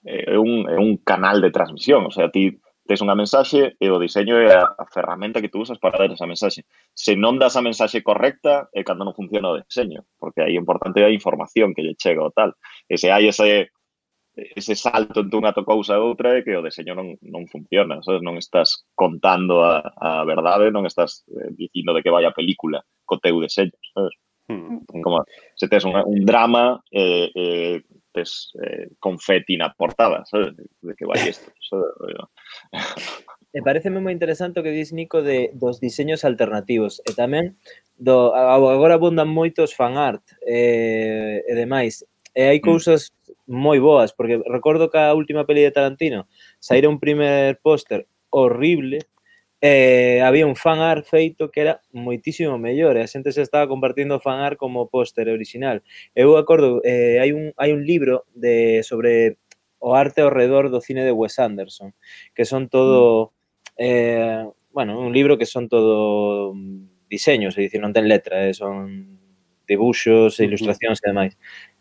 eh, 0.07 0.35
é 0.35 0.39
un, 0.39 0.71
é 0.71 0.79
un 0.79 1.03
canal 1.03 1.43
de 1.43 1.51
transmisión, 1.51 2.07
o 2.07 2.13
sea, 2.15 2.31
ti 2.31 2.63
tes 2.87 3.03
unha 3.03 3.19
mensaxe 3.19 3.75
e 3.75 3.87
eh, 3.87 3.91
o 3.91 3.99
diseño 3.99 4.39
é 4.39 4.55
a 4.55 4.87
ferramenta 4.87 5.43
que 5.43 5.51
tú 5.51 5.67
usas 5.67 5.83
para 5.83 5.99
dar 5.99 6.15
esa 6.15 6.31
mensaxe. 6.31 6.63
Se 6.95 7.19
non 7.19 7.35
das 7.37 7.59
a 7.59 7.61
mensaxe 7.61 8.01
correcta 8.07 8.71
é 8.71 8.87
cando 8.87 9.03
non 9.03 9.19
funciona 9.19 9.51
o 9.51 9.59
deseño, 9.59 10.07
porque 10.23 10.47
aí 10.47 10.55
é 10.55 10.63
importante 10.63 11.03
a 11.03 11.11
información 11.11 11.75
que 11.75 11.83
lle 11.83 11.99
chega 11.99 12.23
o 12.23 12.31
tal. 12.31 12.55
E 12.87 12.95
se 12.95 13.11
hai 13.11 13.27
ese 13.27 13.75
ese 14.37 14.77
salto 14.77 15.25
entre 15.25 15.41
unha 15.41 15.57
cousa 15.65 15.97
e 15.97 16.05
outra 16.05 16.37
é 16.37 16.45
que 16.45 16.53
o 16.53 16.61
deseño 16.61 16.93
non, 16.93 17.17
non 17.25 17.49
funciona, 17.49 18.05
sabes? 18.05 18.21
non 18.21 18.37
estás 18.37 18.85
contando 18.93 19.65
a, 19.65 19.81
a 19.97 20.29
verdade, 20.29 20.69
non 20.69 20.85
estás 20.85 21.25
eh, 21.33 21.57
dicindo 21.57 21.97
de 21.97 22.05
que 22.05 22.13
vai 22.13 22.29
a 22.29 22.37
película 22.37 22.85
co 23.09 23.17
teu 23.17 23.41
deseño, 23.41 23.73
sabes? 23.97 24.13
Hmm. 24.47 24.85
Como, 25.03 25.25
se 25.57 25.67
tes 25.67 25.83
un, 25.83 25.97
un 25.97 26.23
drama 26.23 26.79
eh, 26.93 27.33
eh, 27.35 27.83
tes 28.13 28.53
eh, 28.63 28.93
confeti 29.01 29.57
na 29.57 29.73
portada, 29.73 30.23
sabes? 30.29 30.53
De 30.57 30.93
que 30.95 31.09
vai 31.09 31.19
isto, 31.25 31.49
sabes? 31.69 31.91
E 33.57 33.65
parece 33.65 33.89
moi 33.89 34.13
interesante 34.13 34.61
o 34.61 34.65
que 34.65 34.77
dis 34.77 34.93
Nico 34.93 35.25
de 35.25 35.49
dos 35.57 35.81
diseños 35.81 36.29
alternativos 36.29 37.01
e 37.09 37.17
tamén 37.17 37.57
do 37.97 38.37
agora 38.37 39.01
abundan 39.01 39.33
moitos 39.33 39.73
fan 39.73 39.97
art 39.97 40.21
eh, 40.45 41.41
e 41.41 41.53
demais. 41.57 42.05
E 42.37 42.53
hai 42.53 42.61
hmm. 42.61 42.69
cousas 42.69 43.17
moi 43.47 43.79
boas, 43.79 44.13
porque 44.13 44.43
recordo 44.47 44.91
que 44.91 44.99
a 44.99 45.15
última 45.15 45.47
peli 45.47 45.63
de 45.63 45.71
Tarantino 45.71 46.29
saíra 46.59 46.91
un 46.91 46.99
primer 47.01 47.59
póster 47.63 48.07
horrible 48.31 49.07
eh, 49.61 50.21
había 50.23 50.47
un 50.47 50.57
fan 50.57 50.81
art 50.81 51.07
feito 51.07 51.51
que 51.51 51.61
era 51.61 51.81
moitísimo 51.93 52.59
mellor 52.59 52.97
e 52.97 53.03
a 53.03 53.09
xente 53.09 53.33
se 53.33 53.41
estaba 53.41 53.67
compartindo 53.67 54.21
fan 54.21 54.39
art 54.45 54.61
como 54.61 54.93
póster 54.93 55.33
original. 55.33 55.81
Eu 56.15 56.37
acordo, 56.37 56.85
eh, 56.85 57.19
hai, 57.19 57.33
un, 57.33 57.57
hai 57.57 57.73
un 57.73 57.83
libro 57.83 58.29
de 58.37 58.85
sobre 58.85 59.41
o 59.81 59.97
arte 59.97 60.21
ao 60.21 60.31
redor 60.31 60.69
do 60.69 60.85
cine 60.85 61.05
de 61.05 61.13
Wes 61.13 61.39
Anderson, 61.39 61.95
que 62.35 62.45
son 62.45 62.69
todo... 62.69 63.33
Eh, 63.79 64.45
bueno, 64.73 65.01
un 65.01 65.13
libro 65.13 65.39
que 65.39 65.47
son 65.47 65.69
todo 65.69 66.53
mm, 66.53 67.09
diseños, 67.09 67.57
é 67.57 67.65
dicir, 67.65 67.81
non 67.81 67.97
ten 67.97 68.05
letra, 68.09 68.45
eh, 68.45 68.53
son 68.53 69.17
dibuxos, 69.65 70.37
ilustracións 70.41 71.01
e 71.01 71.09
demais. 71.09 71.35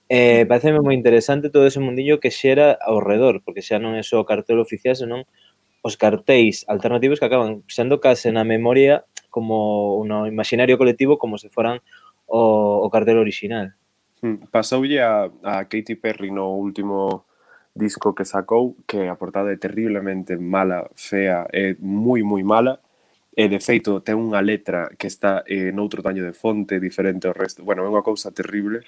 Eh, 0.07 0.45
pareceme 0.45 0.85
moi 0.85 0.93
interesante 0.93 1.49
todo 1.49 1.65
ese 1.65 1.81
mundillo 1.81 2.21
que 2.21 2.29
xera 2.29 2.77
ao 2.77 3.01
redor, 3.01 3.41
porque 3.41 3.65
xa 3.65 3.81
non 3.81 3.97
é 3.97 4.05
só 4.05 4.21
o 4.21 4.29
cartel 4.29 4.61
oficial, 4.61 4.93
senón 4.93 5.25
os 5.81 5.97
cartéis 5.97 6.61
alternativos 6.69 7.17
que 7.17 7.25
acaban 7.25 7.65
sendo 7.65 7.97
case 7.97 8.29
na 8.29 8.45
memoria 8.45 9.05
como 9.33 9.97
un 9.97 10.13
imaginario 10.29 10.77
colectivo 10.77 11.17
como 11.17 11.41
se 11.41 11.49
foran 11.49 11.81
o, 12.29 12.85
o 12.85 12.87
cartel 12.93 13.17
original. 13.17 13.73
Hmm, 14.21 14.45
pasoulle 14.53 15.01
a, 15.01 15.29
a 15.41 15.65
Katy 15.65 15.97
Perry 15.97 16.29
no 16.29 16.53
último 16.53 17.25
disco 17.73 18.13
que 18.13 18.29
sacou 18.29 18.77
que 18.85 19.09
a 19.09 19.17
portada 19.17 19.49
é 19.53 19.57
terriblemente 19.57 20.37
mala, 20.37 20.85
fea, 20.93 21.49
é 21.49 21.73
moi 21.81 22.21
moi 22.21 22.45
mala 22.45 22.77
e 23.33 23.49
de 23.49 23.57
feito 23.57 24.05
ten 24.05 24.21
unha 24.21 24.39
letra 24.39 24.93
que 24.95 25.09
está 25.09 25.41
eh, 25.49 25.73
noutro 25.73 26.05
taño 26.05 26.21
de 26.21 26.37
fonte 26.37 26.77
diferente 26.77 27.25
ao 27.25 27.33
resto. 27.33 27.65
Bueno, 27.65 27.83
é 27.83 27.89
unha 27.89 28.05
cousa 28.05 28.29
terrible 28.29 28.85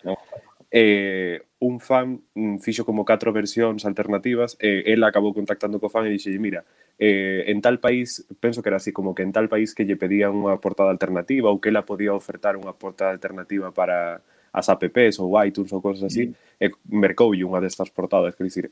eh, 0.72 1.42
un 1.60 1.80
fan 1.80 2.22
mm, 2.36 2.58
fixo 2.60 2.86
como 2.86 3.06
catro 3.06 3.34
versións 3.34 3.86
alternativas 3.86 4.58
e 4.60 4.84
eh, 4.86 4.94
ela 4.94 5.08
acabou 5.08 5.34
contactando 5.34 5.80
co 5.80 5.90
fan 5.90 6.06
e 6.06 6.14
dixe, 6.14 6.30
mira, 6.38 6.66
eh, 7.00 7.46
en 7.48 7.62
tal 7.62 7.80
país, 7.80 8.28
penso 8.40 8.62
que 8.62 8.70
era 8.70 8.78
así, 8.78 8.92
como 8.92 9.16
que 9.16 9.24
en 9.24 9.32
tal 9.32 9.50
país 9.50 9.74
que 9.74 9.86
lle 9.86 9.98
pedían 9.98 10.36
unha 10.38 10.60
portada 10.62 10.94
alternativa 10.94 11.50
ou 11.50 11.58
que 11.58 11.74
ela 11.74 11.88
podía 11.88 12.14
ofertar 12.14 12.60
unha 12.60 12.76
portada 12.78 13.16
alternativa 13.16 13.74
para 13.74 14.22
as 14.54 14.68
apps 14.70 15.18
ou 15.18 15.34
iTunes 15.42 15.72
ou 15.74 15.82
cosas 15.82 16.14
así, 16.14 16.30
mm. 16.30 16.34
e 16.62 16.66
mercoulle 16.94 17.48
unha 17.48 17.64
destas 17.64 17.90
portadas, 17.90 18.36
quer 18.36 18.46
dicir, 18.46 18.66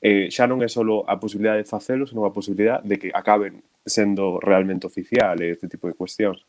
eh, 0.00 0.28
xa 0.32 0.44
non 0.44 0.60
é 0.64 0.68
só 0.68 0.82
a 1.06 1.16
posibilidade 1.20 1.64
de 1.64 1.68
facelo, 1.68 2.04
senón 2.04 2.28
a 2.28 2.34
posibilidad 2.34 2.80
de 2.84 2.96
que 2.96 3.12
acaben 3.12 3.64
sendo 3.84 4.40
realmente 4.40 4.84
oficial 4.88 5.40
este 5.40 5.68
tipo 5.68 5.88
de 5.88 5.96
cuestións. 5.96 6.44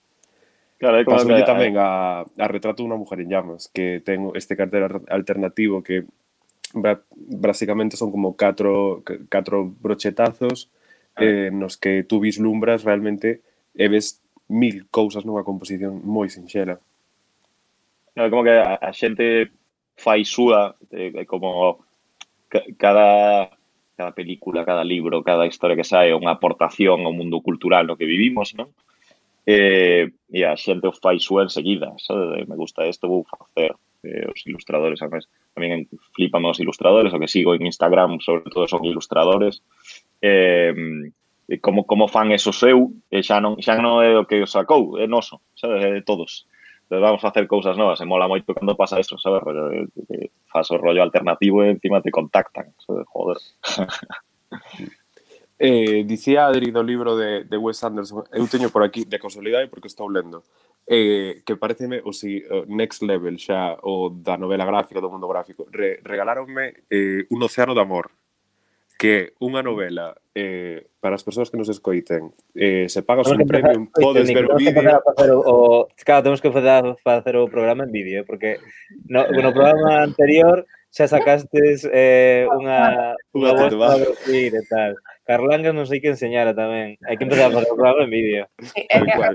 Claro, 0.82 1.06
claro, 1.06 1.30
claro, 1.30 1.46
tamén 1.46 1.78
a, 1.78 2.26
a 2.26 2.48
retrato 2.50 2.82
dunha 2.82 2.98
mujer 2.98 3.22
en 3.22 3.30
llamas, 3.30 3.70
que 3.70 4.02
ten 4.02 4.34
este 4.34 4.58
cartel 4.58 5.06
alternativo 5.14 5.86
que 5.86 6.10
basicamente 7.14 8.02
son 8.02 8.10
como 8.10 8.34
catro, 8.34 9.06
catro 9.30 9.70
brochetazos 9.78 10.74
ah. 11.14 11.22
eh, 11.22 11.50
nos 11.54 11.78
que 11.78 12.02
tú 12.02 12.18
vislumbras 12.18 12.82
realmente 12.82 13.46
e 13.78 13.86
ves 13.94 14.26
mil 14.50 14.90
cousas 14.90 15.22
nunha 15.22 15.46
composición 15.46 16.02
moi 16.02 16.34
sinxela. 16.34 16.82
Claro, 18.18 18.34
como 18.34 18.50
que 18.50 18.58
a, 18.58 18.82
a 18.82 18.90
xente 18.90 19.54
fai 20.02 20.26
súa 20.26 20.82
eh, 20.90 21.14
eh, 21.14 21.30
como 21.30 21.86
cada 22.82 23.54
cada 23.94 24.18
película, 24.18 24.66
cada 24.66 24.82
libro, 24.82 25.22
cada 25.22 25.46
historia 25.46 25.78
que 25.78 25.86
sae 25.86 26.10
é 26.10 26.18
unha 26.18 26.34
aportación 26.34 27.06
ao 27.06 27.14
mundo 27.14 27.38
cultural 27.46 27.86
no 27.86 28.02
que 28.02 28.10
vivimos, 28.10 28.58
non? 28.58 28.74
eh, 29.46 30.12
e 30.30 30.40
a 30.46 30.56
xente 30.56 30.88
o 30.88 30.94
fai 30.94 31.20
súa 31.20 31.44
enseguida, 31.44 31.94
sabe? 31.98 32.46
me 32.46 32.56
gusta 32.56 32.88
isto, 32.88 33.08
vou 33.08 33.26
facer 33.26 33.74
eh, 34.04 34.28
os 34.30 34.42
ilustradores, 34.46 35.02
a 35.02 35.08
mes, 35.10 35.26
tamén 35.54 35.90
flipan 36.14 36.46
os 36.46 36.60
ilustradores, 36.62 37.14
o 37.14 37.20
que 37.20 37.30
sigo 37.30 37.54
en 37.54 37.66
Instagram, 37.66 38.22
sobre 38.22 38.50
todo 38.50 38.68
son 38.70 38.86
ilustradores, 38.86 39.62
eh, 40.22 40.74
como, 41.60 41.84
como 41.86 42.08
fan 42.08 42.32
eso 42.32 42.54
seu, 42.54 42.94
e 43.10 43.20
eh, 43.20 43.24
xa, 43.26 43.42
non, 43.42 43.58
xa 43.60 43.76
non 43.82 44.00
é 44.06 44.16
o 44.16 44.26
que 44.30 44.42
os 44.42 44.54
sacou, 44.54 44.98
é 45.02 45.06
noso, 45.10 45.42
sabe? 45.58 45.82
é 45.82 45.90
de 46.00 46.04
todos. 46.06 46.46
Entonces 46.86 47.08
vamos 47.08 47.24
a 47.24 47.30
hacer 47.32 47.48
cousas 47.48 47.76
novas, 47.80 48.00
e 48.00 48.06
mola 48.06 48.28
moito 48.28 48.54
cando 48.54 48.76
pasa 48.76 49.00
eso, 49.00 49.18
sabes? 49.18 49.42
Rollo, 49.42 49.88
faz 50.52 50.70
o 50.72 50.78
rollo 50.78 51.02
alternativo 51.02 51.64
e 51.64 51.72
encima 51.72 52.04
te 52.04 52.12
contactan, 52.12 52.76
sabe? 52.84 53.04
joder. 53.08 53.40
Eh, 55.64 56.02
dicía 56.10 56.48
Adri 56.48 56.74
do 56.74 56.82
libro 56.82 57.14
de, 57.14 57.46
de 57.46 57.58
Wes 57.58 57.84
Anderson, 57.86 58.26
eu 58.34 58.50
teño 58.50 58.74
por 58.74 58.82
aquí 58.82 59.06
de 59.06 59.22
consolidade 59.22 59.70
porque 59.70 59.86
estou 59.86 60.10
lendo, 60.10 60.42
eh, 60.90 61.46
que 61.46 61.54
pareceme 61.54 62.02
o 62.02 62.10
si, 62.10 62.42
o 62.50 62.66
next 62.66 63.06
level 63.06 63.38
xa 63.38 63.78
o 63.86 64.10
da 64.10 64.42
novela 64.42 64.66
gráfica, 64.66 64.98
do 64.98 65.14
mundo 65.14 65.30
gráfico. 65.30 65.70
Re, 65.70 66.02
regaláronme 66.02 66.82
eh, 66.90 67.30
Un 67.30 67.46
océano 67.46 67.78
de 67.78 67.82
amor, 67.86 68.10
que 68.98 69.38
unha 69.38 69.62
novela 69.62 70.18
eh, 70.34 70.82
para 70.98 71.14
as 71.14 71.22
persoas 71.22 71.54
que 71.54 71.62
nos 71.62 71.70
escoiten 71.70 72.34
eh, 72.58 72.90
se 72.90 73.06
pagas 73.06 73.30
un 73.30 73.46
premio, 73.46 73.86
podes 73.94 74.34
ver 74.34 74.50
o 74.50 74.58
vídeo. 74.58 74.98
o, 75.46 75.86
claro, 76.02 76.26
temos 76.26 76.42
que 76.42 76.50
facer, 76.50 76.90
facer 77.06 77.38
o 77.38 77.46
programa 77.46 77.86
en 77.86 77.94
vídeo 77.94 78.22
eh, 78.22 78.26
porque 78.26 78.58
no, 79.06 79.30
no 79.30 79.54
programa 79.54 80.02
anterior 80.02 80.66
xa 80.90 81.08
sacastes 81.08 81.88
eh, 81.88 82.46
unha, 82.50 83.14
unha, 83.32 83.54
unha 83.54 83.78
voz 83.78 84.30
e 84.30 84.50
tal. 84.68 84.98
Carlanga 85.32 85.72
non 85.72 85.88
sei 85.88 86.04
que 86.04 86.12
enseñara 86.12 86.52
tamén. 86.52 87.00
Hai 87.08 87.16
que 87.16 87.24
empezar 87.24 87.48
a 87.48 87.56
facer 87.56 87.72
algo 87.72 88.04
en 88.04 88.12
vídeo. 88.12 88.52
Sí, 88.60 88.84
é 88.84 89.00
que 89.00 89.16
agora 89.16 89.32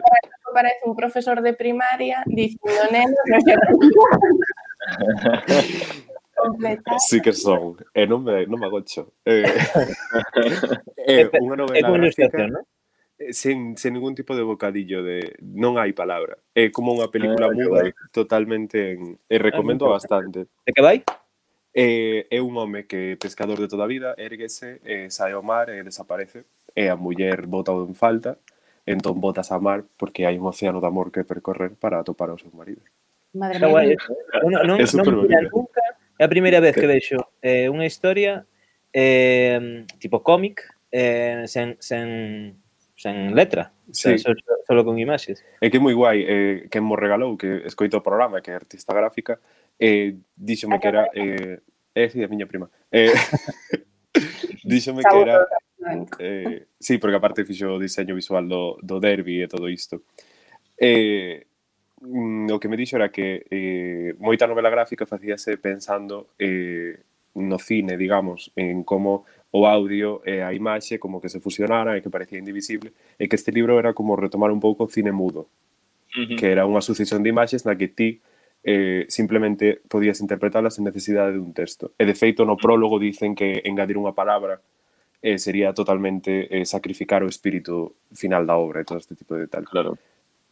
parece 0.52 0.84
un 0.84 0.92
profesor 0.96 1.40
de 1.40 1.56
primaria 1.56 2.20
dicindo 2.28 2.84
nenos 2.92 3.16
non 3.28 3.40
Completar. 6.36 7.00
Sí 7.00 7.24
que 7.24 7.32
son. 7.32 7.80
E 7.96 8.04
eh, 8.04 8.06
non 8.06 8.20
me, 8.20 8.44
non 8.44 8.60
me 8.60 8.68
agocho. 8.68 9.16
Eh, 9.24 9.40
eh, 11.00 11.32
unha 11.40 11.56
novela 11.56 11.80
é 11.80 11.80
gráfica, 11.80 12.44
¿no? 12.44 12.60
Eh, 13.16 13.32
sen, 13.32 13.80
sen 13.80 13.96
ningún 13.96 14.12
tipo 14.12 14.36
de 14.36 14.44
bocadillo 14.44 15.00
de 15.00 15.32
non 15.40 15.80
hai 15.80 15.96
palabra. 15.96 16.36
É 16.52 16.68
como 16.68 16.92
unha 16.92 17.08
película 17.08 17.48
ah, 17.48 17.56
muda 17.56 17.88
totalmente 18.12 18.92
en, 18.92 19.16
e 19.32 19.40
recomendo 19.40 19.88
ah, 19.88 19.96
bastante. 19.96 20.44
De 20.60 20.76
que 20.76 20.84
vai? 20.84 21.00
Eh, 21.78 22.26
é 22.30 22.40
un 22.40 22.56
home 22.56 22.86
que 22.86 23.18
pescador 23.20 23.60
de 23.60 23.68
toda 23.68 23.84
a 23.84 23.86
vida, 23.86 24.14
erguese, 24.16 24.80
eh, 24.88 25.12
sae 25.12 25.36
ao 25.36 25.44
mar 25.44 25.68
e 25.68 25.84
desaparece, 25.84 26.48
e 26.72 26.88
a 26.88 26.96
muller 26.96 27.44
bota 27.44 27.76
en 27.76 27.92
falta, 27.92 28.40
entón 28.88 29.20
botas 29.20 29.52
a 29.52 29.60
mar 29.60 29.84
porque 30.00 30.24
hai 30.24 30.40
un 30.40 30.48
océano 30.48 30.80
de 30.80 30.88
amor 30.88 31.12
que 31.12 31.28
percorrer 31.28 31.76
para 31.76 32.00
atopar 32.00 32.32
ao 32.32 32.40
seu 32.40 32.48
marido. 32.56 32.80
Madre 33.36 33.60
mía. 33.60 33.68
Guai, 33.68 33.86
non, 34.48 34.64
non, 34.64 34.80
non 34.80 35.04
nunca, 35.52 35.84
é 36.16 36.24
a 36.24 36.32
primeira 36.32 36.64
vez 36.64 36.72
que 36.72 36.88
vexo 36.88 37.20
eh, 37.44 37.68
unha 37.68 37.84
historia 37.84 38.48
eh, 38.96 39.84
tipo 40.00 40.24
cómic 40.24 40.64
eh, 40.88 41.44
sen, 41.44 41.76
sen, 41.76 42.56
sen 42.96 43.36
letra, 43.36 43.76
sí. 43.92 44.16
solo, 44.16 44.40
solo 44.64 44.80
con 44.80 44.96
imaxes. 44.96 45.44
É 45.60 45.68
que 45.68 45.76
é 45.76 45.84
moi 45.84 45.92
guai, 45.92 46.24
eh, 46.24 46.56
que 46.72 46.80
mo 46.80 46.96
regalou, 46.96 47.36
que 47.36 47.68
escoito 47.68 48.00
o 48.00 48.06
programa, 48.06 48.40
que 48.40 48.48
é 48.48 48.56
artista 48.56 48.96
gráfica, 48.96 49.36
eh, 49.78 50.16
díxome 50.34 50.80
que 50.80 50.88
era... 50.88 51.08
Eh, 51.14 51.60
eh, 51.94 52.10
sí, 52.10 52.22
a 52.22 52.28
miña 52.28 52.46
prima. 52.46 52.70
Eh, 52.90 53.12
díxome 54.64 55.02
que 55.02 55.20
era... 55.20 55.46
Eh, 56.18 56.66
sí, 56.78 56.98
porque 56.98 57.16
aparte 57.16 57.44
fixo 57.44 57.74
o 57.74 57.78
diseño 57.78 58.14
visual 58.14 58.48
do, 58.48 58.78
do 58.82 58.98
derby 58.98 59.42
e 59.42 59.48
todo 59.48 59.68
isto. 59.68 60.02
Eh, 60.76 61.46
mm, 62.00 62.50
o 62.50 62.58
que 62.58 62.68
me 62.68 62.76
dixo 62.76 62.96
era 62.96 63.08
que 63.08 63.46
eh, 63.50 64.14
moita 64.18 64.46
novela 64.46 64.70
gráfica 64.70 65.06
facíase 65.06 65.56
pensando 65.56 66.34
eh, 66.38 66.98
no 67.36 67.58
cine, 67.58 67.96
digamos, 67.96 68.52
en 68.56 68.82
como 68.82 69.24
o 69.52 69.66
audio 69.66 70.20
e 70.26 70.42
a 70.42 70.52
imaxe 70.52 70.98
como 70.98 71.20
que 71.20 71.28
se 71.28 71.40
fusionaran 71.40 71.96
e 71.96 72.02
que 72.02 72.10
parecía 72.10 72.40
indivisible, 72.40 72.92
e 73.16 73.28
que 73.28 73.36
este 73.36 73.52
libro 73.52 73.78
era 73.78 73.94
como 73.94 74.16
retomar 74.16 74.50
un 74.50 74.60
pouco 74.60 74.84
o 74.84 74.90
cine 74.90 75.12
mudo, 75.12 75.48
uh 76.16 76.26
-huh. 76.26 76.36
que 76.36 76.50
era 76.50 76.66
unha 76.66 76.82
sucesión 76.82 77.22
de 77.22 77.30
imaxes 77.30 77.64
na 77.64 77.76
que 77.78 77.88
ti 77.88 78.20
eh, 78.66 79.06
simplemente 79.08 79.78
podías 79.86 80.18
interpretarlas 80.18 80.74
sen 80.74 80.82
necesidade 80.82 81.38
dun 81.38 81.54
texto. 81.54 81.94
E 81.94 82.02
de 82.02 82.18
feito 82.18 82.42
no 82.42 82.58
mm. 82.58 82.62
prólogo 82.66 82.98
dicen 82.98 83.38
que 83.38 83.62
engadir 83.62 83.94
unha 83.94 84.10
palabra 84.10 84.58
eh, 85.22 85.38
sería 85.38 85.70
totalmente 85.70 86.50
eh, 86.50 86.66
sacrificar 86.66 87.22
o 87.22 87.30
espírito 87.30 88.02
final 88.10 88.42
da 88.42 88.58
obra 88.58 88.82
e 88.82 88.88
todo 88.88 88.98
este 88.98 89.14
tipo 89.14 89.38
de 89.38 89.46
tal. 89.46 89.62
Claro. 89.70 89.94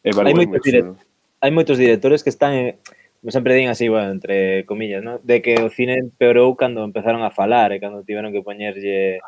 Eh, 0.06 0.14
vale, 0.14 0.30
hai, 0.30 0.46
moitos 0.46 0.62
direct... 0.62 0.86
¿no? 0.86 0.94
hai 1.42 1.50
moitos 1.50 1.74
directores 1.74 2.22
que 2.22 2.30
están 2.30 2.54
en... 2.54 2.66
sempre 3.34 3.58
din 3.58 3.66
así, 3.66 3.90
bueno, 3.90 4.14
entre 4.14 4.62
comillas, 4.62 5.02
¿no? 5.02 5.18
de 5.18 5.42
que 5.42 5.58
o 5.58 5.66
cine 5.66 5.98
empeorou 5.98 6.54
cando 6.54 6.86
empezaron 6.86 7.26
a 7.26 7.34
falar 7.34 7.74
e 7.74 7.82
cando 7.82 8.06
tiveron 8.06 8.30
que 8.30 8.46
poñerlle 8.46 9.18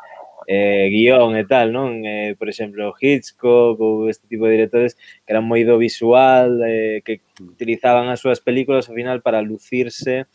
eh, 0.47 0.87
guión 0.89 1.35
e 1.35 1.43
tal, 1.43 1.75
non? 1.75 2.07
Eh, 2.07 2.39
por 2.39 2.47
exemplo, 2.47 2.95
Hitchcock 2.95 3.75
ou 3.83 4.07
este 4.07 4.31
tipo 4.31 4.47
de 4.47 4.55
directores 4.55 4.95
que 4.95 5.35
eran 5.35 5.43
moi 5.43 5.67
do 5.67 5.75
visual, 5.75 6.63
eh, 6.63 7.03
que 7.03 7.19
utilizaban 7.43 8.07
as 8.07 8.23
súas 8.23 8.39
películas 8.39 8.87
ao 8.87 8.95
final 8.95 9.19
para 9.19 9.43
lucirse 9.43 10.31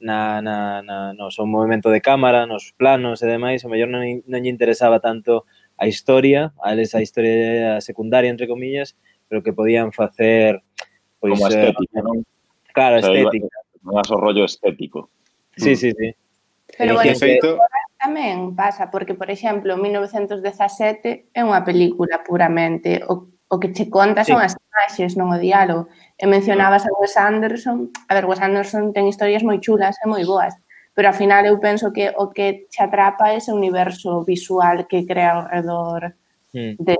na, 0.00 0.40
na, 0.40 0.80
na 0.80 1.12
no 1.12 1.28
seu 1.28 1.44
movimento 1.44 1.92
de 1.92 2.00
cámara, 2.00 2.48
nos 2.48 2.72
planos 2.72 3.20
e 3.20 3.28
demais, 3.28 3.60
o 3.62 3.68
mellor 3.68 3.92
non, 3.92 4.00
non 4.24 4.40
lle 4.40 4.48
interesaba 4.48 4.96
tanto 4.96 5.44
a 5.76 5.84
historia, 5.84 6.56
a 6.64 6.72
eles 6.72 6.96
a 6.96 7.04
historia 7.04 7.84
secundaria, 7.84 8.32
entre 8.32 8.48
comillas, 8.48 8.96
pero 9.28 9.44
que 9.44 9.52
podían 9.52 9.92
facer... 9.92 10.64
Pois, 11.20 11.36
Como 11.36 11.52
eh, 11.52 11.52
estética, 11.52 12.00
eh, 12.00 12.02
non? 12.02 12.24
Claro, 12.72 12.96
o 12.96 13.04
sea, 13.04 13.12
estética. 13.12 13.56
Non 13.84 14.00
aso 14.00 14.16
rollo 14.16 14.48
estético. 14.48 15.12
Sí, 15.56 15.76
sí, 15.76 15.92
sí. 15.92 16.16
Pero, 16.80 16.96
bueno, 16.96 17.12
que... 17.12 17.16
feito, 17.16 17.60
tamén 18.00 18.56
pasa, 18.56 18.88
porque, 18.88 19.12
por 19.12 19.28
exemplo, 19.28 19.76
1917 19.76 21.30
é 21.36 21.40
unha 21.44 21.60
película 21.60 22.24
puramente, 22.24 23.04
o, 23.04 23.28
o 23.28 23.56
que 23.60 23.76
che 23.76 23.92
conta 23.92 24.24
son 24.24 24.40
sí. 24.40 24.48
as 24.48 24.54
imaxes, 24.56 25.20
non 25.20 25.28
o 25.28 25.38
diálogo. 25.38 25.92
E 26.16 26.24
mencionabas 26.24 26.88
a 26.88 26.94
Wes 26.96 27.20
Anderson, 27.20 27.92
a 28.08 28.12
ver, 28.16 28.24
Wes 28.24 28.40
Anderson 28.40 28.96
ten 28.96 29.04
historias 29.04 29.44
moi 29.44 29.60
chulas 29.60 30.00
e 30.00 30.08
moi 30.08 30.24
boas, 30.24 30.56
pero 30.94 31.08
ao 31.08 31.16
final 31.16 31.44
eu 31.46 31.60
penso 31.60 31.92
que 31.92 32.08
o 32.16 32.32
que 32.32 32.66
te 32.72 32.82
atrapa 32.82 33.30
é 33.30 33.36
ese 33.36 33.52
universo 33.52 34.24
visual 34.24 34.88
que 34.88 35.06
crea 35.06 35.32
ao 35.36 35.48
redor 35.48 36.14
mm. 36.52 36.74
de 36.78 36.96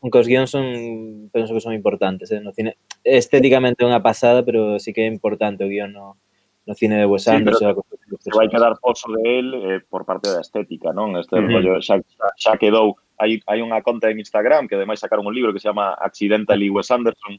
aunque 0.00 0.18
os 0.18 0.26
guións 0.26 0.50
son 0.50 1.30
penso 1.32 1.54
que 1.54 1.60
son 1.60 1.72
importantes 1.72 2.30
eh, 2.32 2.40
no 2.40 2.52
cine 2.52 2.76
estéticamente 3.04 3.82
é 3.82 3.88
unha 3.88 4.02
pasada 4.02 4.42
pero 4.42 4.76
sí 4.82 4.92
que 4.92 5.06
é 5.06 5.08
importante 5.08 5.62
o 5.64 5.70
guión 5.70 5.94
no, 5.94 6.18
no 6.66 6.74
cine 6.74 6.98
de 6.98 7.06
Wes 7.06 7.24
Anderson 7.30 7.72
sí, 7.72 7.80
pero, 7.88 7.99
que 8.18 8.34
vai 8.34 8.48
quedar 8.50 8.74
poso 8.80 9.06
de 9.14 9.22
él 9.38 9.48
eh, 9.54 9.80
por 9.86 10.02
parte 10.02 10.32
da 10.32 10.40
estética, 10.40 10.90
non? 10.90 11.14
Este 11.14 11.38
uh 11.38 11.44
-huh. 11.44 11.52
rollo 11.54 11.72
xa, 11.78 12.02
xa 12.34 12.58
quedou 12.58 12.98
hai, 13.20 13.38
hai 13.46 13.60
unha 13.62 13.78
conta 13.84 14.10
en 14.10 14.18
Instagram 14.18 14.66
que 14.66 14.74
ademais 14.74 14.98
sacaron 14.98 15.28
un 15.28 15.36
libro 15.36 15.52
que 15.52 15.60
se 15.60 15.68
chama 15.68 15.94
Accidentally 15.94 16.72
Wes 16.72 16.90
Anderson 16.90 17.38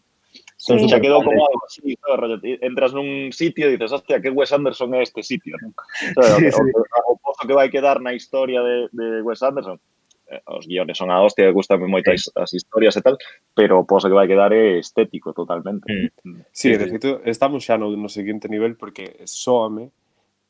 Sí, 0.61 0.73
entón, 0.73 0.93
xa 0.93 1.01
quedou 1.01 1.25
como 1.25 1.41
algo 1.41 1.65
así, 1.65 1.97
rollo, 2.05 2.37
entras 2.61 2.93
nun 2.93 3.33
sitio 3.33 3.65
e 3.65 3.73
dices, 3.73 3.91
hostia, 3.91 4.21
que 4.21 4.29
Wes 4.29 4.53
Anderson 4.53 4.93
é 4.93 5.01
este 5.01 5.25
sitio, 5.25 5.57
non? 5.57 5.73
O, 5.73 6.21
sea, 6.21 6.37
sí, 6.37 6.47
o, 6.47 6.61
sí. 6.61 6.71
o, 6.77 6.81
o 7.11 7.13
pozo 7.17 7.43
que 7.49 7.57
vai 7.57 7.67
quedar 7.73 7.97
na 7.97 8.13
historia 8.13 8.61
de, 8.61 8.87
de 8.93 9.25
Wes 9.25 9.41
Anderson, 9.41 9.81
eh, 10.29 10.37
os 10.45 10.69
guiones 10.69 11.01
son 11.01 11.09
a 11.09 11.17
hostia, 11.17 11.49
gustame 11.49 11.89
moito 11.89 12.13
as, 12.13 12.29
as 12.37 12.53
historias 12.53 12.93
e 12.93 13.01
tal, 13.01 13.17
pero 13.57 13.81
o 13.81 13.87
pozo 13.89 14.05
que 14.05 14.13
vai 14.13 14.29
quedar 14.29 14.53
é 14.53 14.77
estético 14.77 15.33
totalmente. 15.33 15.89
Mm. 15.89 16.07
Mm. 16.29 16.41
Sí, 16.53 16.69
sí, 16.69 16.71
sí. 16.71 16.77
de 16.77 16.85
feito, 16.93 17.09
estamos 17.25 17.65
xa 17.65 17.81
no, 17.81 17.89
no 17.97 18.07
seguinte 18.07 18.45
nivel 18.45 18.77
porque 18.77 19.17
soame 19.25 19.89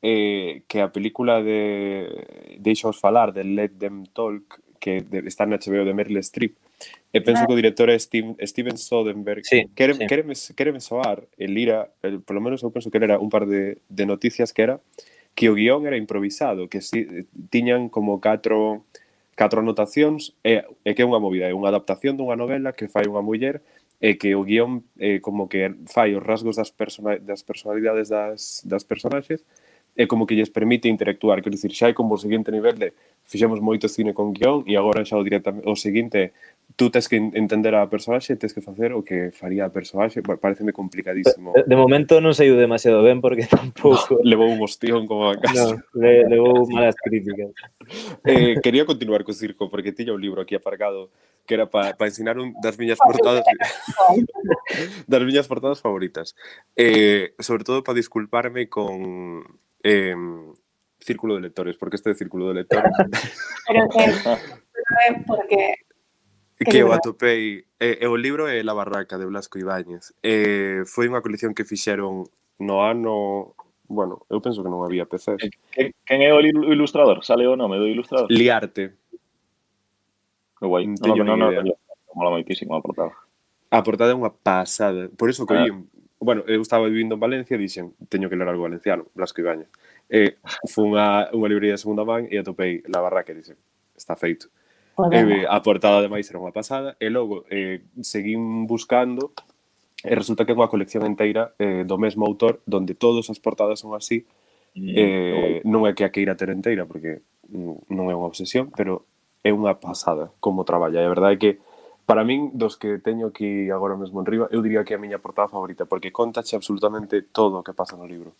eh, 0.01 0.63
que 0.67 0.81
a 0.81 0.91
película 0.91 1.41
de 1.41 2.57
Deixaos 2.59 2.99
falar, 2.99 3.33
de 3.33 3.43
Let 3.43 3.77
Them 3.77 4.05
Talk, 4.13 4.61
que 4.79 5.01
de, 5.01 5.19
está 5.27 5.45
na 5.45 5.57
HBO 5.57 5.85
de 5.85 5.93
Meryl 5.93 6.17
Streep, 6.17 6.57
e 7.13 7.19
penso 7.21 7.45
que 7.45 7.53
o 7.53 7.57
ah. 7.57 7.61
director 7.61 7.91
é 7.91 7.99
Steve, 7.99 8.33
Steven 8.41 8.77
Soderbergh. 8.77 9.43
Sí, 9.43 9.67
quere, 9.75 9.93
sí. 9.93 10.07
Quereme, 10.07 10.33
quereme 10.55 10.79
soar, 10.79 11.27
el 11.37 11.57
ira, 11.57 11.91
el, 12.01 12.21
polo 12.23 12.41
menos 12.41 12.63
eu 12.63 12.71
penso 12.71 12.89
que 12.89 12.97
era 12.97 13.19
un 13.19 13.29
par 13.29 13.45
de, 13.45 13.83
de 13.89 14.05
noticias 14.07 14.53
que 14.55 14.63
era 14.63 14.79
que 15.35 15.49
o 15.49 15.55
guión 15.55 15.87
era 15.87 15.95
improvisado, 15.95 16.67
que 16.67 16.81
si, 16.81 17.07
eh, 17.07 17.25
tiñan 17.49 17.89
como 17.89 18.19
catro 18.19 18.83
catro 19.35 19.61
anotacións 19.61 20.35
e, 20.43 20.63
e 20.83 20.91
que 20.93 21.01
é 21.03 21.07
unha 21.07 21.19
movida, 21.19 21.47
é 21.47 21.55
unha 21.55 21.71
adaptación 21.71 22.15
dunha 22.15 22.35
novela 22.39 22.75
que 22.75 22.91
fai 22.91 23.07
unha 23.07 23.23
muller 23.23 23.63
e 24.01 24.17
que 24.17 24.35
o 24.35 24.43
guión 24.43 24.83
eh, 24.97 25.21
como 25.21 25.47
que 25.47 25.71
fai 25.87 26.13
os 26.17 26.23
rasgos 26.23 26.57
das, 26.57 26.71
persona, 26.73 27.17
das 27.21 27.45
personalidades 27.45 28.09
das, 28.09 28.61
das 28.65 28.83
personaxes 28.83 29.45
é 29.95 30.07
como 30.07 30.25
que 30.25 30.35
lles 30.35 30.49
permite 30.49 30.87
interactuar, 30.87 31.41
quero 31.41 31.51
dicir, 31.51 31.71
xa 31.75 31.91
é 31.91 31.93
como 31.93 32.15
o 32.15 32.21
seguinte 32.21 32.51
nivel 32.51 32.75
de 32.79 32.93
fixemos 33.27 33.59
moito 33.59 33.91
cine 33.91 34.13
con 34.15 34.31
guión 34.31 34.63
e 34.65 34.79
agora 34.79 35.03
xa 35.03 35.19
o 35.19 35.23
directamente 35.23 35.67
o 35.67 35.75
seguinte 35.75 36.31
tú 36.75 36.89
tens 36.89 37.07
que 37.07 37.17
entender 37.17 37.75
a 37.75 37.89
personaxe, 37.89 38.35
tens 38.35 38.53
que 38.53 38.61
facer 38.61 38.93
o 38.93 39.03
que 39.03 39.31
faría 39.31 39.65
a 39.65 39.69
personaxe, 39.69 40.21
bueno, 40.21 40.39
pareceme 40.39 40.71
complicadísimo. 40.71 41.53
De 41.53 41.75
momento 41.75 42.23
non 42.23 42.31
saiu 42.31 42.55
demasiado 42.55 43.03
ben 43.03 43.19
porque 43.19 43.43
tampouco... 43.51 44.19
No, 44.19 44.23
levou 44.31 44.47
un 44.47 44.63
hostión 44.63 45.05
como 45.07 45.27
a 45.27 45.35
casa. 45.35 45.75
No, 45.75 45.99
le, 45.99 46.23
levou 46.27 46.63
malas 46.71 46.95
críticas. 46.95 47.51
Eh, 48.23 48.55
quería 48.63 48.87
continuar 48.87 49.27
co 49.27 49.35
circo 49.35 49.67
porque 49.67 49.91
tiña 49.91 50.15
un 50.15 50.21
libro 50.23 50.41
aquí 50.41 50.55
aparcado 50.55 51.11
que 51.43 51.55
era 51.57 51.67
para 51.67 51.97
pa 51.97 52.05
ensinar 52.05 52.37
un 52.37 52.53
das 52.61 52.77
miñas 52.77 53.01
portadas 53.01 53.43
das 55.11 55.21
miñas 55.25 55.47
portadas 55.51 55.81
favoritas. 55.81 56.37
Eh, 56.77 57.33
sobre 57.39 57.63
todo 57.67 57.83
para 57.83 57.99
disculparme 57.99 58.69
con 58.69 59.43
eh, 59.83 60.15
círculo 60.99 61.35
de 61.35 61.41
lectores, 61.41 61.77
porque 61.77 61.95
este 61.95 62.13
círculo 62.15 62.49
de 62.49 62.53
lectores. 62.65 62.91
Pero 63.67 63.89
que, 63.89 65.23
porque 65.25 65.75
que 66.61 66.77
eu 66.77 66.93
atopei 66.93 67.65
e, 67.79 67.97
e 68.01 68.05
o 68.05 68.15
libro 68.15 68.45
é 68.45 68.61
La 68.61 68.73
barraca 68.73 69.17
de 69.17 69.25
Blasco 69.25 69.57
Ibáñez. 69.57 70.13
Eh, 70.21 70.85
foi 70.85 71.09
unha 71.09 71.25
colección 71.25 71.57
que 71.57 71.65
fixeron 71.65 72.29
no 72.61 72.85
ano 72.85 73.57
Bueno, 73.91 74.25
eu 74.31 74.39
penso 74.39 74.63
que 74.63 74.71
non 74.71 74.87
había 74.87 75.03
PCs. 75.03 75.51
Quen 75.75 76.19
é 76.23 76.31
o 76.31 76.39
ilustrador? 76.39 77.27
Sale 77.27 77.43
o 77.43 77.59
nome 77.59 77.75
do 77.75 77.91
ilustrador? 77.91 78.31
Liarte. 78.31 78.95
Que 80.55 80.63
guai. 80.63 80.87
Non, 80.87 81.11
non, 81.19 81.35
non, 81.35 81.51
non, 81.51 81.75
mola 82.15 82.31
moitísimo 82.31 82.71
a 82.71 82.79
portada. 82.79 83.11
A 83.67 83.83
portada 83.83 84.15
é 84.15 84.17
unha 84.17 84.31
pasada. 84.31 85.11
Por 85.11 85.27
iso 85.27 85.43
coí 85.43 85.67
ah 85.67 85.75
bueno, 86.21 86.43
eu 86.47 86.61
estaba 86.61 86.87
vivindo 86.87 87.15
en 87.15 87.19
Valencia 87.19 87.57
e 87.57 87.61
dixen, 87.61 87.97
teño 88.07 88.29
que 88.29 88.37
ler 88.37 88.45
algo 88.45 88.69
valenciano, 88.69 89.09
Blasco 89.17 89.41
Ibañez. 89.41 89.67
E 90.05 90.37
fun 90.69 90.93
a 90.93 91.33
unha 91.33 91.49
librería 91.49 91.73
de 91.73 91.81
segunda 91.81 92.05
man 92.05 92.29
e 92.29 92.37
atopei 92.37 92.85
la 92.85 93.01
barraca 93.01 93.33
e 93.33 93.41
dixen, 93.41 93.57
está 93.97 94.13
feito. 94.13 94.53
E, 95.09 95.49
a 95.49 95.57
portada 95.65 95.97
de 95.97 96.13
máis 96.13 96.29
era 96.29 96.37
unha 96.37 96.53
pasada. 96.53 96.93
E 97.01 97.09
logo 97.09 97.49
eh, 97.49 97.81
seguín 98.05 98.69
buscando 98.69 99.33
e 100.05 100.13
resulta 100.13 100.45
que 100.45 100.53
é 100.53 100.57
unha 100.57 100.69
colección 100.69 101.09
inteira 101.09 101.57
eh, 101.57 101.81
do 101.89 101.97
mesmo 101.97 102.21
autor 102.29 102.61
donde 102.69 102.93
todas 102.93 103.25
as 103.33 103.41
portadas 103.41 103.81
son 103.81 103.97
así. 103.97 104.29
Mm. 104.77 104.93
Eh, 104.93 105.57
non 105.65 105.89
é 105.89 105.97
que 105.97 106.05
a 106.05 106.13
queira 106.13 106.37
ter 106.37 106.53
inteira 106.53 106.85
porque 106.85 107.25
non 107.49 108.07
é 108.07 108.15
unha 108.15 108.29
obsesión 108.29 108.69
pero 108.69 109.09
é 109.41 109.49
unha 109.49 109.81
pasada 109.81 110.29
como 110.37 110.69
traballa. 110.69 111.01
E 111.01 111.07
a 111.07 111.13
verdade 111.13 111.33
é 111.33 111.41
que 111.41 111.51
Para 112.05 112.23
min, 112.23 112.51
dos 112.53 112.75
que 112.75 112.99
teño 112.99 113.27
aquí 113.27 113.69
agora 113.69 113.95
mesmo 113.95 114.19
en 114.19 114.25
riba, 114.25 114.45
eu 114.51 114.61
diría 114.61 114.83
que 114.83 114.93
é 114.93 114.97
a 114.97 115.03
miña 115.03 115.21
portada 115.21 115.47
favorita, 115.47 115.85
porque 115.85 116.11
contache 116.11 116.55
absolutamente 116.55 117.21
todo 117.21 117.59
o 117.59 117.63
que 117.63 117.73
pasa 117.73 117.95
no 117.95 118.05
libro. 118.05 118.33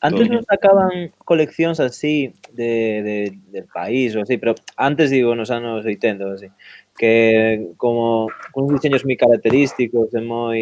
Antes 0.00 0.26
todo. 0.28 0.40
non 0.40 0.42
sacaban 0.48 1.12
coleccións 1.28 1.76
así 1.76 2.32
de, 2.56 3.04
de, 3.04 3.16
del 3.52 3.68
país 3.68 4.16
ou 4.16 4.24
así, 4.24 4.40
pero 4.40 4.56
antes 4.80 5.12
digo 5.12 5.36
nos 5.36 5.52
anos 5.52 5.84
80 5.84 6.24
ou 6.24 6.32
así, 6.32 6.48
que 6.96 7.74
como 7.76 8.32
con 8.52 8.64
diseños 8.72 9.04
moi 9.04 9.20
característicos, 9.20 10.08
e 10.16 10.20
moi 10.24 10.60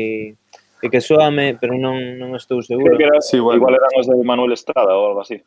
e 0.82 0.86
que 0.90 0.98
soame, 0.98 1.54
pero 1.54 1.78
non, 1.78 2.18
non 2.18 2.34
estou 2.34 2.62
seguro. 2.66 2.94
Creo 2.94 2.98
que 2.98 3.06
era, 3.06 3.22
sí, 3.22 3.38
bueno, 3.38 3.62
igual 3.62 3.78
eran 3.78 3.92
os 3.98 4.06
de 4.10 4.18
Manuel 4.26 4.54
Estrada 4.54 4.94
ou 4.94 5.10
algo 5.10 5.22
así. 5.22 5.38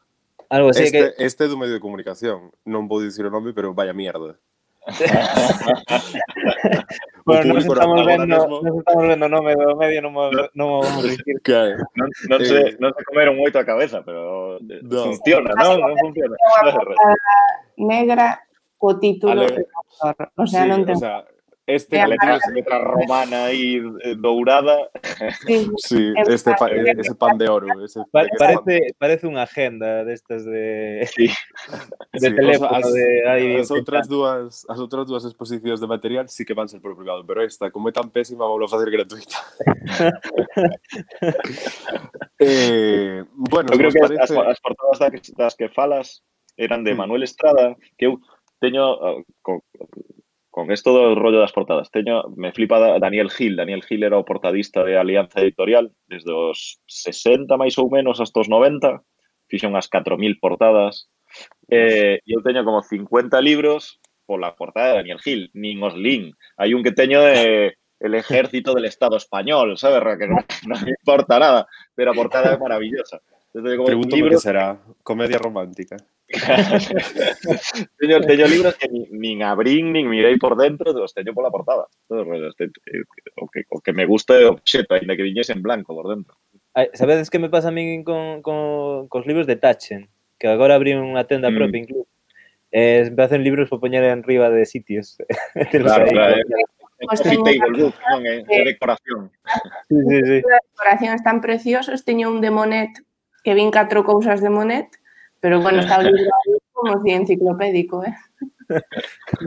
Algo 0.51 0.71
así 0.71 0.83
este, 0.87 1.15
que... 1.15 1.23
este 1.23 1.41
é 1.43 1.51
do 1.51 1.55
medio 1.55 1.75
de 1.75 1.83
comunicación, 1.83 2.51
non 2.67 2.87
vou 2.87 2.99
dicir 2.99 3.23
o 3.23 3.31
nome, 3.31 3.55
pero 3.55 3.71
vaya 3.75 3.95
mierda. 3.95 4.35
bueno, 7.25 7.53
nos 7.53 7.65
estamos, 7.65 8.05
vendo, 8.05 8.25
nos 8.25 8.79
estamos 8.79 9.07
vendo 9.07 9.29
nome 9.29 9.53
do 9.53 9.77
medio 9.77 10.01
non 10.01 10.17
vamos, 10.17 10.49
non 10.57 10.81
vamos 10.81 11.05
dicir. 11.05 11.37
Claro. 11.45 11.77
Non, 11.93 12.09
non, 12.29 12.39
se, 12.41 12.77
non 12.81 12.89
se 12.97 13.01
comeron 13.05 13.37
moito 13.37 13.61
a 13.61 13.65
cabeza, 13.65 14.01
pero 14.01 14.57
no. 14.57 15.01
funciona, 15.05 15.53
non? 15.53 15.85
Non 15.85 15.97
funciona. 16.01 16.33
Negra 17.77 18.41
co 18.81 18.97
título 18.97 19.45
Ale... 19.45 19.53
de 19.53 19.69
autor. 20.01 20.33
O 20.33 20.49
sea, 20.49 20.65
sí, 20.65 20.73
non 20.73 20.81
ten... 20.81 20.97
o 20.97 20.97
sea, 20.97 21.29
Este 21.71 21.97
é, 21.97 22.05
letra, 22.05 22.37
letra 22.51 22.79
romana 22.79 23.45
aí 23.45 23.81
eh, 24.03 24.15
dourada. 24.15 24.89
Sí, 25.45 25.71
sí 25.77 26.13
este 26.27 26.53
pa, 26.55 26.67
eh, 26.67 26.93
ese 26.97 27.15
pan 27.15 27.37
de 27.37 27.47
oro, 27.47 27.67
ese 27.83 28.01
pa, 28.11 28.27
parece 28.37 28.59
pan. 28.59 28.95
parece 28.99 29.23
unha 29.23 29.47
agenda 29.47 30.03
destas 30.03 30.43
de 30.43 31.07
sí. 31.07 31.31
de 32.19 32.27
sí, 32.27 32.35
teléfono 32.35 32.75
as, 32.75 32.91
de 32.91 33.07
aí 33.23 33.63
as 33.63 33.71
outras 33.71 34.03
dúas 34.11 34.67
as 34.67 34.79
outras 34.83 35.07
dúas 35.07 35.23
exposicións 35.23 35.79
de 35.79 35.87
material 35.87 36.27
sí 36.27 36.43
que 36.43 36.51
van 36.51 36.67
ser 36.67 36.83
por 36.83 36.99
privado, 36.99 37.23
pero 37.23 37.39
esta 37.39 37.71
como 37.71 37.87
é 37.87 37.95
tan 37.95 38.11
pésima, 38.11 38.43
vou 38.43 38.59
a 38.59 38.67
facer 38.67 38.91
gratuita. 38.91 39.39
eh, 42.43 43.23
bueno, 43.31 43.71
eu 43.71 43.79
creo 43.79 43.95
que 43.95 44.03
parece... 44.03 44.27
as, 44.27 44.31
as 44.35 44.59
portadas 44.59 44.99
das, 44.99 45.31
das 45.39 45.55
que 45.55 45.71
falas 45.71 46.19
eran 46.59 46.83
de 46.83 46.91
Manuel 46.91 47.23
Estrada, 47.23 47.79
que 47.95 48.11
eu 48.11 48.19
teño 48.59 48.99
ah, 48.99 49.23
co, 49.41 49.63
con, 50.51 50.67
esto 50.69 50.91
do 50.91 51.15
rollo 51.15 51.39
das 51.39 51.55
portadas, 51.55 51.89
teño 51.89 52.27
me 52.35 52.51
flipa 52.51 52.77
da- 52.77 52.99
Daniel 52.99 53.31
Gil, 53.31 53.55
Daniel 53.55 53.81
Gil 53.87 54.03
era 54.03 54.19
o 54.19 54.27
portadista 54.27 54.83
de 54.83 54.99
Alianza 54.99 55.39
Editorial 55.39 55.95
desde 56.11 56.29
os 56.35 56.83
60 56.91 57.55
máis 57.55 57.79
ou 57.79 57.87
menos 57.87 58.19
hasta 58.19 58.43
os 58.43 58.51
90, 58.51 58.99
fixo 59.47 59.71
unhas 59.71 59.87
4000 59.89 60.37
portadas 60.43 61.07
Eh, 61.71 62.19
eu 62.27 62.43
teño 62.43 62.67
como 62.67 62.83
50 62.83 63.39
libros 63.39 64.03
pola 64.27 64.51
portada 64.51 64.91
de 64.91 64.97
Daniel 64.99 65.23
Gil, 65.23 65.47
nin 65.55 65.79
os 65.79 65.95
lin. 65.95 66.35
Hai 66.59 66.75
un 66.75 66.83
que 66.83 66.91
teño 66.91 67.23
de 67.23 67.79
el 68.03 68.13
ejército 68.19 68.75
del 68.75 68.83
Estado 68.83 69.15
español, 69.15 69.79
sabes? 69.79 70.03
Que 70.19 70.27
non, 70.27 70.43
non 70.67 70.75
me 70.83 70.91
importa 70.91 71.39
nada, 71.39 71.71
pero 71.95 72.11
a 72.11 72.17
portada 72.19 72.51
é 72.51 72.59
maravillosa. 72.59 73.23
Entonces, 73.55 73.79
como 73.79 73.87
Pregunto 73.87 74.15
libros, 74.19 74.43
que 74.43 74.51
será 74.51 74.75
comedia 75.07 75.39
romántica. 75.39 75.95
teño, 77.99 78.21
teño 78.21 78.47
libros 78.47 78.75
que 78.75 78.87
nin, 78.87 79.07
nin 79.11 79.43
abrín, 79.43 79.91
nin 79.91 80.09
mirei 80.09 80.37
por 80.37 80.55
dentro, 80.55 80.91
os 80.95 81.13
teño 81.13 81.33
pola 81.33 81.51
portada. 81.51 81.87
Todo, 82.07 82.23
o, 82.23 83.47
que, 83.47 83.65
o 83.69 83.81
que 83.81 83.93
me 83.93 84.05
gusta 84.05 84.39
é 84.39 84.45
o 84.45 84.55
obxeto, 84.55 84.95
ainda 84.95 85.15
que 85.15 85.23
viñese 85.23 85.53
en 85.53 85.61
blanco 85.61 85.93
por 85.93 86.07
dentro. 86.07 86.35
Sabedes 86.93 87.29
que 87.29 87.39
me 87.39 87.49
pasa 87.49 87.69
a 87.69 87.75
min 87.75 88.03
con, 88.03 88.41
con, 88.41 89.07
cos 89.07 89.27
libros 89.27 89.47
de 89.47 89.57
Tachen? 89.57 90.09
Que 90.39 90.47
agora 90.47 90.75
abrí 90.75 90.95
unha 90.95 91.27
tenda 91.27 91.51
mm. 91.51 91.55
propia 91.55 91.81
incluso. 91.83 92.09
Eh, 92.71 93.11
me 93.11 93.23
hacen 93.23 93.43
libros 93.43 93.67
para 93.67 93.83
poñer 93.83 94.03
en 94.07 94.23
riba 94.23 94.49
de 94.49 94.65
sitios. 94.65 95.19
claro, 95.71 96.07
claro, 96.07 96.35
de 97.01 98.63
decoración. 98.63 99.31
Sí, 99.89 99.97
sí, 100.07 100.17
sí. 100.23 100.37
De 100.39 100.59
decoración 100.71 101.13
están 101.15 101.41
preciosos. 101.41 102.05
Teño 102.05 102.31
un 102.31 102.39
de 102.39 102.51
Monet 102.51 102.91
que 103.43 103.53
vin 103.53 103.71
catro 103.71 104.03
cousas 104.03 104.39
de 104.39 104.49
Monet 104.49 104.87
pero 105.41 105.59
bueno, 105.61 105.79
está 105.81 105.97
o 105.99 106.03
libro 106.03 106.31
como 106.71 107.01
si 107.03 107.11
enciclopédico, 107.11 108.03
eh? 108.05 108.15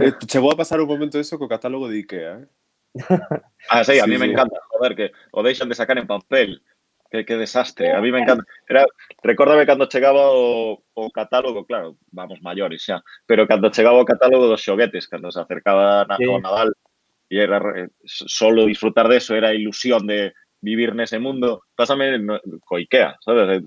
Eh, 0.01 0.13
chegou 0.27 0.53
a 0.53 0.57
pasar 0.57 0.81
un 0.81 0.87
momento 0.89 1.19
eso 1.19 1.39
co 1.39 1.49
catálogo 1.49 1.89
de 1.89 1.99
Ikea, 2.05 2.33
eh? 2.41 2.47
Ah, 3.71 3.83
sí, 3.83 3.99
a 3.99 4.05
Sí, 4.05 4.11
mí 4.11 4.19
me 4.19 4.27
sí. 4.27 4.33
encanta, 4.33 4.61
joder, 4.69 4.95
que 4.95 5.13
o 5.33 5.43
deixan 5.43 5.69
de 5.69 5.75
sacar 5.75 5.97
en 5.99 6.07
papel. 6.07 6.61
Que, 7.11 7.25
que 7.25 7.37
desastre, 7.37 7.93
a 7.95 8.01
mí 8.01 8.11
me 8.11 8.19
encanta. 8.21 8.43
Era, 8.69 8.85
recórdame 9.23 9.65
cando 9.67 9.87
chegaba 9.87 10.31
o, 10.33 10.83
o 10.95 11.11
catálogo, 11.13 11.65
claro, 11.65 11.97
vamos 12.11 12.43
maiores 12.43 12.83
xa, 12.83 13.05
pero 13.25 13.47
cando 13.47 13.71
chegaba 13.71 14.03
o 14.03 14.05
catálogo 14.05 14.49
dos 14.51 14.61
xoguetes, 14.61 15.07
cando 15.07 15.31
se 15.31 15.39
acercaba 15.39 16.05
na, 16.11 16.17
Sí. 16.19 16.27
o 16.27 16.41
Nadal, 16.43 16.75
e 17.31 17.39
era 17.39 17.63
solo 18.05 18.67
disfrutar 18.67 19.07
de 19.07 19.19
eso, 19.23 19.37
era 19.37 19.55
ilusión 19.55 20.07
de 20.11 20.35
vivir 20.61 20.91
nese 20.95 21.21
mundo. 21.23 21.63
Pásame 21.79 22.19
no, 22.19 22.41
co 22.67 22.77
Ikea, 22.83 23.15
sabes? 23.23 23.63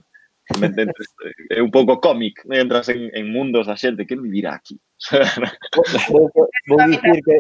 Entres, 0.56 1.10
eh, 1.26 1.60
é 1.60 1.62
un 1.62 1.72
pouco 1.72 2.00
cómic, 2.00 2.40
entras 2.50 2.90
en, 2.90 3.12
en 3.14 3.26
mundos 3.32 3.68
da 3.68 3.76
xente, 3.76 4.08
que 4.08 4.16
vivirá 4.16 4.56
aquí? 4.56 4.80
vou, 6.10 6.32
vou, 6.34 6.80
dicir 6.88 7.22
que 7.24 7.36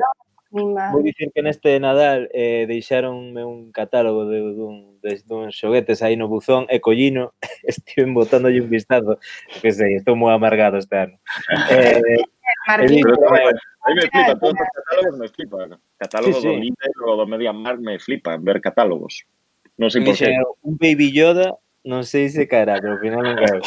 Vou 0.49 1.03
dicir 1.03 1.32
que 1.36 1.43
neste 1.43 1.76
Nadal 1.80 2.32
eh, 2.32 2.66
deixaronme 2.68 3.43
un 3.43 3.72
catálogo 3.72 4.26
de, 4.32 4.39
dun, 4.39 4.99
de, 5.03 5.20
dun 5.28 5.51
xoguetes 5.51 5.99
aí 5.99 6.16
no 6.16 6.32
buzón 6.32 6.68
e 6.72 6.80
collino, 6.80 7.36
estive 7.68 8.08
botándolle 8.12 8.64
un 8.64 8.72
vistazo, 8.72 9.20
que 9.60 9.72
sei, 9.76 9.99
estou 9.99 10.16
moi 10.16 10.32
amargado 10.32 10.80
este 10.80 10.95
ano. 10.95 11.16
Eh, 11.68 12.24
Martín, 12.68 13.03
pero, 13.03 13.16
eh, 13.16 13.51
pero, 13.51 13.60
aí 13.84 13.93
me 13.95 14.01
flipa, 14.08 14.39
todos 14.39 14.55
os 14.55 14.70
catálogos 14.72 15.20
me 15.20 15.28
flipan. 15.28 15.80
Catálogos 15.97 16.41
sí, 16.41 16.41
sí. 16.41 16.47
do 16.47 16.60
Lidl 16.60 17.03
ou 17.08 17.16
do 17.20 17.26
MediaMarkt 17.28 17.84
me 17.84 17.99
flipan 17.99 18.43
ver 18.43 18.60
catálogos. 18.64 19.28
Non 19.76 19.91
sei 19.91 20.03
por 20.03 20.16
que. 20.16 20.32
Un 20.64 20.76
Baby 20.80 21.12
Yoda 21.12 21.60
non 21.88 22.04
se 22.04 22.28
caerá, 22.52 22.76
cara, 22.76 22.84
pero 22.84 22.94
ao 22.94 23.02
final 23.02 23.24
non 23.24 23.40
caeu. 23.40 23.64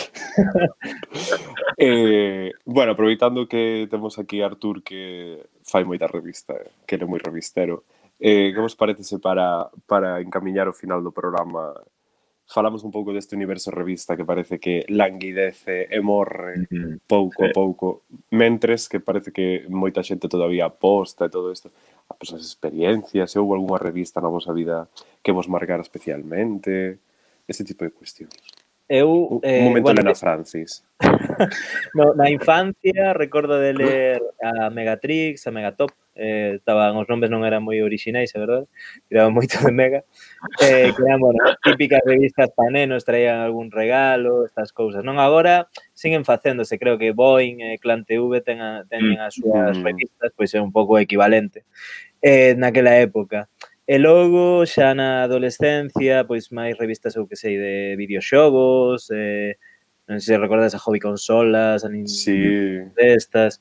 eh, 1.80 2.52
bueno, 2.68 2.92
aproveitando 2.92 3.48
que 3.48 3.88
temos 3.88 4.20
aquí 4.20 4.44
Artur 4.44 4.84
que 4.84 5.48
fai 5.64 5.88
moita 5.88 6.04
revista, 6.04 6.52
que 6.84 7.00
ele 7.00 7.08
é 7.08 7.10
moi 7.10 7.20
revistero, 7.24 7.88
eh, 8.20 8.52
que 8.52 8.60
vos 8.60 8.76
parece 8.76 9.16
para, 9.16 9.72
para 9.88 10.20
encamiñar 10.20 10.68
o 10.68 10.76
final 10.76 11.00
do 11.00 11.16
programa 11.16 11.72
falamos 12.50 12.82
un 12.82 12.90
pouco 12.90 13.14
deste 13.14 13.36
universo 13.36 13.70
revista 13.70 14.16
que 14.16 14.24
parece 14.24 14.58
que 14.58 14.84
languidece 14.90 15.86
e 15.86 16.00
morre 16.02 16.58
uh 16.58 16.66
-huh. 16.66 17.00
pouco 17.06 17.46
a 17.46 17.48
eh. 17.48 17.54
pouco, 17.54 18.02
mentres 18.34 18.90
que 18.90 18.98
parece 18.98 19.30
que 19.30 19.64
moita 19.70 20.02
xente 20.02 20.26
todavía 20.26 20.66
aposta 20.66 21.30
e 21.30 21.32
todo 21.32 21.54
isto, 21.54 21.70
a 22.10 22.14
pues, 22.18 22.34
as 22.34 22.42
experiencias, 22.42 23.30
se 23.30 23.38
houve 23.38 23.54
algunha 23.54 23.78
revista 23.78 24.20
na 24.20 24.28
vosa 24.28 24.52
vida 24.52 24.90
que 25.22 25.30
vos 25.32 25.46
marcara 25.46 25.80
especialmente, 25.80 26.98
ese 27.50 27.66
tipo 27.66 27.82
de 27.84 27.90
cuestións. 27.90 28.38
Eu, 28.90 29.40
eh, 29.44 29.60
un 29.60 29.64
momento 29.66 29.82
bueno, 29.84 30.00
Elena 30.00 30.14
Francis. 30.16 30.82
no, 31.94 32.12
na 32.14 32.28
infancia 32.28 33.14
recordo 33.14 33.58
de 33.58 33.72
ler 33.72 34.22
a 34.42 34.68
Megatrix, 34.68 35.46
a 35.46 35.52
Megatop, 35.52 35.92
eh, 36.16 36.54
estaban, 36.56 36.98
os 36.98 37.06
nomes 37.06 37.30
non 37.30 37.46
eran 37.46 37.62
moi 37.62 37.78
orixinais, 37.86 38.34
a 38.34 38.42
verdade, 38.42 38.66
tiraban 39.06 39.30
moito 39.30 39.62
de 39.62 39.70
Mega, 39.70 40.02
eh, 40.58 40.90
que 40.90 41.02
eran, 41.06 41.22
bueno, 41.22 41.38
típicas 41.62 42.02
revistas 42.02 42.50
para 42.50 42.74
nenos, 42.74 43.06
traían 43.06 43.38
algún 43.38 43.70
regalo, 43.70 44.42
estas 44.42 44.74
cousas. 44.74 45.06
Non 45.06 45.22
agora, 45.22 45.70
siguen 45.94 46.26
facéndose, 46.26 46.74
creo 46.74 46.98
que 46.98 47.14
Boeing 47.14 47.62
e 47.62 47.68
eh, 47.74 47.76
Clan 47.78 48.02
TV 48.02 48.42
ten 48.42 48.58
a, 48.58 48.82
teñen 48.90 49.22
as 49.22 49.38
súas 49.38 49.78
mm. 49.78 49.86
revistas, 49.86 50.34
pois 50.34 50.50
é 50.50 50.58
un 50.58 50.74
pouco 50.74 50.98
equivalente 50.98 51.62
eh, 52.22 52.58
naquela 52.58 52.98
época. 52.98 53.48
E 53.90 53.98
logo, 53.98 54.62
xa 54.70 54.94
na 54.94 55.26
adolescencia, 55.26 56.22
pois 56.22 56.54
máis 56.54 56.78
revistas, 56.78 57.18
eu 57.18 57.26
que 57.26 57.34
sei, 57.34 57.58
de 57.58 57.98
videoxogos, 57.98 59.10
eh, 59.10 59.58
non 60.06 60.22
sei 60.22 60.38
se 60.38 60.38
recordas 60.38 60.78
a 60.78 60.82
Hobby 60.86 61.02
Consolas, 61.02 61.82
a 61.82 61.90
sí. 62.06 62.86
destas. 62.94 63.58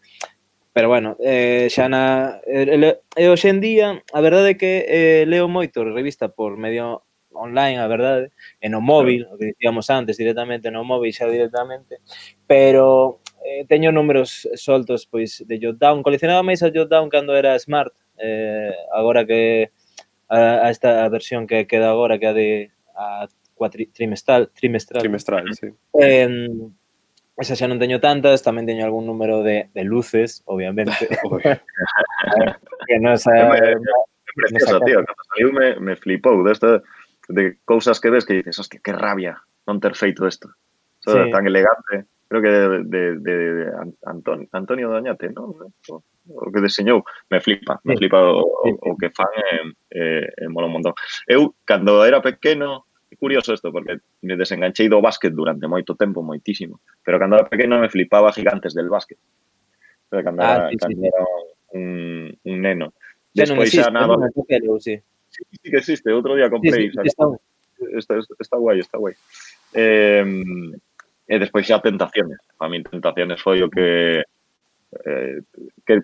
Pero 0.69 0.85
bueno, 0.85 1.17
eh, 1.17 1.65
xa 1.73 1.89
na... 1.89 2.37
E, 2.45 2.61
e 3.17 3.23
hoxe 3.25 3.49
en 3.49 3.57
día, 3.57 3.97
a 4.13 4.21
verdade 4.21 4.53
é 4.53 4.59
que 4.61 4.85
eh, 4.85 5.25
leo 5.25 5.49
moito 5.49 5.81
revista 5.81 6.29
por 6.29 6.61
medio 6.61 7.01
online, 7.33 7.81
a 7.81 7.89
verdade, 7.89 8.29
e 8.61 8.69
no 8.69 8.85
móvil, 8.85 9.25
o 9.33 9.33
que 9.33 9.57
dicíamos 9.57 9.89
antes, 9.89 10.13
directamente 10.13 10.69
no 10.69 10.85
móvil 10.85 11.09
xa 11.09 11.25
directamente, 11.25 12.05
pero 12.45 13.17
eh, 13.41 13.65
teño 13.65 13.89
números 13.89 14.45
soltos 14.53 15.09
pois 15.09 15.41
de 15.41 15.57
Jotdown, 15.57 16.05
coleccionaba 16.05 16.45
máis 16.45 16.61
a 16.61 16.69
Jotdown 16.69 17.09
cando 17.09 17.33
era 17.33 17.57
Smart, 17.57 17.97
eh, 18.21 18.77
agora 18.93 19.25
que 19.25 19.73
a, 20.29 20.65
a 20.65 20.69
esta 20.69 21.07
versión 21.09 21.47
que 21.47 21.67
queda 21.67 21.89
agora, 21.89 22.17
que 22.21 22.27
é 22.29 22.33
de 22.33 22.49
a 22.95 23.27
cuatri, 23.55 23.87
trimestral, 23.87 24.51
trimestral. 24.53 25.01
Trimestral, 25.01 25.45
sí. 25.53 25.67
Eh, 25.99 26.29
esa 27.39 27.55
xa 27.55 27.67
non 27.67 27.79
teño 27.79 27.99
tantas, 27.99 28.43
tamén 28.43 28.67
teño 28.67 28.83
algún 28.85 29.07
número 29.07 29.43
de, 29.43 29.71
de 29.73 29.83
luces, 29.83 30.43
obviamente. 30.45 31.07
que 32.87 32.97
non 33.01 33.15
é... 33.15 33.75
Preciosa, 34.29 34.79
tío, 34.85 35.01
cando 35.03 35.23
saiu 35.33 35.49
me, 35.51 35.67
me 35.81 35.95
flipou 35.95 36.45
desta 36.45 36.79
de 37.29 37.57
cousas 37.65 37.99
que 37.99 38.09
ves 38.09 38.25
que 38.25 38.39
dices, 38.39 38.59
hostia, 38.59 38.79
que 38.79 38.93
rabia 38.93 39.41
non 39.67 39.81
ter 39.81 39.93
feito 39.97 40.25
isto. 40.25 40.49
So, 41.01 41.13
sí. 41.13 41.31
Tan 41.31 41.45
elegante. 41.47 42.09
Creo 42.29 42.41
que 42.41 42.49
de, 42.49 42.67
de, 42.85 43.01
de, 43.19 43.35
de 43.53 43.65
Antonio, 44.05 44.47
Antonio 44.53 44.89
Doñate, 44.89 45.33
non? 45.33 45.53
O, 45.89 46.05
o 46.29 46.51
que 46.51 46.61
deseñou, 46.61 47.03
me 47.29 47.41
flipa, 47.41 47.81
me 47.83 47.97
flipa 47.97 48.21
o, 48.21 48.45
o 48.69 48.97
que 48.97 49.09
fan 49.09 49.27
e, 49.33 49.49
e, 49.89 50.01
eh, 50.21 50.45
e 50.45 50.47
mola 50.47 50.69
un 50.69 50.77
montón. 50.77 50.93
Eu, 51.25 51.57
cando 51.65 52.05
era 52.05 52.21
pequeno, 52.21 52.85
é 53.09 53.15
curioso 53.17 53.53
isto, 53.53 53.71
porque 53.73 53.99
me 54.21 54.37
desenganchei 54.37 54.87
do 54.87 55.01
básquet 55.01 55.33
durante 55.33 55.65
moito 55.65 55.97
tempo, 55.97 56.21
moitísimo, 56.21 56.79
pero 57.01 57.17
cando 57.17 57.41
era 57.41 57.49
pequeno 57.49 57.81
me 57.81 57.89
flipaba 57.89 58.31
gigantes 58.31 58.73
del 58.77 58.89
básquet. 58.89 59.17
Pero 60.09 60.23
cando, 60.23 60.41
ah, 60.43 60.55
era, 60.55 60.69
sí, 60.69 60.77
cando 60.77 61.01
sí. 61.01 61.07
era 61.07 61.21
un, 61.73 62.37
un 62.45 62.57
neno. 62.61 62.93
Despois 63.33 63.69
xa 63.69 63.89
nada... 63.89 64.13
Non 64.17 64.25
existe, 64.25 64.57
sí. 64.81 64.95
Sí, 65.29 65.41
sí 65.45 65.67
que 65.69 65.77
existe, 65.77 66.09
outro 66.09 66.33
día 66.33 66.49
comprei. 66.49 66.89
Sí, 66.89 66.97
sí, 66.97 67.05
está, 67.05 67.25
está, 67.93 68.13
está 68.17 68.57
guai, 68.57 68.81
está 68.81 68.97
guai. 68.97 69.13
Eh, 69.73 70.25
e 71.29 71.35
despois 71.37 71.65
xa 71.65 71.77
Tentaciones. 71.77 72.41
A 72.57 72.65
mí 72.65 72.81
Tentaciones 72.81 73.37
foi 73.37 73.61
o 73.61 73.69
que 73.69 74.25
eh, 75.05 75.37
que 75.85 76.01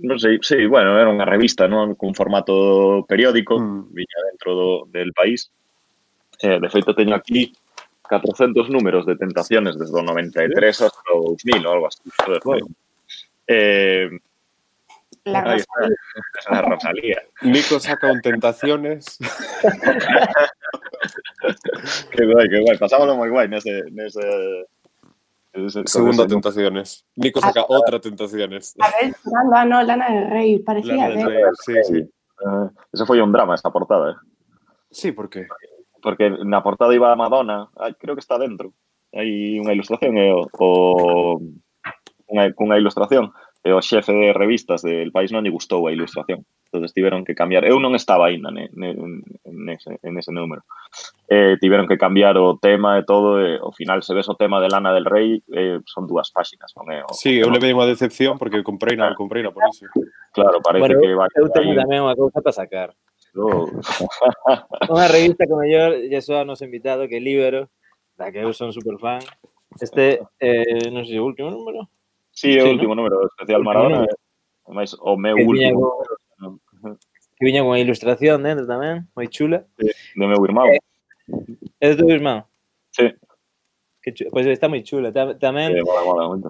non 0.00 0.16
sei, 0.18 0.40
sí, 0.40 0.64
bueno, 0.66 0.96
era 0.96 1.12
unha 1.12 1.28
revista, 1.28 1.68
non, 1.68 1.92
cun 2.00 2.16
formato 2.16 3.04
periódico, 3.04 3.60
Mm. 3.60 3.92
viña 3.92 4.18
dentro 4.30 4.50
do, 4.56 4.70
del 4.88 5.12
país. 5.12 5.52
Eh, 6.40 6.58
de 6.58 6.68
feito 6.72 6.94
teño 6.96 7.14
aquí 7.14 7.52
400 8.02 8.68
números 8.68 9.06
de 9.06 9.16
Tentaciones 9.16 9.78
desde 9.78 9.94
o 9.94 10.02
93 10.02 10.80
hasta 10.80 11.10
o 11.12 11.36
2000 11.36 11.66
ou 11.66 11.72
algo 11.72 11.86
así. 11.86 12.02
Bueno. 12.44 12.66
Eh, 13.46 14.10
La 15.24 15.40
Rosalía. 15.44 15.96
la 16.50 16.60
Rosalía. 16.62 17.22
Nico 17.42 17.78
saca 17.78 18.10
un 18.10 18.20
Tentaciones. 18.20 19.18
Que 22.10 22.24
guai, 22.24 22.46
que 22.48 22.60
guai. 22.62 22.78
Pasábalo 22.78 23.16
moi 23.18 23.26
guai 23.26 23.48
nese, 23.50 23.82
nese 23.90 24.22
Segunda 25.84 26.26
Tentaciones. 26.26 27.04
Nico 27.16 27.40
saca 27.40 27.60
ah, 27.60 27.66
otra 27.68 28.00
Tentaciones. 28.00 28.74
A 28.80 28.90
ver, 29.00 29.14
Lana, 29.24 29.64
no, 29.64 29.82
Lana 29.82 30.10
del 30.10 30.30
Rey, 30.30 30.58
parecía. 30.60 31.08
Lana 31.08 31.14
del 31.14 31.26
Rey, 31.26 31.42
sí, 31.64 31.74
sí. 31.84 32.10
Uh, 32.44 32.70
eso 32.92 33.06
fue 33.06 33.20
un 33.22 33.32
drama, 33.32 33.54
esa 33.54 33.70
portada. 33.70 34.12
¿eh? 34.12 34.14
Sí, 34.90 35.12
¿por 35.12 35.28
qué? 35.28 35.46
Porque 36.00 36.26
en 36.26 36.50
la 36.50 36.62
portada 36.62 36.94
iba 36.94 37.14
Madonna, 37.14 37.70
Ay, 37.76 37.94
creo 37.94 38.14
que 38.14 38.20
está 38.20 38.38
dentro. 38.38 38.72
Hai 39.12 39.60
unha 39.60 39.76
ilustración 39.76 40.16
eh, 40.16 40.32
o, 40.32 40.48
o 40.48 41.36
unha, 42.32 42.48
cunha 42.56 42.80
ilustración 42.80 43.28
e 43.62 43.70
o 43.70 43.78
xefe 43.78 44.10
de 44.10 44.34
revistas 44.34 44.82
del 44.82 45.14
país 45.14 45.30
non 45.30 45.46
lle 45.46 45.54
gustou 45.54 45.86
a 45.86 45.94
ilustración. 45.94 46.42
Entonces 46.66 46.90
tiveron 46.90 47.22
que 47.22 47.36
cambiar. 47.38 47.62
Eu 47.62 47.78
non 47.78 47.94
estaba 47.94 48.26
aínda 48.26 48.50
ne, 48.50 48.66
ne, 48.74 48.90
nese, 49.46 50.02
en 50.02 50.18
ese 50.18 50.34
número. 50.34 50.66
Eh, 51.30 51.54
tiveron 51.62 51.86
que 51.86 52.00
cambiar 52.00 52.34
o 52.42 52.58
tema 52.58 52.98
e 52.98 53.06
todo. 53.06 53.38
E, 53.38 53.62
ao 53.62 53.70
final, 53.70 54.02
se 54.02 54.16
ves 54.18 54.26
o 54.26 54.34
tema 54.34 54.58
de 54.58 54.66
Lana 54.66 54.90
del 54.90 55.06
Rey, 55.06 55.38
eh, 55.54 55.78
son 55.86 56.10
dúas 56.10 56.34
páxinas, 56.34 56.74
non 56.74 56.90
é? 56.90 57.06
O, 57.06 57.14
sí, 57.14 57.38
eu 57.38 57.54
levei 57.54 57.70
unha 57.70 57.86
decepción 57.86 58.34
porque 58.34 58.66
comprei 58.66 58.98
na, 58.98 59.14
comprei 59.14 59.46
na 59.46 59.54
por 59.54 59.62
iso. 59.68 59.86
Claro, 60.34 60.58
parece 60.58 60.96
bueno, 60.96 60.98
que 60.98 61.10
vai... 61.14 61.28
Eu 61.38 61.52
teño 61.54 61.78
tamén 61.78 62.02
unha 62.02 62.18
cousa 62.18 62.42
para 62.42 62.56
sacar. 62.56 62.90
No. 63.36 63.46
Oh. 63.46 64.90
unha 64.96 65.06
revista 65.06 65.46
que 65.46 65.54
mellor 65.54 66.02
lle 66.02 66.20
soa 66.24 66.42
nos 66.42 66.66
invitado 66.66 67.06
que 67.06 67.22
Libero, 67.22 67.70
da 68.18 68.34
que 68.34 68.42
eu 68.42 68.50
son 68.50 68.74
super 68.74 68.98
fan. 68.98 69.22
Este, 69.78 70.20
eh, 70.42 70.90
non 70.90 71.06
sei, 71.06 71.20
o 71.20 71.28
último 71.28 71.48
número, 71.48 71.88
Sí, 72.32 72.56
é 72.56 72.60
eh, 72.60 72.62
o 72.62 72.66
sí, 72.66 72.72
último 72.72 72.94
no? 72.96 73.04
número, 73.04 73.26
especial 73.28 73.62
Maradona. 73.62 74.08
Máis 74.68 74.96
o 74.98 75.16
meu 75.16 75.36
que 75.36 75.44
último. 75.44 76.00
Con, 76.40 76.58
que 77.36 77.44
viña 77.44 77.62
con 77.62 77.76
a 77.76 77.82
ilustración 77.82 78.42
dentro 78.42 78.64
tamén, 78.64 79.08
moi 79.12 79.28
chula. 79.28 79.68
Sí, 79.76 79.92
do 80.16 80.26
meu 80.26 80.40
irmão. 80.40 80.66
É 81.80 81.86
do 81.92 81.96
teu 82.00 82.16
irmão? 82.16 82.48
Sí. 82.90 83.12
Que 84.00 84.16
chula. 84.16 84.30
Pois 84.32 84.46
está 84.46 84.66
moi 84.72 84.82
chula. 84.82 85.12
Tamén... 85.12 85.76
Eh, 85.76 85.84
mola, 85.84 86.02
mola, 86.08 86.22
moito. 86.30 86.48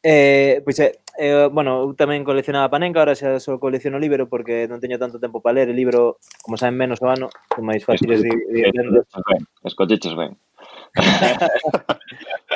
Eh, 0.00 0.62
pois, 0.62 0.78
eh, 0.78 0.96
eh, 1.18 1.50
bueno, 1.50 1.82
eu 1.82 1.92
tamén 1.98 2.22
coleccionaba 2.22 2.70
Panenka, 2.70 3.02
ahora 3.02 3.18
xa 3.18 3.42
só 3.42 3.58
colecciono 3.58 3.98
libro 3.98 4.30
porque 4.30 4.70
non 4.70 4.78
teño 4.78 4.96
tanto 4.96 5.18
tempo 5.18 5.42
para 5.42 5.60
ler. 5.60 5.74
El 5.74 5.76
libro, 5.76 6.22
como 6.40 6.56
saben, 6.56 6.78
menos 6.78 7.02
o 7.02 7.10
ano, 7.10 7.28
son 7.52 7.66
máis 7.66 7.82
fáciles 7.82 8.22
de... 8.22 8.30
de, 8.30 8.70
de, 8.70 8.82
de... 8.94 9.02
Escochiches 9.66 10.14
ben. 10.14 10.38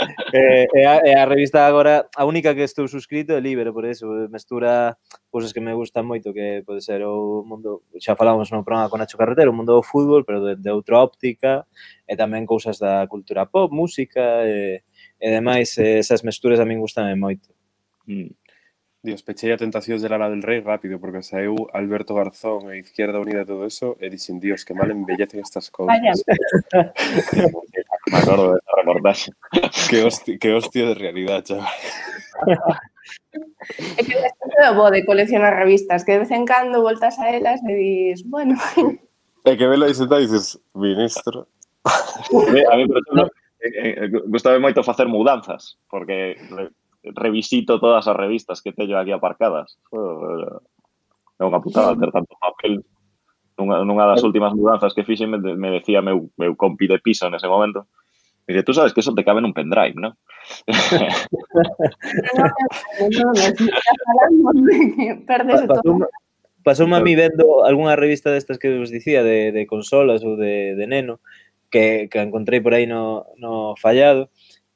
eh, 0.34 0.66
é, 0.74 0.86
a, 0.86 0.94
é 1.04 1.14
a 1.18 1.26
revista 1.26 1.66
agora 1.66 2.08
a 2.16 2.24
única 2.24 2.54
que 2.54 2.62
estou 2.62 2.88
suscrito 2.88 3.32
é 3.32 3.40
libre, 3.40 3.72
por 3.72 3.84
eso 3.84 4.06
eh, 4.12 4.28
mestura 4.28 4.98
cousas 5.30 5.52
que 5.52 5.60
me 5.60 5.74
gustan 5.74 6.06
moito 6.06 6.32
que 6.32 6.62
pode 6.66 6.82
ser 6.82 7.02
o 7.04 7.44
mundo, 7.46 7.82
xa 8.00 8.16
falamos 8.16 8.50
no 8.50 8.64
programa 8.64 8.90
con 8.90 8.98
Nacho 8.98 9.18
Carretero, 9.18 9.50
o 9.50 9.56
mundo 9.56 9.74
do 9.74 9.82
fútbol 9.82 10.24
pero 10.24 10.44
de, 10.44 10.56
de 10.56 10.70
outra 10.70 10.98
óptica 11.00 11.66
e 12.06 12.14
tamén 12.16 12.46
cousas 12.46 12.78
da 12.78 13.06
cultura 13.06 13.46
pop, 13.46 13.70
música 13.70 14.44
e, 14.44 14.82
e 15.20 15.26
demais, 15.30 15.76
esas 15.78 16.22
mesturas 16.22 16.58
a 16.58 16.66
min 16.66 16.82
gustan 16.82 17.10
moito 17.18 17.54
mm. 18.08 18.42
Dios, 19.02 19.18
pechei 19.26 19.50
a 19.50 19.58
tentacións 19.58 19.98
de 19.98 20.06
Lana 20.06 20.30
del 20.30 20.46
Rey 20.46 20.62
rápido, 20.62 21.02
porque 21.02 21.26
saeu 21.26 21.58
Alberto 21.74 22.14
Garzón 22.14 22.70
e 22.70 22.78
Izquierda 22.78 23.18
Unida 23.18 23.42
e 23.42 23.50
todo 23.50 23.66
eso, 23.66 23.98
e 23.98 24.06
dixen, 24.06 24.38
Dios, 24.38 24.62
que 24.62 24.78
mal 24.78 24.94
embellecen 24.94 25.42
estas 25.42 25.74
cousas. 25.74 25.90
Vaya. 25.90 26.14
Me 28.12 28.18
acuerdo 28.18 28.52
de 28.52 28.58
ese 28.58 28.70
reportaje. 28.76 29.32
qué, 29.90 30.04
hostia, 30.04 30.38
qué 30.38 30.54
hostia 30.54 30.86
de 30.86 30.94
realidad, 30.94 31.44
chaval. 31.44 31.66
É 33.98 34.04
que 34.04 34.14
é 34.14 34.74
bo 34.74 34.90
de 34.90 35.04
coleccionar 35.04 35.54
revistas, 35.56 36.04
que 36.04 36.12
de 36.12 36.18
vez 36.22 36.30
en 36.30 36.44
cando 36.44 36.82
voltas 36.82 37.18
a 37.18 37.30
elas 37.30 37.60
e 37.64 37.74
dis, 37.74 38.22
bueno... 38.28 38.54
E 39.44 39.56
que 39.56 39.66
vela 39.66 39.88
e 39.88 39.94
dices, 39.94 40.60
ministro... 40.74 41.48
a 41.82 42.76
mí, 42.76 42.86
por 42.86 42.98
exemplo, 42.98 43.26
eh, 43.58 44.06
eh, 44.06 44.08
gustaba 44.28 44.58
moito 44.60 44.86
facer 44.86 45.08
mudanzas, 45.08 45.78
porque 45.90 46.36
revisito 47.02 47.80
todas 47.80 48.06
as 48.06 48.16
revistas 48.16 48.62
que 48.62 48.72
teño 48.72 48.98
aquí 48.98 49.10
aparcadas. 49.10 49.78
É 49.90 51.42
eh, 51.42 51.46
unha 51.46 51.58
putada 51.58 51.98
ter 51.98 52.14
tanto 52.14 52.38
papel. 52.38 52.86
Nunha, 53.58 53.82
nunha 53.82 54.06
das 54.06 54.22
últimas 54.22 54.54
mudanzas 54.54 54.94
que 54.94 55.02
fixen 55.02 55.34
me, 55.34 55.38
me 55.42 55.70
decía 55.74 55.98
meu, 56.02 56.30
meu 56.38 56.54
compi 56.54 56.86
de 56.86 57.02
piso 57.02 57.26
nese 57.26 57.50
momento, 57.50 57.90
Dice, 58.46 58.62
tú 58.62 58.74
sabes 58.74 58.92
que 58.92 59.00
eso 59.00 59.14
te 59.14 59.24
cabe 59.24 59.38
en 59.38 59.46
un 59.46 59.54
pendrive, 59.54 59.94
¿no? 59.94 60.16
Pasoume 66.64 66.96
a 66.96 67.00
mí 67.00 67.14
vendo 67.14 67.64
algunha 67.64 67.96
revista 67.96 68.30
destas 68.30 68.58
que 68.58 68.78
vos 68.78 68.90
dicía 68.90 69.22
de, 69.22 69.52
de 69.52 69.66
consolas 69.66 70.22
ou 70.22 70.36
de, 70.36 70.74
de 70.78 70.86
neno 70.86 71.18
que, 71.70 72.06
que 72.06 72.22
encontrei 72.22 72.60
por 72.60 72.74
aí 72.74 72.86
no, 72.86 73.26
no 73.38 73.74
fallado 73.74 74.30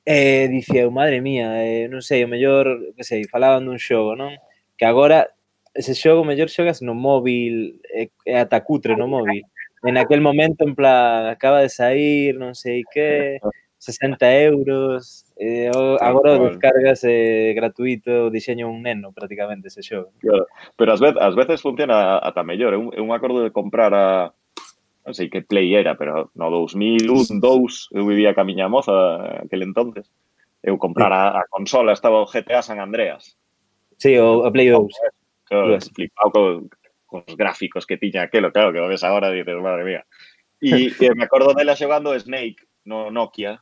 e 0.06 0.44
eh, 0.44 0.48
dicía, 0.48 0.86
oh, 0.86 0.94
madre 0.94 1.20
mía, 1.20 1.66
eh, 1.66 1.90
non 1.90 1.98
sei, 1.98 2.22
o 2.22 2.30
mellor, 2.30 2.94
que 2.94 3.02
sei, 3.02 3.26
falaban 3.26 3.66
dun 3.66 3.82
xogo, 3.82 4.14
non? 4.14 4.38
Que 4.78 4.86
agora 4.86 5.34
ese 5.74 5.98
xogo 5.98 6.22
mellor 6.22 6.46
xogas 6.46 6.78
no 6.78 6.94
móvil, 6.94 7.82
é 7.90 8.06
eh, 8.22 8.38
ata 8.38 8.62
cutre 8.62 8.94
no 8.94 9.10
móvil 9.10 9.42
en 9.82 9.96
aquel 9.96 10.20
momento, 10.20 10.64
en 10.64 10.74
plan, 10.74 11.26
acaba 11.26 11.60
de 11.60 11.68
sair, 11.68 12.38
non 12.38 12.54
sei 12.54 12.84
que, 12.88 13.38
60 13.78 14.40
euros, 14.42 15.24
eh, 15.36 15.70
o, 15.74 15.96
agora 16.02 16.32
o 16.32 16.48
descargas 16.48 17.04
eh, 17.04 17.52
gratuito, 17.54 18.30
diseño 18.30 18.68
un 18.68 18.82
neno 18.82 19.12
prácticamente 19.12 19.68
ese 19.68 19.82
xogo. 19.82 20.10
Claro. 20.18 20.46
Pero 20.76 20.92
ás 20.92 21.00
veces, 21.00 21.20
ás 21.20 21.34
veces 21.36 21.62
funciona 21.62 22.18
ata 22.18 22.42
mellor, 22.42 22.74
é 22.74 22.76
eh, 22.76 22.80
un, 22.80 22.88
un 22.90 23.10
acordo 23.12 23.44
de 23.44 23.52
comprar 23.52 23.92
a 23.94 24.32
non 25.06 25.14
sei 25.14 25.30
que 25.30 25.46
play 25.46 25.70
era, 25.78 25.94
pero 25.94 26.34
no 26.34 26.50
2001, 26.50 27.38
2, 27.38 27.94
eu 27.94 28.02
vivía 28.02 28.34
ca 28.34 28.42
miña 28.42 28.66
moza 28.66 29.46
aquel 29.46 29.62
entonces. 29.62 30.10
Eu 30.66 30.82
comprar 30.82 31.14
a 31.14 31.46
consola, 31.46 31.94
estaba 31.94 32.18
o 32.18 32.26
GTA 32.26 32.58
San 32.58 32.82
Andreas. 32.82 33.38
Sí, 34.02 34.18
o, 34.18 34.42
o 34.42 34.50
Play 34.50 34.66
2. 34.74 34.82
Claro, 35.46 35.78
flipado 35.94 36.66
cos 37.06 37.24
gráficos 37.38 37.86
que 37.86 37.96
tiña 37.96 38.26
aquelo, 38.26 38.52
claro, 38.52 38.72
que 38.72 38.80
o 38.82 38.90
ves 38.90 39.04
agora 39.06 39.30
e 39.30 39.40
dices, 39.40 39.56
madre 39.62 39.84
mía. 39.84 40.02
E, 40.56 40.88
e 40.88 41.12
me 41.12 41.28
acordo 41.28 41.52
dela 41.52 41.76
xogando 41.76 42.16
Snake 42.16 42.64
no 42.88 43.12
Nokia, 43.12 43.60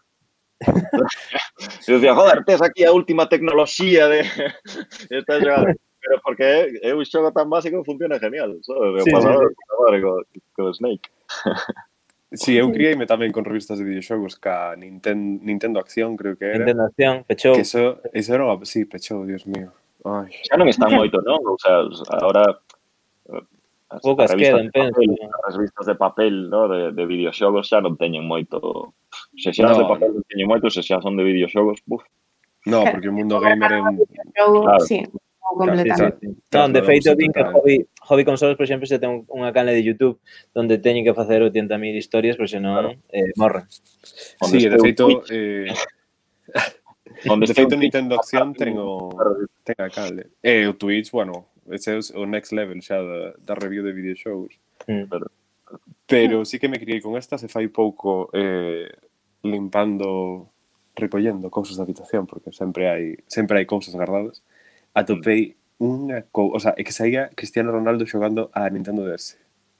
e 1.88 1.92
dicía, 1.92 2.14
joder, 2.14 2.44
tes 2.44 2.62
aquí 2.62 2.84
a 2.84 2.92
última 2.92 3.28
tecnoloxía 3.28 4.06
de 4.06 4.20
esta 5.10 5.40
xogada. 5.40 5.74
Pero 6.04 6.20
porque 6.20 6.78
é 6.82 6.92
un 6.92 7.04
xogo 7.04 7.32
tan 7.32 7.48
básico 7.48 7.80
que 7.80 7.88
funciona 7.88 8.20
genial, 8.20 8.60
sabe? 8.60 9.00
Sí, 9.00 9.10
pasado, 9.10 9.48
sí. 9.48 10.00
Co, 10.02 10.22
co 10.52 10.74
Snake. 10.74 11.08
Sí, 12.32 12.58
eu 12.58 12.68
criei-me 12.68 13.08
tamén 13.08 13.32
con 13.32 13.48
revistas 13.48 13.80
de 13.80 13.88
videoxogos 13.88 14.36
ca 14.36 14.76
Nintendo, 14.76 15.40
Nintendo 15.40 15.80
Acción, 15.80 16.18
creo 16.20 16.36
que 16.36 16.52
era. 16.52 16.60
Nintendo 16.60 16.84
Acción, 16.92 17.24
pechou. 17.24 17.54
Que 17.56 17.64
eso, 17.64 18.04
eso 18.12 18.30
era, 18.36 18.44
sí, 18.68 18.84
pechou, 18.84 19.24
dios 19.24 19.48
mío. 19.48 19.72
Ai. 20.04 20.28
Xa 20.44 20.60
non 20.60 20.68
están 20.68 20.92
moito, 20.92 21.24
non? 21.24 21.40
O 21.40 21.56
sea, 21.56 21.88
ahora 22.20 22.44
Poucas 24.02 24.34
quedan, 24.34 24.70
penso. 24.70 25.00
As 25.46 25.54
revistas 25.54 25.86
de 25.86 25.94
papel 25.94 26.50
no? 26.50 26.68
de, 26.68 26.92
de 26.92 27.04
videoxogos 27.06 27.68
xa 27.68 27.78
non 27.78 27.94
teñen 27.94 28.26
moito... 28.26 28.92
Se 29.38 29.54
xa 29.54 29.70
no. 29.70 29.78
de 29.78 29.86
papel 29.86 30.10
non 30.18 30.24
teñen 30.26 30.48
moito, 30.50 30.66
se 30.72 30.82
xa 30.82 30.98
son 30.98 31.14
de 31.14 31.24
videoxogos, 31.24 31.78
buf. 31.86 32.02
No, 32.66 32.82
porque 32.82 33.12
o 33.12 33.14
mundo 33.14 33.38
gamer 33.38 33.72
é 33.76 33.80
un... 33.80 34.00
Claro. 34.34 34.80
Sí. 34.82 35.04
Completamente. 35.44 36.34
Non, 36.50 36.72
de 36.72 36.82
feito, 36.82 37.12
din 37.14 37.30
que 37.30 37.44
hobby, 37.44 37.86
hobby 38.08 38.24
consoles, 38.24 38.56
por 38.56 38.64
exemplo, 38.64 38.88
se 38.88 38.98
ten 38.98 39.22
unha 39.28 39.52
canle 39.52 39.76
de 39.76 39.84
YouTube 39.84 40.18
onde 40.56 40.80
teñen 40.80 41.04
que 41.04 41.14
facer 41.14 41.44
80.000 41.44 41.94
historias, 41.94 42.34
por 42.40 42.48
senón 42.48 42.74
claro. 42.74 42.90
eh, 43.12 43.30
morren. 43.36 43.68
Sí, 44.48 44.66
de 44.66 44.78
feito, 44.80 45.06
eh, 45.30 45.68
onde 47.28 47.46
de 47.46 47.54
feito 47.54 47.76
Nintendo 47.76 48.16
Acción 48.16 48.56
ten 48.56 48.74
o, 48.80 49.12
ten 49.62 49.78
a 49.78 49.92
cable. 49.92 50.32
E 50.40 50.64
eh, 50.64 50.66
o 50.66 50.74
Twitch, 50.74 51.12
bueno, 51.12 51.53
ese 51.70 51.96
é 51.96 51.98
o 52.18 52.26
next 52.26 52.52
level 52.52 52.80
xa 52.82 53.00
da, 53.00 53.34
da 53.38 53.54
review 53.54 53.82
de 53.82 53.92
videoxogos. 53.92 54.58
Mm. 54.86 55.08
Pero, 55.08 55.26
pero 56.06 56.36
sí 56.44 56.58
que 56.58 56.68
me 56.68 56.78
criei 56.78 57.00
con 57.00 57.16
esta 57.16 57.38
se 57.38 57.48
fai 57.48 57.68
pouco 57.68 58.28
eh, 58.32 58.90
limpando, 59.42 60.50
recollendo 60.96 61.50
cousas 61.50 61.76
da 61.76 61.84
habitación, 61.84 62.26
porque 62.26 62.52
sempre 62.52 62.88
hai 62.88 63.04
sempre 63.26 63.58
hai 63.58 63.66
cousas 63.66 63.94
guardadas. 63.94 64.44
Atopei 64.94 65.56
unha 65.82 66.22
cousa, 66.30 66.54
o 66.54 66.60
sea, 66.60 66.72
é 66.78 66.82
que 66.86 66.94
saía 66.94 67.30
Cristiano 67.34 67.74
Ronaldo 67.74 68.06
xogando 68.06 68.50
a 68.54 68.68
Nintendo 68.70 69.02
DS. 69.04 69.36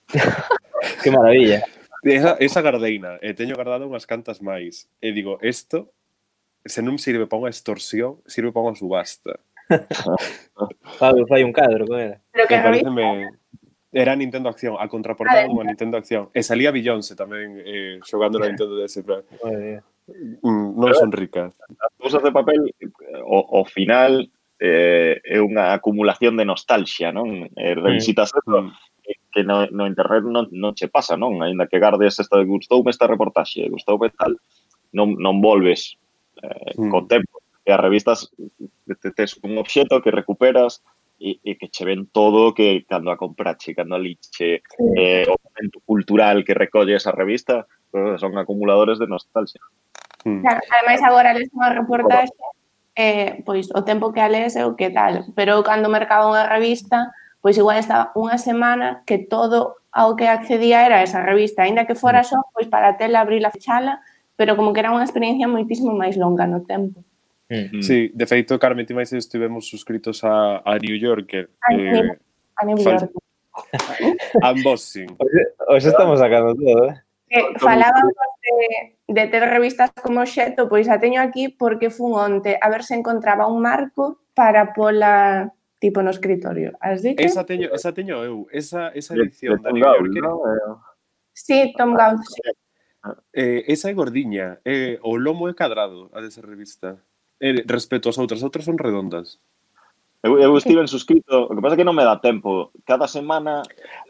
que 1.02 1.10
maravilla. 1.10 1.62
Esa, 2.04 2.36
esa 2.36 2.60
gardeina, 2.60 3.16
e 3.24 3.32
teño 3.32 3.56
guardado 3.56 3.88
unhas 3.88 4.04
cantas 4.04 4.44
máis. 4.44 4.90
E 5.00 5.16
digo, 5.16 5.40
isto 5.40 5.88
se 6.64 6.84
non 6.84 7.00
sirve 7.00 7.24
para 7.24 7.40
unha 7.44 7.52
extorsión, 7.52 8.20
sirve 8.28 8.52
para 8.52 8.68
unha 8.68 8.76
subasta. 8.76 9.40
Fabio, 10.98 11.26
fai 11.26 11.42
un 11.42 11.52
cadro 11.52 11.86
con 11.86 11.98
ela. 12.00 12.20
Pero 12.32 12.48
que 12.48 12.56
me 12.56 12.62
parece. 12.62 12.88
Era 13.94 14.16
Nintendo 14.16 14.48
Acción, 14.48 14.74
a 14.78 14.88
contraportada 14.88 15.46
como 15.46 15.62
Nintendo 15.62 15.96
Acción. 15.96 16.28
E 16.34 16.42
salía 16.42 16.74
Beyoncé 16.74 17.14
tamén 17.14 17.62
eh, 17.62 18.02
xogando 18.02 18.42
na 18.42 18.50
Nintendo 18.50 18.74
DS. 18.74 19.06
Pero... 19.06 19.22
Mm, 20.42 20.74
non 20.74 20.90
son 20.98 21.14
ricas. 21.14 21.54
As 21.78 21.94
cousas 21.96 22.20
de 22.26 22.34
papel, 22.34 22.74
o, 23.22 23.38
o 23.38 23.64
final, 23.64 24.26
eh, 24.58 25.22
é 25.22 25.38
unha 25.38 25.70
acumulación 25.70 26.34
de 26.34 26.42
nostalgia, 26.42 27.14
non? 27.14 27.46
Eh, 27.54 27.78
mm. 27.78 27.86
revisitas 27.86 28.34
mm. 28.34 28.38
eso, 28.42 28.58
que 29.30 29.46
no, 29.46 29.68
no 29.70 29.86
internet 29.86 30.24
non, 30.26 30.50
non 30.50 30.74
che 30.74 30.90
pasa, 30.90 31.14
non? 31.14 31.38
Ainda 31.42 31.70
que 31.70 31.78
gardes 31.78 32.18
esta, 32.18 32.42
gustoume 32.42 32.90
esta 32.90 33.06
reportaxe, 33.06 33.68
gustoume 33.70 34.10
tal, 34.10 34.34
non, 34.90 35.14
non 35.22 35.38
volves 35.38 35.94
eh, 36.42 36.74
mm. 36.74 36.90
co 36.90 37.06
tempo, 37.06 37.43
e 37.64 37.72
as 37.72 37.80
revistas 37.80 38.28
tes 39.16 39.40
un 39.42 39.56
obxeto 39.56 40.04
que 40.04 40.12
recuperas 40.12 40.84
e, 41.18 41.40
e 41.40 41.56
que 41.56 41.72
che 41.72 41.84
ven 41.84 42.06
todo 42.12 42.52
que 42.52 42.84
cando 42.84 43.10
a 43.10 43.16
comprache, 43.16 43.74
cando 43.74 43.96
a 43.96 43.98
liche, 43.98 44.60
sí. 44.60 44.84
eh, 44.96 45.24
o 45.24 45.36
momento 45.40 45.80
cultural 45.86 46.44
que 46.44 46.52
recolle 46.52 46.96
esa 46.96 47.12
revista, 47.12 47.66
son 48.18 48.36
acumuladores 48.36 48.98
de 48.98 49.06
nostalgia. 49.06 49.62
Hmm. 50.24 50.40
Claro, 50.42 50.60
ademais 50.68 51.00
agora 51.02 51.32
les 51.32 51.48
unha 51.54 51.70
reportaxe 51.72 52.34
eh, 52.96 53.42
pois 53.46 53.70
o 53.74 53.82
tempo 53.82 54.12
que 54.12 54.22
a 54.22 54.28
lees 54.28 54.56
é 54.56 54.66
o 54.66 54.76
que 54.76 54.90
tal, 54.90 55.26
pero 55.34 55.62
cando 55.62 55.90
mercaba 55.90 56.30
unha 56.30 56.46
revista, 56.46 57.14
pois 57.40 57.58
igual 57.58 57.78
estaba 57.78 58.12
unha 58.14 58.38
semana 58.38 59.02
que 59.06 59.18
todo 59.18 59.80
ao 59.94 60.18
que 60.18 60.26
accedía 60.26 60.86
era 60.86 61.06
esa 61.06 61.22
revista, 61.22 61.62
aínda 61.62 61.86
que 61.86 61.94
fora 61.94 62.20
hmm. 62.20 62.28
só, 62.28 62.38
pois 62.52 62.66
para 62.68 62.98
tela, 62.98 63.22
a 63.22 63.50
fechala, 63.50 64.02
pero 64.36 64.56
como 64.58 64.74
que 64.74 64.82
era 64.82 64.90
unha 64.90 65.06
experiencia 65.06 65.46
moitísimo 65.46 65.94
máis 65.94 66.18
longa 66.18 66.46
no 66.50 66.66
tempo. 66.66 67.06
Sí, 67.82 68.10
de 68.14 68.26
feito, 68.26 68.58
Carmen 68.58 68.86
ti 68.86 68.94
máis 68.94 69.12
estivemos 69.12 69.68
suscritos 69.68 70.24
a, 70.24 70.62
a 70.64 70.78
New 70.78 70.96
Yorker. 70.96 71.50
A, 71.62 71.74
eh, 71.74 72.18
a 72.56 72.62
New 72.64 72.78
Yorker. 72.78 73.10
Unboxing. 74.42 75.16
Hoxe, 75.68 75.88
estamos 75.88 76.18
sacando 76.18 76.54
todo, 76.54 76.90
eh? 76.90 76.94
eh 77.30 77.42
que 77.52 77.58
falábamos 77.58 78.12
de, 78.42 79.14
de 79.14 79.24
ter 79.28 79.42
revistas 79.48 79.90
como 80.02 80.26
xeto, 80.26 80.68
pois 80.68 80.88
a 80.88 80.98
teño 80.98 81.20
aquí 81.20 81.48
porque 81.48 81.90
fun 81.90 82.14
onte 82.14 82.58
a 82.60 82.66
ver 82.70 82.82
se 82.82 82.94
encontraba 82.94 83.46
un 83.46 83.62
marco 83.62 84.20
para 84.34 84.74
pola 84.74 85.52
tipo 85.78 86.02
no 86.02 86.10
escritorio. 86.10 86.72
Has 86.80 87.02
dicho? 87.02 87.22
Esa 87.22 87.44
teño, 87.44 87.70
esa 87.72 87.92
teño 87.92 88.24
eu, 88.24 88.48
esa, 88.50 88.88
esa 88.90 89.14
edición 89.14 89.60
de, 89.62 89.68
de 89.68 89.72
New 89.72 89.84
Yorker. 89.84 90.22
No? 90.22 90.40
Eh, 90.46 90.74
sí, 91.32 91.74
Tom 91.76 91.94
Gauss. 91.94 92.24
Sí. 92.26 92.50
Eh, 93.32 93.64
esa 93.68 93.90
é 93.90 93.92
gordiña, 93.92 94.64
eh, 94.64 94.96
o 95.04 95.20
lomo 95.20 95.44
é 95.48 95.54
cadrado 95.54 96.08
a 96.16 96.24
desa 96.24 96.40
revista 96.40 96.96
eh, 97.40 97.64
respecto 97.66 98.10
ás 98.10 98.18
outras, 98.18 98.42
outras 98.42 98.64
son 98.64 98.78
redondas. 98.78 99.38
Eu, 100.24 100.40
eu 100.40 100.56
estive 100.56 100.80
suscrito, 100.88 101.48
o 101.50 101.54
que 101.54 101.60
pasa 101.60 101.74
é 101.74 101.78
que 101.78 101.84
non 101.84 101.92
me 101.92 102.00
dá 102.00 102.16
tempo. 102.16 102.72
Cada 102.88 103.04
semana... 103.04 103.60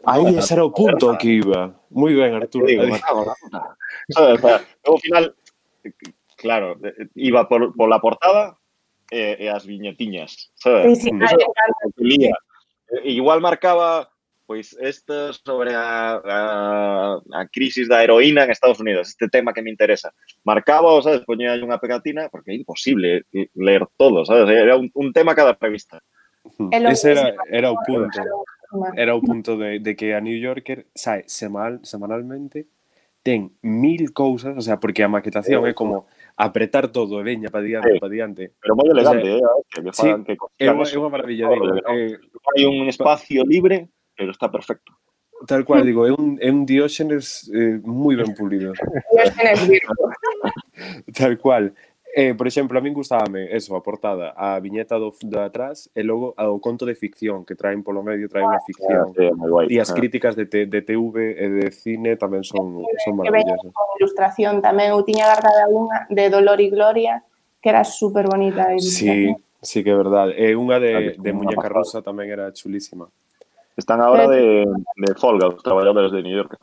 Aí 0.07 0.39
ese 0.39 0.55
era 0.55 0.63
o 0.63 0.71
punto 0.71 1.11
que 1.19 1.43
iba. 1.43 1.75
Moi 1.91 2.15
ben, 2.15 2.39
Arturo. 2.39 2.63
Digo, 2.63 2.87
ao 2.87 4.95
final, 5.03 5.35
claro, 6.39 6.79
iba 7.19 7.43
por, 7.51 7.75
por 7.75 7.91
la 7.91 7.99
portada 7.99 8.55
e, 9.11 9.43
e 9.43 9.45
as 9.51 9.67
viñetiñas. 9.67 10.55
Sabes? 10.55 11.03
Sí, 11.03 11.03
sí, 11.03 11.11
Eso, 11.19 11.51
igual 13.03 13.41
marcaba 13.41 14.09
Pois 14.45 14.77
isto 14.79 15.33
sobre 15.33 15.73
a, 15.73 16.21
a, 16.23 17.19
a 17.33 17.47
crisis 17.51 17.89
da 17.89 18.03
heroína 18.03 18.43
en 18.43 18.51
Estados 18.51 18.79
Unidos, 18.79 19.09
este 19.09 19.27
tema 19.27 19.53
que 19.53 19.61
me 19.61 19.71
interesa. 19.71 20.13
Marcaba, 20.43 20.93
o 20.93 21.01
sabes, 21.01 21.25
poñía 21.25 21.57
unha 21.57 21.81
pegatina, 21.81 22.29
porque 22.29 22.53
é 22.53 22.55
imposible 22.55 23.25
ler 23.57 23.89
todo, 23.97 24.21
sabes? 24.21 24.45
Era 24.53 24.77
un, 24.77 24.93
un 24.93 25.09
tema 25.17 25.33
cada 25.33 25.57
revista. 25.57 25.97
Ese 26.69 27.17
era, 27.17 27.33
era 27.49 27.73
o 27.73 27.77
punto. 27.81 28.21
Era 28.93 29.17
o 29.17 29.21
punto 29.21 29.57
de, 29.57 29.81
de 29.81 29.97
que 29.97 30.13
a 30.13 30.21
New 30.21 30.37
Yorker 30.37 30.85
sae 30.93 31.25
semanal, 31.25 31.81
semanalmente 31.81 32.69
ten 33.25 33.57
mil 33.63 34.13
cousas, 34.13 34.53
o 34.53 34.61
sea, 34.61 34.77
porque 34.77 35.01
a 35.01 35.09
maquetación 35.09 35.65
é 35.65 35.73
como 35.73 36.05
apretar 36.37 36.93
todo 36.93 37.17
e 37.17 37.25
veña 37.25 37.49
para 37.49 37.65
diante, 37.65 37.89
sí. 37.89 37.97
para 37.97 38.13
diante. 38.13 38.53
Pero 38.61 38.77
moi 38.77 38.85
elegante, 38.93 39.41
o 39.41 39.41
sea, 39.41 39.49
eh, 39.49 39.73
que 39.73 39.81
me 39.81 39.89
sí, 39.89 40.07
é 40.61 40.69
unha, 40.69 40.85
é 40.85 40.97
unha 41.01 41.09
maravilla. 41.09 41.49
Digo, 41.49 41.65
eh, 41.89 42.21
hai 42.21 42.61
un 42.69 42.85
espacio 42.85 43.41
libre 43.41 43.89
pero 44.15 44.31
está 44.31 44.51
perfecto. 44.51 44.93
Tal 45.47 45.65
cual, 45.65 45.85
digo, 45.85 46.07
é 46.07 46.11
un, 46.11 46.39
é 46.39 46.49
un 46.49 46.65
Dióxenes 46.65 47.51
eh, 47.53 47.77
moi 47.83 48.15
ben 48.15 48.31
pulido. 48.33 48.71
Dióxenes 49.11 49.67
Virgo. 49.67 50.09
Tal 51.19 51.37
cual. 51.37 51.75
Eh, 52.17 52.33
por 52.33 52.47
exemplo, 52.47 52.79
a 52.79 52.81
min 52.81 52.95
gustábame 52.95 53.51
eso, 53.51 53.75
a 53.75 53.83
portada, 53.83 54.31
a 54.39 54.55
viñeta 54.63 54.95
do, 54.95 55.11
do 55.11 55.39
atrás 55.43 55.91
e 55.91 55.99
logo 55.99 56.31
ao 56.39 56.63
conto 56.63 56.87
de 56.87 56.95
ficción 56.95 57.43
que 57.43 57.59
traen 57.59 57.83
polo 57.83 57.99
medio, 57.99 58.31
traen 58.31 58.47
unha 58.47 58.63
ah, 58.63 58.63
ficción. 58.63 59.11
Ah, 59.11 59.67
sí, 59.67 59.75
e 59.75 59.83
as 59.83 59.91
críticas 59.91 60.39
de, 60.39 60.47
te, 60.47 60.63
de 60.63 60.79
TV 60.79 61.35
e 61.35 61.43
eh, 61.43 61.51
de 61.51 61.67
cine 61.75 62.15
tamén 62.15 62.47
son, 62.47 62.87
son 63.03 63.19
maravillosas. 63.19 63.67
Que 63.67 63.99
ilustración 63.99 64.63
tamén, 64.63 64.95
eu 64.95 65.03
tiña 65.03 65.27
guardada 65.27 65.67
unha 65.67 66.07
de 66.07 66.31
Dolor 66.31 66.63
e 66.63 66.71
Gloria, 66.71 67.19
que 67.59 67.67
era 67.67 67.83
super 67.83 68.31
bonita. 68.31 68.71
Sí, 68.79 69.35
sí 69.59 69.83
que 69.83 69.91
é 69.91 69.97
verdade. 69.99 70.39
E 70.39 70.55
eh, 70.55 70.55
unha 70.55 70.79
de, 70.79 71.19
de 71.19 71.31
Muñeca 71.35 71.67
Rosa 71.67 71.99
tamén 71.99 72.31
era 72.31 72.47
chulísima. 72.55 73.11
Están 73.77 74.01
ahora 74.01 74.27
de, 74.27 74.65
de 74.95 75.15
folga 75.15 75.47
os 75.47 75.61
traballadores 75.63 76.11
de 76.11 76.23
New 76.23 76.35
York 76.35 76.57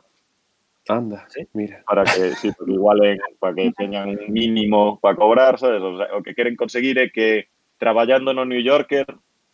Anda, 0.89 1.25
Sí. 1.29 1.47
mira. 1.53 1.81
para 1.87 2.03
que, 2.03 2.35
sí, 2.35 2.51
porque 2.57 2.73
igual 2.73 3.03
en, 3.05 3.19
para 3.39 3.55
que 3.55 3.71
teñan 3.71 4.09
un 4.09 4.19
mínimo 4.33 4.99
para 4.99 5.15
cobrar, 5.15 5.57
sabes? 5.57 5.81
O, 5.81 5.95
sea, 5.97 6.07
o 6.17 6.21
que 6.23 6.35
queren 6.35 6.55
conseguir 6.57 6.99
é 6.99 7.07
que 7.07 7.47
traballando 7.79 8.33
no 8.33 8.43
New 8.43 8.59
Yorker 8.59 9.05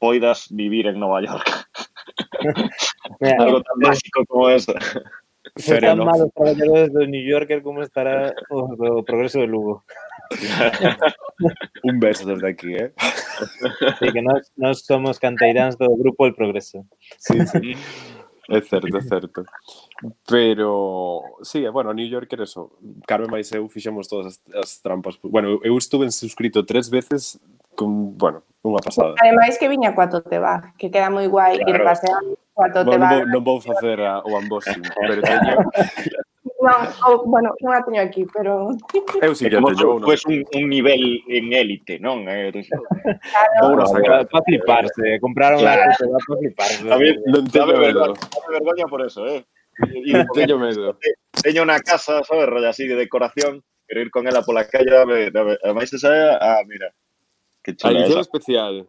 poidas 0.02 0.48
vivir 0.50 0.88
en 0.88 0.98
Nova 0.98 1.22
York. 1.22 1.46
Mira, 3.22 3.44
Algo 3.44 3.62
tan 3.62 3.78
básico 3.78 4.26
como 4.26 4.50
eso. 4.50 4.74
se 5.56 5.76
están 5.76 6.02
enough. 6.02 6.08
mal 6.10 6.22
os 6.26 6.34
traballadores 6.34 6.90
do 6.94 7.06
New 7.06 7.22
Yorker 7.22 7.62
como 7.62 7.84
estará 7.84 8.34
o, 8.50 9.00
o 9.00 9.04
progreso 9.06 9.38
de 9.40 9.48
Lugo. 9.48 9.84
Un 11.84 12.00
beso 12.00 12.28
desde 12.28 12.48
aquí, 12.50 12.76
eh? 12.76 12.94
Sí, 14.00 14.12
que 14.12 14.22
nós, 14.22 14.52
nós 14.58 14.86
somos 14.86 15.18
canteiráns 15.20 15.78
do 15.78 15.88
Grupo 15.96 16.26
El 16.26 16.36
Progreso. 16.36 16.86
Sí, 17.18 17.46
sí. 17.48 17.76
É 18.50 18.62
certo, 18.62 18.98
é 18.98 19.02
certo. 19.02 19.46
Pero, 20.28 21.22
sí, 21.44 21.68
bueno, 21.68 21.94
New 21.94 22.08
Yorker, 22.08 22.42
eso, 22.42 22.72
Carmen 23.06 23.30
máis 23.30 23.52
eu 23.54 23.70
fixemos 23.70 24.10
todas 24.10 24.26
as, 24.26 24.38
as 24.58 24.82
trampas. 24.82 25.22
Bueno, 25.22 25.62
eu 25.62 25.78
estuve 25.78 26.06
en 26.06 26.12
suscrito 26.12 26.66
tres 26.66 26.90
veces 26.90 27.38
con, 27.78 28.18
bueno, 28.18 28.42
unha 28.66 28.82
pasada. 28.82 29.14
Ademais 29.22 29.54
que 29.62 29.70
viña 29.70 29.94
coa 29.94 30.10
Tote 30.10 30.42
Bag, 30.42 30.74
que 30.82 30.90
queda 30.90 31.14
moi 31.14 31.30
guai 31.30 31.62
claro. 31.62 31.70
ir 31.70 31.78
paseando 31.86 32.34
coa 32.58 32.74
Tote 32.74 32.90
Bueno, 32.90 33.06
non, 33.06 33.14
vou, 33.14 33.22
non 33.38 33.42
vou 33.46 33.60
facer 33.62 33.98
a, 34.02 34.26
o 34.26 34.34
unboxing, 34.34 34.82
pero 34.82 35.22
teño, 35.22 35.56
Non, 36.60 36.76
o, 37.08 37.24
bueno, 37.24 37.56
non 37.64 37.72
a 37.72 37.80
teño 37.88 38.04
aquí, 38.04 38.28
pero 38.36 38.76
eu 39.24 39.32
sí 39.32 39.48
Que 39.48 39.56
que 39.56 39.56
como 39.64 39.72
teño 39.72 39.80
fu- 39.80 39.96
unha. 39.96 40.06
fues 40.12 40.22
un, 40.28 40.44
un 40.44 40.66
nivel 40.68 41.24
en 41.32 41.56
élite, 41.56 42.04
non? 42.04 42.28
Eh, 42.28 42.52
Vou 43.64 43.80
Claro. 43.80 44.28
Para 44.28 44.44
fliparse, 44.44 45.20
compraron 45.24 45.64
Claro. 45.64 45.88
la 45.88 45.96
cosa 45.96 46.04
para 46.28 46.36
fliparse. 46.44 46.82
A 46.92 46.98
ver, 47.00 47.16
Non 47.32 47.48
teño 47.48 47.64
Dame 47.64 47.80
medo. 47.80 48.12
dame 48.12 48.50
vergoña 48.60 48.86
por 48.92 49.02
eso, 49.08 49.24
eh. 49.24 49.48
Non 49.80 50.28
teño 50.36 50.56
el- 50.60 50.64
medo. 50.68 51.00
teño 51.40 51.64
unha 51.64 51.80
casa, 51.80 52.20
sabes, 52.28 52.48
rolla 52.52 52.76
así 52.76 52.84
de 52.92 53.00
decoración, 53.00 53.64
pero 53.88 54.04
ir 54.04 54.12
con 54.12 54.28
ela 54.28 54.44
pola 54.44 54.68
calle, 54.68 54.92
dame, 54.92 55.32
dame. 55.32 55.56
ademais 55.64 55.88
esa 55.96 56.12
é, 56.12 56.36
ah, 56.44 56.60
mira, 56.68 56.92
que 57.64 57.72
A 57.72 57.76
chula 57.80 58.04
edición 58.04 58.20
esa. 58.20 58.28
especial. 58.28 58.84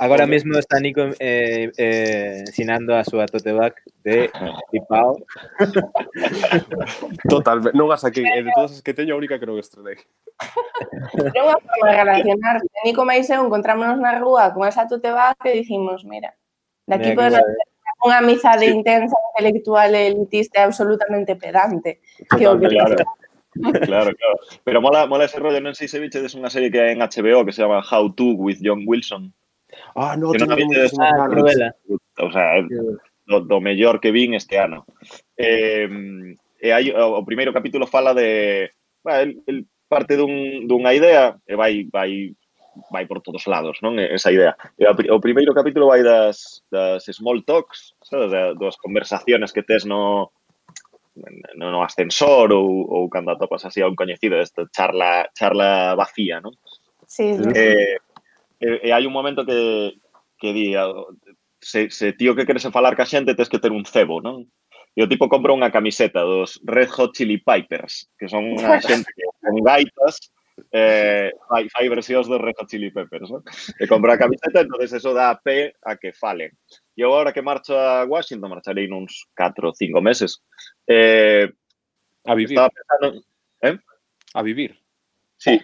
Agora 0.00 0.26
mesmo 0.26 0.56
está 0.56 0.80
Nico 0.80 1.02
eh, 1.20 1.70
eh, 1.76 2.40
ensinando 2.48 2.96
a 2.96 3.04
súa 3.04 3.28
tote 3.28 3.52
bag 3.52 3.76
de 4.00 4.32
Tipao. 4.72 5.20
Totalmente, 7.28 7.76
non 7.76 7.92
as 7.92 8.08
aquí, 8.08 8.24
eh, 8.24 8.40
de 8.40 8.48
todas 8.56 8.72
as 8.72 8.80
que 8.80 8.96
teño 8.96 9.12
a 9.12 9.20
única 9.20 9.36
que 9.36 9.44
non 9.44 9.60
estrenei. 9.60 10.00
É 11.36 11.40
unha 11.44 11.60
forma 11.60 11.84
de 11.84 11.96
relacionar. 12.00 12.56
Nico 12.80 13.04
Maiseu 13.04 13.44
encontrámonos 13.44 14.00
na 14.00 14.16
rúa 14.16 14.56
con 14.56 14.64
esa 14.64 14.88
tote 14.88 15.12
bag 15.12 15.36
e 15.44 15.60
dicimos, 15.60 16.00
mira, 16.08 16.32
daqui 16.88 17.12
podes 17.12 17.36
unha 18.00 18.24
amizade 18.24 18.64
sí. 18.64 18.72
intensa, 18.72 19.12
intelectual, 19.36 19.92
elitista 19.92 20.64
e 20.64 20.64
absolutamente 20.64 21.36
pedante. 21.36 22.00
Que 22.24 22.48
o 22.48 22.56
que 22.56 22.72
claro. 22.72 22.96
claro, 23.84 24.16
claro. 24.16 24.36
Pero 24.64 24.80
mola, 24.80 25.04
mola 25.04 25.28
ese 25.28 25.36
rollo, 25.36 25.60
non 25.60 25.76
sei 25.76 25.92
se 25.92 26.00
vichedes 26.00 26.32
unha 26.32 26.48
serie 26.48 26.72
que 26.72 26.80
hai 26.80 26.96
en 26.96 27.04
HBO 27.04 27.44
que 27.44 27.52
se 27.52 27.60
chama 27.60 27.84
How 27.84 28.08
to 28.16 28.32
with 28.40 28.64
John 28.64 28.88
Wilson 28.88 29.36
ah, 29.96 30.16
no, 30.16 30.32
que 30.32 30.40
non 30.42 30.52
había 30.52 30.86
ah, 30.98 31.28
novela. 31.28 31.74
O 32.20 32.30
sea, 32.30 32.60
do, 33.26 33.36
do 33.40 33.58
mellor 33.60 34.00
que 34.00 34.10
vin 34.10 34.34
este 34.34 34.58
ano. 34.58 34.84
Eh, 35.36 35.88
e 36.60 36.68
hai, 36.72 36.92
o, 36.92 37.20
o 37.20 37.26
primeiro 37.26 37.52
capítulo 37.52 37.86
fala 37.86 38.12
de... 38.12 38.70
Bah, 39.00 39.24
el, 39.24 39.40
el 39.48 39.64
parte 39.90 40.14
dun, 40.14 40.68
dunha 40.70 40.94
idea 40.94 41.34
e 41.48 41.56
vai, 41.58 41.88
vai 41.90 42.36
vai 42.90 43.06
por 43.06 43.20
todos 43.20 43.46
lados, 43.50 43.82
non? 43.82 43.98
Esa 43.98 44.30
idea. 44.30 44.54
E 44.78 44.86
o 44.86 45.18
primeiro 45.18 45.52
capítulo 45.52 45.90
vai 45.90 46.06
das, 46.06 46.62
das 46.70 47.04
small 47.10 47.42
talks, 47.42 47.98
sabes? 48.06 48.30
das 48.30 48.76
conversaciones 48.78 49.50
que 49.52 49.66
tes 49.66 49.84
no, 49.84 50.30
no, 51.58 51.66
no 51.70 51.82
ascensor 51.82 52.52
ou, 52.54 52.86
ou 52.86 53.10
cando 53.10 53.34
atopas 53.34 53.66
así 53.66 53.82
a 53.82 53.90
un 53.90 53.98
coñecido, 53.98 54.38
esta 54.38 54.64
charla 54.70 55.28
charla 55.34 55.94
vacía, 55.98 56.40
non? 56.40 56.54
Sí. 57.06 57.34
sí. 57.34 57.50
Eh, 57.54 57.98
e, 58.60 58.88
e 58.88 58.88
hai 58.92 59.04
un 59.08 59.12
momento 59.12 59.42
que, 59.48 59.96
que 60.38 60.52
di, 60.52 60.76
ah, 60.76 60.92
se, 61.60 61.90
se 61.90 62.12
tío 62.12 62.36
que 62.36 62.46
queres 62.46 62.68
falar 62.68 62.96
ca 62.96 63.08
xente, 63.08 63.34
tes 63.34 63.48
que 63.48 63.58
ter 63.58 63.72
un 63.72 63.84
cebo, 63.84 64.20
non? 64.20 64.46
E 64.94 65.00
o 65.02 65.10
tipo 65.10 65.30
compra 65.32 65.56
unha 65.56 65.72
camiseta 65.72 66.20
dos 66.22 66.60
Red 66.66 66.90
Hot 66.94 67.16
Chili 67.16 67.38
Pipers, 67.40 68.10
que 68.18 68.28
son 68.28 68.54
unha 68.54 68.78
xente 68.84 69.10
con 69.40 69.56
gaitas, 69.64 70.30
eh, 70.72 71.32
fai, 71.48 71.68
fai 71.68 71.88
versións 71.88 72.26
dos 72.28 72.40
Red 72.40 72.54
Hot 72.58 72.68
Chili 72.68 72.90
Peppers, 72.90 73.30
¿no? 73.30 73.42
E 73.78 73.86
compra 73.86 74.14
a 74.14 74.18
camiseta, 74.18 74.60
entonces 74.60 74.92
eso 74.92 75.14
dá 75.14 75.30
a 75.30 75.40
pé 75.40 75.74
a 75.84 75.96
que 75.96 76.12
falen. 76.12 76.52
E 76.96 77.00
eu 77.00 77.12
agora 77.14 77.32
que 77.32 77.42
marcho 77.42 77.78
a 77.78 78.04
Washington, 78.04 78.50
marcharei 78.50 78.88
nuns 78.88 79.24
4 79.36 79.70
ou 79.70 79.74
5 79.74 80.00
meses. 80.02 80.42
Eh, 80.88 81.48
a 82.26 82.34
vivir. 82.34 82.58
Estaba 82.58 82.70
pensando... 82.70 83.24
Eh? 83.62 83.76
A 84.34 84.42
vivir. 84.42 84.76
Sí, 85.40 85.56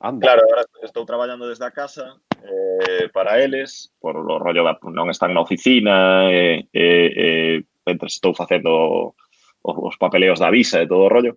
Anda. 0.00 0.26
Claro, 0.26 0.42
ahora 0.48 0.64
estou 0.82 1.04
traballando 1.04 1.46
desde 1.46 1.64
a 1.64 1.70
casa 1.70 2.16
eh, 2.42 3.08
para 3.12 3.42
eles, 3.44 3.92
por 4.00 4.16
o 4.16 4.38
rollo 4.40 4.64
da 4.64 4.80
non 4.88 5.12
están 5.12 5.36
na 5.36 5.44
oficina, 5.44 6.24
e, 6.32 6.64
eh, 6.72 6.72
eh, 6.72 7.10
eh, 7.12 7.56
mentre 7.84 8.08
estou 8.08 8.32
facendo 8.32 9.12
os, 9.60 9.76
os 9.76 9.96
papeleos 10.00 10.40
da 10.40 10.48
visa 10.48 10.80
e 10.80 10.88
todo 10.88 11.04
o 11.04 11.12
rollo, 11.12 11.36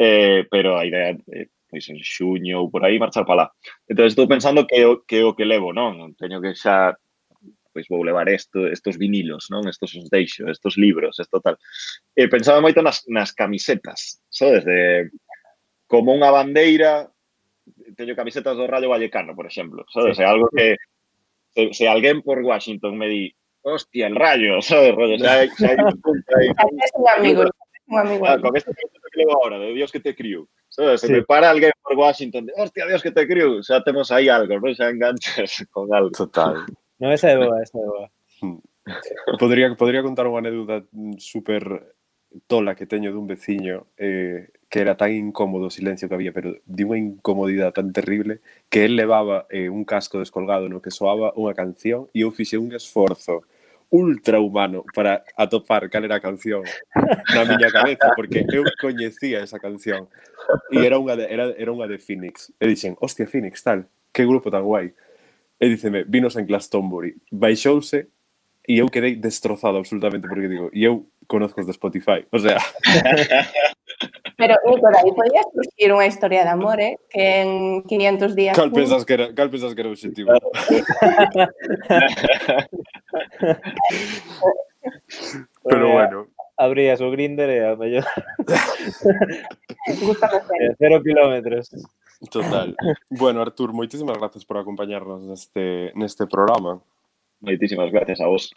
eh, 0.00 0.48
pero 0.48 0.80
a 0.80 0.88
idea 0.88 1.12
eh, 1.28 1.52
pois 1.68 1.84
en 1.92 2.00
xuño 2.00 2.64
ou 2.64 2.72
por 2.72 2.80
aí 2.80 2.96
marchar 2.96 3.28
para 3.28 3.44
lá. 3.44 3.46
Entón 3.84 4.08
estou 4.08 4.24
pensando 4.24 4.64
que 4.64 4.80
o 4.88 5.04
que 5.04 5.20
o 5.20 5.36
que 5.36 5.44
levo, 5.44 5.76
non? 5.76 6.16
Teño 6.16 6.40
que 6.40 6.56
xa 6.56 6.96
pois 7.76 7.84
vou 7.92 8.00
levar 8.00 8.32
esto, 8.32 8.64
estos 8.72 8.96
vinilos, 8.96 9.52
non? 9.52 9.68
Estos 9.68 9.92
os 9.92 10.08
deixo, 10.08 10.48
estos 10.48 10.80
libros, 10.80 11.20
esto 11.20 11.44
tal. 11.44 11.60
E 12.16 12.24
pensaba 12.32 12.64
moito 12.64 12.80
nas, 12.80 13.04
nas 13.04 13.36
camisetas, 13.36 14.24
sabes? 14.32 14.64
De, 14.64 15.12
como 15.84 16.16
unha 16.16 16.32
bandeira 16.32 17.12
teño 17.94 18.16
camisetas 18.16 18.56
do 18.56 18.66
Rayo 18.66 18.88
Vallecano, 18.90 19.34
por 19.34 19.46
exemplo, 19.46 19.84
sabes? 19.92 20.16
Sí. 20.16 20.22
É 20.22 20.26
algo 20.26 20.48
que 20.50 20.76
se, 21.54 21.72
se 21.72 21.84
alguén 21.88 22.22
por 22.22 22.40
Washington 22.42 22.96
me 22.98 23.08
di, 23.08 23.24
hostia, 23.62 24.06
el 24.06 24.16
Rayo, 24.16 24.60
sabes, 24.68 24.94
rollo, 24.94 25.16
xa 25.18 25.44
hai, 25.44 25.48
xa 25.54 25.68
hai 25.72 25.76
un 25.78 25.98
punto 26.00 26.30
aí. 26.36 26.48
un 27.00 27.08
amigo, 27.08 27.42
un 27.88 27.98
amigo. 27.98 28.24
Ah, 28.26 28.38
con 28.40 28.56
este 28.56 28.72
que 28.74 29.18
levo 29.18 29.32
agora, 29.32 29.58
de 29.58 29.72
Dios 29.72 29.92
que 29.92 30.00
te 30.00 30.14
criou. 30.14 30.48
Sabes, 30.68 31.00
sí. 31.00 31.06
se 31.06 31.12
me 31.12 31.22
para 31.22 31.50
alguén 31.50 31.72
por 31.82 31.96
Washington, 31.96 32.46
de, 32.46 32.52
hostia, 32.56 32.86
Dios 32.86 33.02
que 33.02 33.12
te 33.12 33.26
criou, 33.26 33.62
xa 33.62 33.82
temos 33.84 34.12
aí 34.12 34.28
algo, 34.28 34.58
non? 34.60 34.74
Xa 34.74 34.92
enganches 34.92 35.64
con 35.72 35.88
algo. 35.92 36.12
Total. 36.12 36.66
No, 36.98 37.12
esa 37.12 37.30
é 37.30 37.36
boa, 37.38 37.62
esa 37.62 37.78
é 37.78 37.86
boa. 37.86 38.06
podría, 39.38 39.74
podría 39.76 40.02
contar 40.02 40.24
unha 40.26 40.40
anécdota 40.40 40.84
super 41.20 41.62
tola 42.46 42.74
que 42.74 42.86
teño 42.86 43.12
dun 43.12 43.26
veciño 43.26 43.86
eh, 43.96 44.50
que 44.68 44.80
era 44.80 44.96
tan 44.96 45.12
incómodo 45.12 45.66
o 45.66 45.74
silencio 45.74 46.08
que 46.08 46.14
había, 46.14 46.32
pero 46.32 46.60
de 46.64 46.82
unha 46.84 47.00
incomodidade 47.00 47.72
tan 47.72 47.92
terrible 47.92 48.44
que 48.68 48.84
el 48.84 49.00
levaba 49.00 49.48
eh, 49.48 49.72
un 49.72 49.88
casco 49.88 50.20
descolgado 50.20 50.68
no 50.68 50.84
que 50.84 50.92
soaba 50.92 51.32
unha 51.36 51.56
canción 51.56 52.12
e 52.12 52.22
eu 52.22 52.30
fixe 52.30 52.60
un 52.60 52.72
esforzo 52.76 53.48
ultra 53.90 54.40
humano 54.40 54.84
para 54.94 55.24
atopar 55.36 55.88
cal 55.88 56.04
era 56.04 56.16
a 56.16 56.20
canción 56.20 56.62
na 57.32 57.48
miña 57.48 57.72
cabeza, 57.72 58.12
porque 58.12 58.44
eu 58.52 58.64
coñecía 58.80 59.40
esa 59.40 59.58
canción. 59.58 60.08
E 60.68 60.84
era 60.84 61.00
unha 61.00 61.16
de, 61.16 61.24
era, 61.24 61.48
era 61.56 61.72
unha 61.72 61.88
de 61.88 61.96
Phoenix. 61.96 62.52
E 62.60 62.68
dixen, 62.68 62.96
hostia, 63.00 63.24
Phoenix, 63.24 63.64
tal, 63.64 63.88
que 64.12 64.28
grupo 64.28 64.52
tan 64.52 64.64
guai. 64.64 64.92
E 65.56 65.64
díceme, 65.72 66.04
vinos 66.04 66.36
en 66.36 66.44
Glastonbury. 66.44 67.16
Baixouse 67.32 68.12
e 68.68 68.74
eu 68.76 68.92
quedei 68.92 69.16
destrozado 69.16 69.80
absolutamente, 69.80 70.28
porque 70.28 70.48
digo, 70.52 70.68
e 70.76 70.84
eu 70.84 71.08
conozcos 71.28 71.66
de 71.66 71.72
Spotify. 71.72 72.26
O 72.32 72.38
sea... 72.40 72.58
Pero, 74.36 74.54
eh, 74.54 74.58
Nico, 74.70 74.86
aí 74.86 75.10
podías 75.10 75.46
surgir 75.50 75.90
unha 75.90 76.06
historia 76.06 76.46
de 76.46 76.50
amor, 76.54 76.78
eh? 76.78 76.94
Que 77.10 77.42
en 77.42 77.82
500 77.82 78.34
días... 78.38 78.54
Cal 78.54 78.70
pensas 78.70 79.02
que 79.02 79.14
era, 79.14 79.34
cal 79.34 79.50
pensas 79.50 79.74
que 79.74 79.82
era 79.82 79.90
o 79.90 79.94
objetivo? 79.94 80.30
Pero 85.66 85.92
bueno... 85.92 86.26
Abrías 86.58 86.98
o 86.98 87.10
Grinder 87.14 87.46
e 87.54 87.62
a 87.62 87.78
mellor... 87.78 88.02
Cero 90.78 90.98
kilómetros. 91.06 91.70
Total. 92.30 92.74
Bueno, 93.14 93.38
Artur, 93.46 93.70
moitísimas 93.70 94.18
gracias 94.18 94.42
por 94.42 94.58
acompañarnos 94.58 95.22
neste, 95.22 95.94
neste 95.94 96.26
programa. 96.26 96.82
Moitísimas 97.38 97.94
gracias 97.94 98.18
a 98.18 98.26
vos 98.26 98.50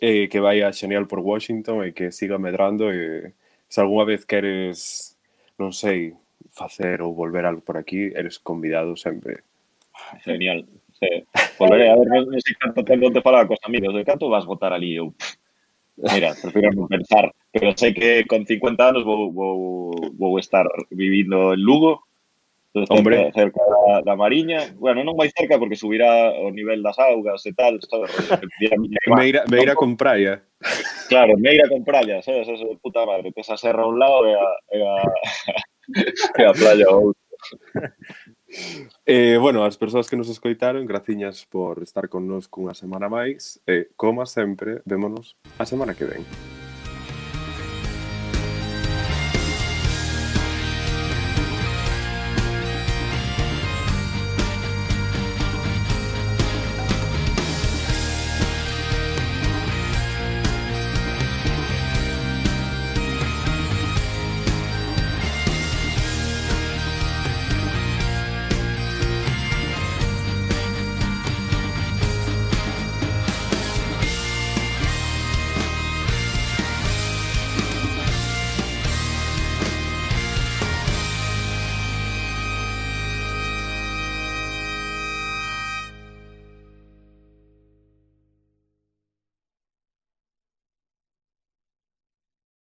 eh, 0.00 0.28
que 0.28 0.40
vai 0.40 0.62
a 0.62 0.72
xenial 0.72 1.06
por 1.06 1.20
Washington 1.20 1.84
e 1.84 1.92
que 1.92 2.12
siga 2.12 2.38
medrando 2.38 2.92
e 2.92 3.32
se 3.68 3.80
algunha 3.80 4.04
vez 4.04 4.24
queres, 4.24 5.16
non 5.58 5.72
sei, 5.72 6.14
facer 6.52 7.02
ou 7.02 7.12
volver 7.12 7.44
algo 7.44 7.60
por 7.60 7.76
aquí, 7.76 8.12
eres 8.14 8.38
convidado 8.38 8.96
sempre. 8.96 9.44
Ah, 9.92 10.16
genial. 10.24 10.64
Sí. 10.96 11.24
Volveré 11.58 11.92
a 11.92 11.96
ver, 11.96 12.08
non 12.08 12.40
sei 12.40 12.56
canto 12.56 12.80
tempo 12.80 13.12
te 13.12 13.20
falar 13.20 13.44
cos 13.44 13.60
amigos, 13.64 13.92
de 13.92 14.04
canto 14.04 14.32
vas 14.32 14.48
votar 14.48 14.72
ali 14.72 14.96
eu. 14.96 15.12
Mira, 15.96 16.36
prefiro 16.36 16.72
non 16.72 16.88
pensar, 16.88 17.32
pero 17.52 17.72
sei 17.76 17.92
que 17.92 18.24
con 18.28 18.44
50 18.44 18.80
anos 18.84 19.04
vou, 19.04 19.32
vou, 19.32 19.56
vou 20.12 20.32
estar 20.36 20.64
vivindo 20.92 21.52
en 21.52 21.60
Lugo 21.60 22.05
Hombre. 22.88 23.32
cerca 23.32 23.60
da, 23.60 24.02
da, 24.02 24.16
Mariña, 24.16 24.74
bueno, 24.76 25.00
non 25.00 25.16
máis 25.16 25.32
cerca 25.32 25.56
porque 25.56 25.80
subirá 25.80 26.32
o 26.36 26.52
nivel 26.52 26.84
das 26.84 27.00
augas 27.00 27.40
e 27.48 27.52
tal, 27.56 27.80
sabes? 27.80 28.12
Meira, 29.16 29.48
meira 29.48 29.72
con 29.72 29.96
praia. 29.96 30.44
Claro, 31.08 31.40
meira 31.40 31.64
con 31.68 31.84
praia, 31.84 32.20
sabes? 32.20 32.48
Eso 32.48 32.68
de 32.68 32.76
puta 32.76 33.08
madre, 33.08 33.32
tes 33.32 33.48
a 33.48 33.56
serra 33.56 33.82
a 33.84 33.88
un 33.88 33.96
lado 33.96 34.28
e 34.28 34.34
a, 34.36 34.46
e 34.72 34.78
a, 34.84 34.94
e 36.40 36.42
a 36.44 36.52
playa 36.52 36.86
ao 36.92 37.12
outro. 37.12 37.24
Eh, 39.06 39.38
bueno, 39.40 39.64
as 39.64 39.76
persoas 39.76 40.08
que 40.08 40.16
nos 40.16 40.28
escoitaron, 40.28 40.86
graciñas 40.86 41.46
por 41.46 41.82
estar 41.82 42.08
connosco 42.08 42.60
unha 42.60 42.74
semana 42.74 43.08
máis. 43.08 43.62
Eh, 43.64 43.88
como 43.96 44.26
sempre, 44.26 44.82
vémonos 44.84 45.38
a 45.56 45.64
semana 45.64 45.94
que 45.94 46.04
ven. 46.04 46.22